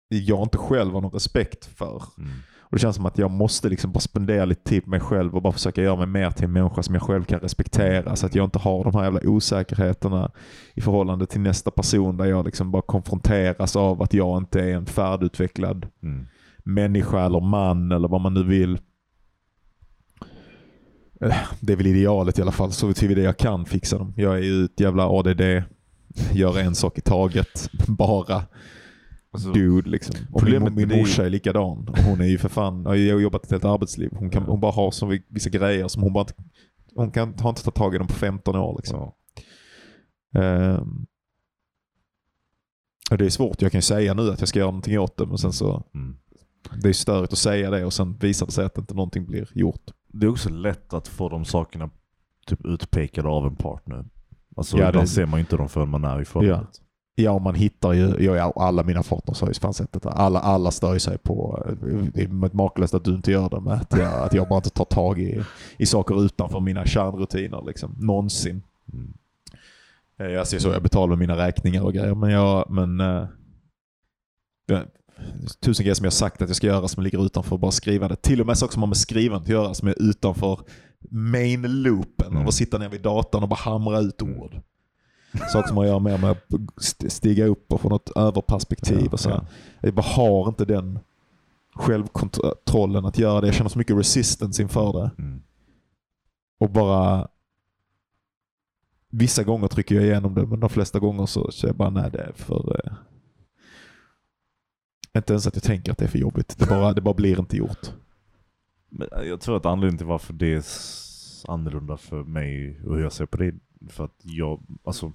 [0.09, 2.03] jag inte själv har någon respekt för.
[2.17, 2.29] Mm.
[2.71, 5.35] Och Det känns som att jag måste liksom bara spendera lite tid på mig själv
[5.35, 8.15] och bara försöka göra mig mer till en människa som jag själv kan respektera.
[8.15, 10.31] Så att jag inte har de här jävla osäkerheterna
[10.73, 14.73] i förhållande till nästa person där jag liksom bara konfronteras av att jag inte är
[14.75, 16.27] en färdigutvecklad Mm.
[16.63, 18.79] människa eller man eller vad man nu vill.
[21.21, 24.13] Eh, Det är väl idealet i alla fall, så tillvida jag kan fixa dem.
[24.17, 25.63] Jag är ju ett jävla ADD,
[26.33, 28.43] gör en sak i taget, bara
[29.31, 30.15] Alltså, dude liksom.
[30.31, 31.87] Och problemet min, min morsa är likadan.
[31.89, 34.09] Och Hon är ju för fan, har jobbat ett helt arbetsliv.
[34.15, 36.33] Hon, kan, hon bara har så vissa grejer som hon bara inte,
[36.95, 38.99] hon kan, har inte tagit tag i dem på 15 år liksom.
[38.99, 39.15] ja.
[40.41, 41.05] Ehm.
[43.11, 45.17] och det är svårt, jag kan ju säga nu att jag ska göra någonting åt
[45.17, 46.17] det men sen så, Mm.
[46.81, 49.47] det är störigt att säga det och sen visar det sig att inte någonting blir
[49.53, 49.91] gjort.
[50.07, 51.89] Det är också lätt att få de sakerna
[52.47, 54.05] typ utpekade av en partner.
[54.55, 56.69] Alltså Ja, ibland det- ser man ju inte dem förrän man är i förhållandet.
[56.73, 56.85] Ja,
[57.39, 60.09] man hittar ju, ja, alla mina partners har ju fan sett detta.
[60.09, 61.65] Alla, alla stör sig på,
[62.13, 64.69] det är makalöst att du inte gör det, med att jag, att jag bara inte
[64.69, 65.43] tar tag i,
[65.77, 67.95] i saker utanför mina kärnrutiner liksom.
[67.99, 68.61] Någonsin.
[68.93, 69.13] Mm.
[70.19, 73.27] Eh, Jag ser så jag betalar mina räkningar och grejer, men jag, men eh,
[75.61, 78.15] tusen grejer som jag sagt att jag ska göra som ligger utanför bara skriva det.
[78.15, 80.59] Till och med saker som har med skrivandet att göra som är utanför
[81.09, 82.31] main loopen.
[82.31, 82.45] Mm.
[82.45, 84.61] Och sitta ner vid datorn och bara hamra ut ord.
[85.33, 86.43] Saker som har att göra mer med att
[86.77, 89.01] st- stiga upp och få något överperspektiv.
[89.05, 89.29] Ja, och så.
[89.29, 89.45] ja.
[89.81, 90.99] Jag bara har inte den
[91.75, 93.47] självkontrollen att göra det.
[93.47, 95.11] Jag känner så mycket resistance inför det.
[95.23, 95.41] Mm.
[96.59, 97.27] Och bara...
[99.11, 102.11] Vissa gånger trycker jag igenom det, men de flesta gånger så är jag bara nej,
[102.11, 102.81] det är för...
[102.85, 102.93] Eh,
[105.17, 106.55] inte ens att jag tänker att det är för jobbigt.
[106.59, 107.93] Det bara, det bara blir inte gjort.
[108.89, 110.63] Men jag tror att anledningen till varför det är
[111.47, 113.55] annorlunda för mig och hur jag ser på det,
[113.87, 115.11] för att jag, alltså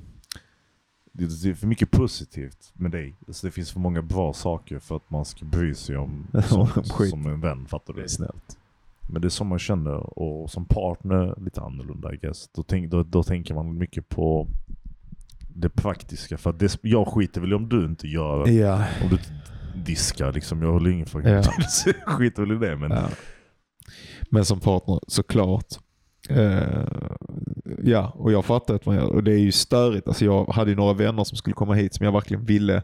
[1.13, 3.15] det det är för mycket positivt med dig.
[3.27, 6.27] Alltså det finns för många bra saker för att man ska bry sig om
[6.91, 7.11] Skit.
[7.11, 8.05] som en vän, fattar Det du?
[8.05, 8.59] är snällt.
[9.09, 12.49] Men det är som man känner, och som partner lite annorlunda I guess.
[12.55, 14.49] Då, tänk, då, då tänker man mycket på
[15.55, 16.39] det praktiska.
[16.39, 18.85] För att det, jag skiter väl om du inte gör, Ja.
[19.03, 19.19] om du
[19.85, 20.63] diskar liksom.
[20.63, 21.43] Jag håller ingen fucking Ja.
[22.07, 22.77] skiter väl i det.
[22.77, 23.09] Men ja.
[24.31, 25.75] Men som partner, såklart.
[26.31, 26.85] Eh,
[27.83, 30.09] ja, och jag fattar att man gör och det är ju störigt.
[30.09, 32.83] Alltså jag hade ju några vänner som skulle komma hit som jag verkligen ville.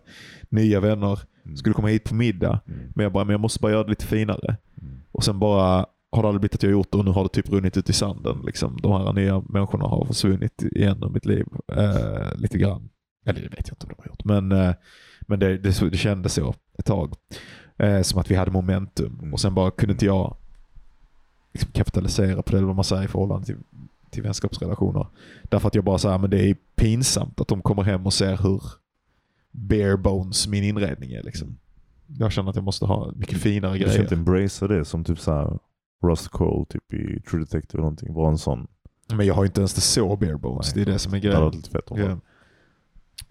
[0.49, 1.57] Nya vänner Mm.
[1.57, 2.61] skulle komma hit på middag.
[2.67, 2.81] Mm.
[2.95, 4.57] Men jag bara, men jag måste bara göra det lite finare.
[4.83, 5.01] Mm.
[5.13, 7.29] Och sen bara har det aldrig blivit att jag gjort det och nu har det
[7.29, 8.43] typ runnit ut i sanden.
[8.47, 8.79] Liksom.
[8.83, 11.47] De här nya människorna har försvunnit igen ur mitt liv.
[11.73, 12.89] Eh, lite grann.
[13.27, 14.25] Eller det vet jag inte om de har gjort.
[14.25, 14.75] Men, eh,
[15.21, 17.15] men det, det, det kändes så ett tag.
[18.03, 19.19] Som att vi hade momentum.
[19.21, 19.33] Mm.
[19.33, 20.37] Och sen bara kunde inte jag
[21.53, 23.57] liksom kapitalisera på det, eller vad man säger i förhållande till,
[24.11, 25.07] till vänskapsrelationer.
[25.43, 28.37] Därför att jag bara säger men det är pinsamt att de kommer hem och ser
[28.37, 28.63] hur
[29.53, 31.23] bare bones min inredning är.
[31.23, 31.59] Liksom.
[32.19, 34.03] Jag känner att jag måste ha mycket finare Du ska grejer.
[34.03, 35.59] inte embracea det som typ såhär
[36.03, 38.15] Rust Cole typ i True Detective eller någonting.
[38.15, 38.67] Var en sån.
[39.13, 40.75] Men jag har ju inte ens det så bare bones.
[40.77, 41.51] Nej, det är det som är Det grejen.
[41.51, 42.19] lite fett om det.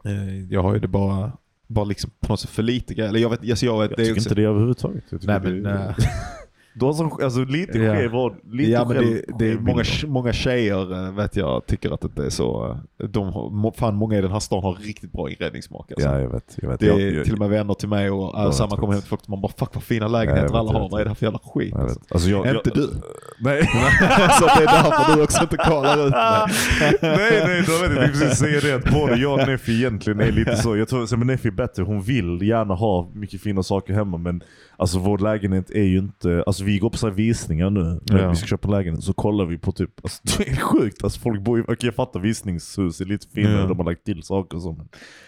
[0.09, 1.31] Eh, Jag har ju det bara,
[1.67, 3.09] bara liksom på något sätt för lite grejer.
[3.09, 5.03] Eller jag vet, alltså jag vet Jag det är tycker också, inte det överhuvudtaget.
[5.09, 5.95] Jag Nej men, det, eh,
[6.79, 7.95] du har sån, alltså lite Ja.
[7.95, 11.91] skev var- lite ja, men det, det är många, många tjejer eh, vet jag tycker
[11.91, 12.77] att det inte är så.
[13.03, 15.91] eh, De fan många i den här stan har riktigt bra inredningssmak.
[15.91, 16.07] Alltså.
[16.09, 16.57] Ja jag vet.
[16.61, 16.79] Jag vet.
[16.79, 18.79] Det jag, är jag, till och med vänner till mig och Ja, äh, samma jag
[18.79, 20.79] kommer hem till folk man bara fuck vad fina Ja, lägenheter jag vet, alla jag
[20.79, 20.89] har.
[20.89, 21.71] Vad är det här för jävla skit?
[21.73, 21.99] jag Alltså.
[22.09, 22.89] Alltså, jag, Inte jag, du.
[23.39, 23.61] Nej.
[24.39, 26.55] så det är därför du också inte kollar ut mig.
[27.01, 30.19] nej nej, då vet jag jag precis säga det att både jag och Neffi egentligen
[30.19, 30.77] är lite så.
[30.77, 34.43] Jag tror att Neffi är bättre, hon vill gärna ha mycket fina saker hemma men
[34.77, 38.19] alltså vår lägenhet är ju inte, alltså vi går på så här visningar nu när
[38.23, 38.29] Ja.
[38.29, 41.19] vi ska köpa en lägenhet så kollar vi på typ, alltså det är sjukt, alltså
[41.19, 43.67] folk bor ju, okej jag fattar visningshus är lite finare, Ja.
[43.67, 44.87] de har lagt till saker och så men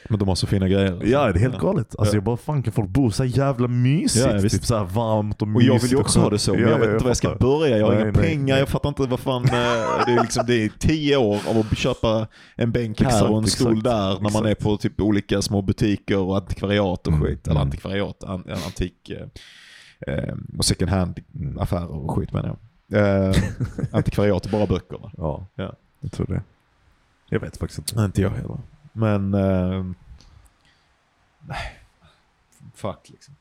[0.10, 0.92] Men de har så fina grejer.
[0.92, 1.08] alltså.
[1.08, 1.96] Ja det är helt galet.
[2.00, 2.18] Alltså Ja.
[2.18, 4.26] jag bara fan kan folk bo så jävla mysigt?
[4.26, 5.74] Ja, ja, typ så varmt och Och mysigt.
[5.74, 7.18] jag vill ju också ha det så, men Ja, jag vet ja, inte var jag
[7.18, 7.78] ska börja.
[7.78, 8.60] Jag har Nej, inga nej, pengar, nej.
[8.60, 9.44] jag fattar inte vad fan...
[9.44, 9.50] eh,
[10.06, 13.38] Det är, liksom, det är tio år av att köpa en bänk här Exakt, och
[13.38, 17.14] en stol exakt, där när man är på typ olika små butiker och antikvariat och
[17.14, 17.48] Mm, skit.
[17.48, 17.68] Eller mm.
[17.68, 19.12] antikvariat, an, antik
[20.08, 21.60] eh, och second hand Mm.
[21.60, 22.58] affärer och skit menar
[22.88, 23.28] jag.
[23.30, 23.36] Eh,
[23.92, 25.12] antikvariat bara böcker.
[25.18, 25.74] Ja, Ja.
[26.00, 26.44] jag tror det.
[27.30, 28.02] Jag vet faktiskt inte.
[28.02, 28.58] Inte jag heller.
[28.94, 29.34] Men...
[29.34, 29.86] Eh,
[31.48, 31.78] nej.
[32.76, 33.36] Fuck liksom.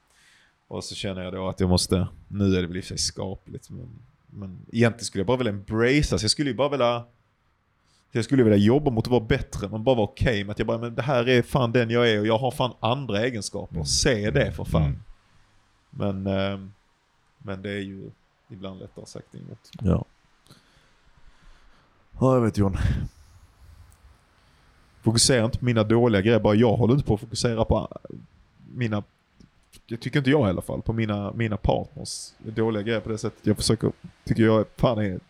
[0.69, 2.07] Och så känner jag då att jag måste...
[2.29, 3.71] Nu är det väl i och för sig skapligt.
[3.71, 3.89] Men,
[4.27, 6.19] men egentligen skulle jag bara vilja embracea.
[6.19, 7.05] Så jag skulle ju bara vilja...
[8.13, 10.67] Jag skulle vilja jobba mot att vara bättre, men bara vara okej med att jag
[10.69, 13.75] bara, men det här är fan den jag är och jag har fan andra egenskaper.
[13.75, 13.87] Mm.
[13.87, 14.83] Se det för fan.
[14.83, 14.99] Mm.
[15.91, 16.61] Men, eh,
[17.39, 18.11] men det är ju
[18.49, 19.69] ibland lättare sagt än gjort.
[19.81, 20.05] Ja.
[22.21, 22.77] Ja, jag vet John.
[25.03, 27.89] Fokusera inte på mina dåliga grejer, bara jag håller inte på att fokusera på
[28.75, 29.03] mina,
[29.89, 33.19] det tycker inte jag i alla fall, på mina, mina partners dåliga grejer på det
[33.19, 33.47] sättet.
[33.47, 33.93] Jag försöker,
[34.25, 35.21] tycker jag fan är,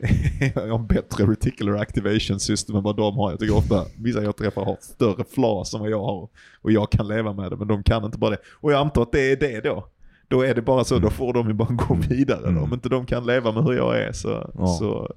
[0.54, 3.30] en bättre reticular activation system än vad de har.
[3.30, 6.28] Jag tycker ofta vissa jag träffar har större flas än vad jag har.
[6.62, 8.38] Och jag kan leva med det, men de kan inte bara det.
[8.52, 9.86] Och jag antar att det är det då.
[10.28, 12.48] Då är det bara så, då får de ju bara gå vidare.
[12.48, 12.62] Mm.
[12.62, 14.66] Om inte de kan leva med hur jag är så, Ja.
[14.66, 15.14] så,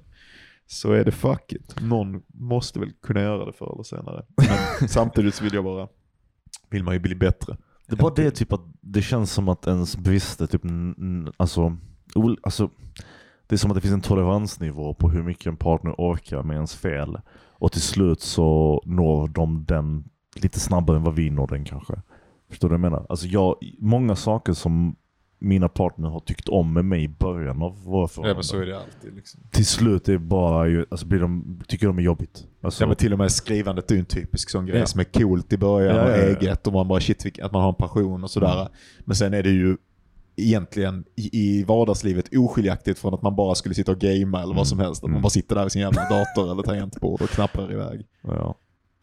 [0.66, 1.80] så är det fuck it.
[1.80, 4.24] Någon måste väl kunna göra det förr eller senare.
[4.36, 5.88] Men samtidigt så vill jag bara,
[6.70, 7.56] vill man ju bli bättre.
[7.86, 10.62] Det är bara det typ att det känns som att ens brister typ,
[11.36, 11.76] alltså,
[12.42, 12.70] alltså
[13.46, 16.54] det är som att det finns en toleransnivå på hur mycket en partner orkar med
[16.54, 17.18] ens fel.
[17.50, 20.04] Och till slut så når de den
[20.36, 21.94] lite snabbare än vad vi når den kanske.
[22.48, 23.06] Förstår du vad jag menar?
[23.08, 24.96] Alltså jag, många saker som
[25.38, 28.36] mina partner har tyckt om med mig i början av våra Ja, förhållanden.
[28.36, 29.14] men så är det alltid.
[29.14, 29.40] Liksom.
[29.50, 32.46] Till slut är det bara ju, alltså blir de, tycker de är jobbigt.
[32.62, 34.86] Alltså, Ja, men till och med skrivandet är ju en typisk sån grej Ja.
[34.86, 36.22] som är coolt i början Ja, och ja, ja.
[36.40, 38.68] eget och man bara shit, att man har en passion och sådär.
[39.00, 39.76] Men sen är det ju
[40.36, 44.66] egentligen i, i vardagslivet oskiljaktigt från att man bara skulle sitta och gamea eller vad
[44.68, 44.98] som helst.
[44.98, 45.22] Att man Mm.
[45.22, 48.06] bara sitter där vid sin jävla dator eller tangentbord och knappar iväg.
[48.22, 48.54] Ja.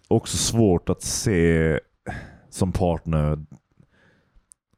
[0.08, 1.80] Också svårt att se
[2.50, 3.46] som partner,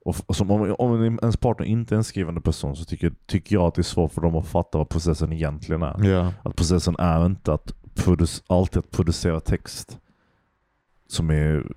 [0.05, 3.65] och, som, om, om ens partner inte är en skrivande person så tycker, tycker jag
[3.67, 6.05] att det är svårt för dem att fatta vad processen egentligen är.
[6.09, 6.33] Ja.
[6.43, 9.97] Att processen är inte att produc- alltid att producera text
[11.07, 11.71] som, är,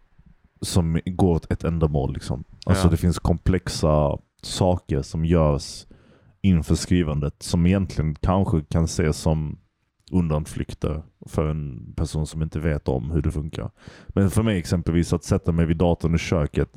[0.61, 2.13] som går åt ett ändamål.
[2.15, 2.45] Liksom.
[2.67, 2.91] Alltså Ja.
[2.91, 5.87] det finns komplexa saker som görs
[6.41, 9.59] inför skrivandet som egentligen kanske kan ses som
[10.11, 13.71] undanflykter för en person som inte vet om hur det funkar.
[14.09, 16.69] Men för mig exempelvis att sätta mig vid datorn i köket,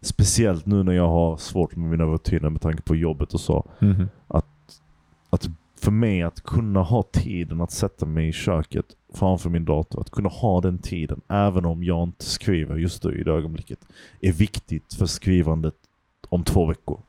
[0.00, 3.70] speciellt nu när jag har svårt med mina rutiner med tanke på jobbet och så,
[3.78, 4.08] Mhm.
[4.28, 4.46] att
[5.80, 10.10] för mig att kunna ha tiden att sätta mig i köket framför min dator, att
[10.10, 13.78] kunna ha den tiden även om jag inte skriver just då i det ögonblicket,
[14.20, 15.74] är viktigt för skrivandet
[16.28, 17.00] om två veckor.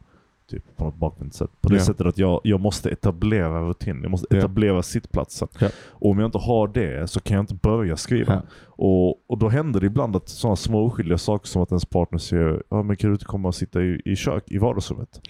[0.49, 1.49] Typ på något bakvänt sätt.
[1.61, 1.81] På det Ja.
[1.84, 4.38] sättet att jag, jag måste etablera rutinen, jag måste Ja.
[4.38, 5.48] etablera sittplatsen.
[5.60, 5.69] Ja.
[5.89, 8.41] Och om jag inte har det så kan jag inte börja skriva.
[8.65, 12.19] Och, och då händer det ibland att sådana små oskyldiga saker som att ens partner
[12.19, 15.22] säger ja, men kan du inte komma och sitta i, i kök i vardagsrummet?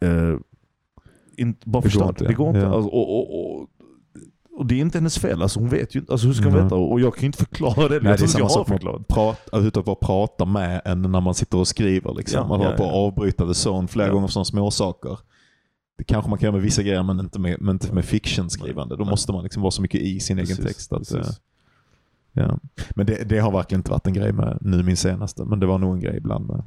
[0.00, 0.36] Eh,
[1.36, 2.24] in, bara Det går inte.
[2.24, 2.66] Det går inte.
[2.68, 3.68] Alltså, och, och, och,
[4.56, 5.42] och det är inte hennes fel.
[5.42, 6.12] Alltså, hon vet ju inte.
[6.12, 6.62] Alltså, hur ska hon Nej.
[6.62, 6.74] veta?
[6.74, 8.00] Och jag kan ju inte förklara det.
[8.00, 11.34] Nej, jag det är samma sak med prata, utan att prata med en när man
[11.34, 12.14] sitter och skriver.
[12.14, 12.40] Liksom.
[12.40, 12.96] Ja, man ja, håller på att ja.
[12.96, 14.12] avbryta the zone flera Ja.
[14.14, 15.18] gånger för sådana små saker.
[15.98, 18.96] Det kanske man kan göra med vissa grejer men inte med, men inte med fiction-skrivande.
[18.96, 20.92] Då måste man liksom vara så mycket i sin egen Precis, text.
[20.92, 21.32] Att, eh,
[22.32, 22.58] ja.
[22.90, 25.66] Men det, det har verkligen inte varit en grej med nu min senaste, men det
[25.66, 26.62] var nog en grej ibland med,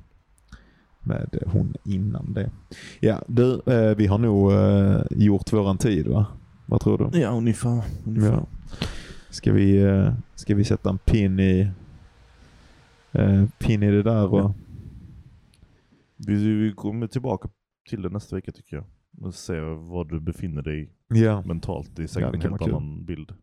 [1.00, 2.52] med hon innan det.
[3.00, 6.26] Ja, du, eh, vi har nog eh, gjort våran tid va?
[6.66, 7.20] Vad tror du?
[7.20, 7.84] Ja, ungefär.
[8.06, 8.32] ungefär.
[8.32, 8.48] Ja.
[9.30, 11.72] Ska vi, eh, ska vi sätta en pin i,
[13.12, 14.34] eh, pin i det där?
[14.34, 14.54] Och, Ja.
[16.18, 17.50] Vi, vi kommer tillbaka
[17.90, 18.86] till det nästa vecka tycker jag.
[19.22, 21.42] Och se var du befinner dig ja.
[21.46, 21.96] mentalt.
[21.96, 22.76] Det är Ja, säkert det en helt vara kul.
[22.76, 23.28] annan bild.
[23.28, 23.36] Det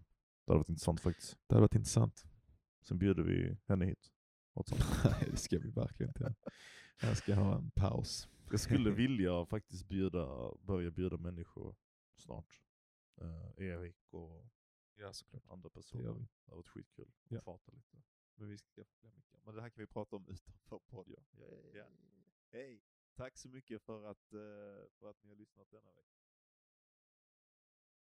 [0.52, 1.36] hade varit intressant faktiskt.
[1.48, 2.24] Det hade varit intressant.
[2.88, 3.98] Sen bjuder vi henne hit.
[5.04, 6.34] Nej, det ska vi verkligen inte.
[7.02, 8.28] Jag ska ha en paus.
[8.50, 10.26] Jag skulle vilja faktiskt bjuda,
[10.66, 11.74] börja bjuda människor
[12.16, 12.61] snart.
[13.22, 14.46] Eh, Erik och
[14.94, 15.46] Ja, såklart.
[15.46, 16.04] andra Det personer.
[16.04, 16.20] gör vi.
[16.44, 17.12] Det har varit skitkul.
[17.28, 17.40] Ja.
[17.40, 18.02] Prata lite.
[18.34, 18.84] Men, vi ska,
[19.44, 21.24] men det här kan vi prata om utanför podden.
[21.74, 21.86] Ja.
[22.50, 22.82] Hej!
[23.14, 26.21] Tack så mycket för att, eh, för att ni har lyssnat denna vecka.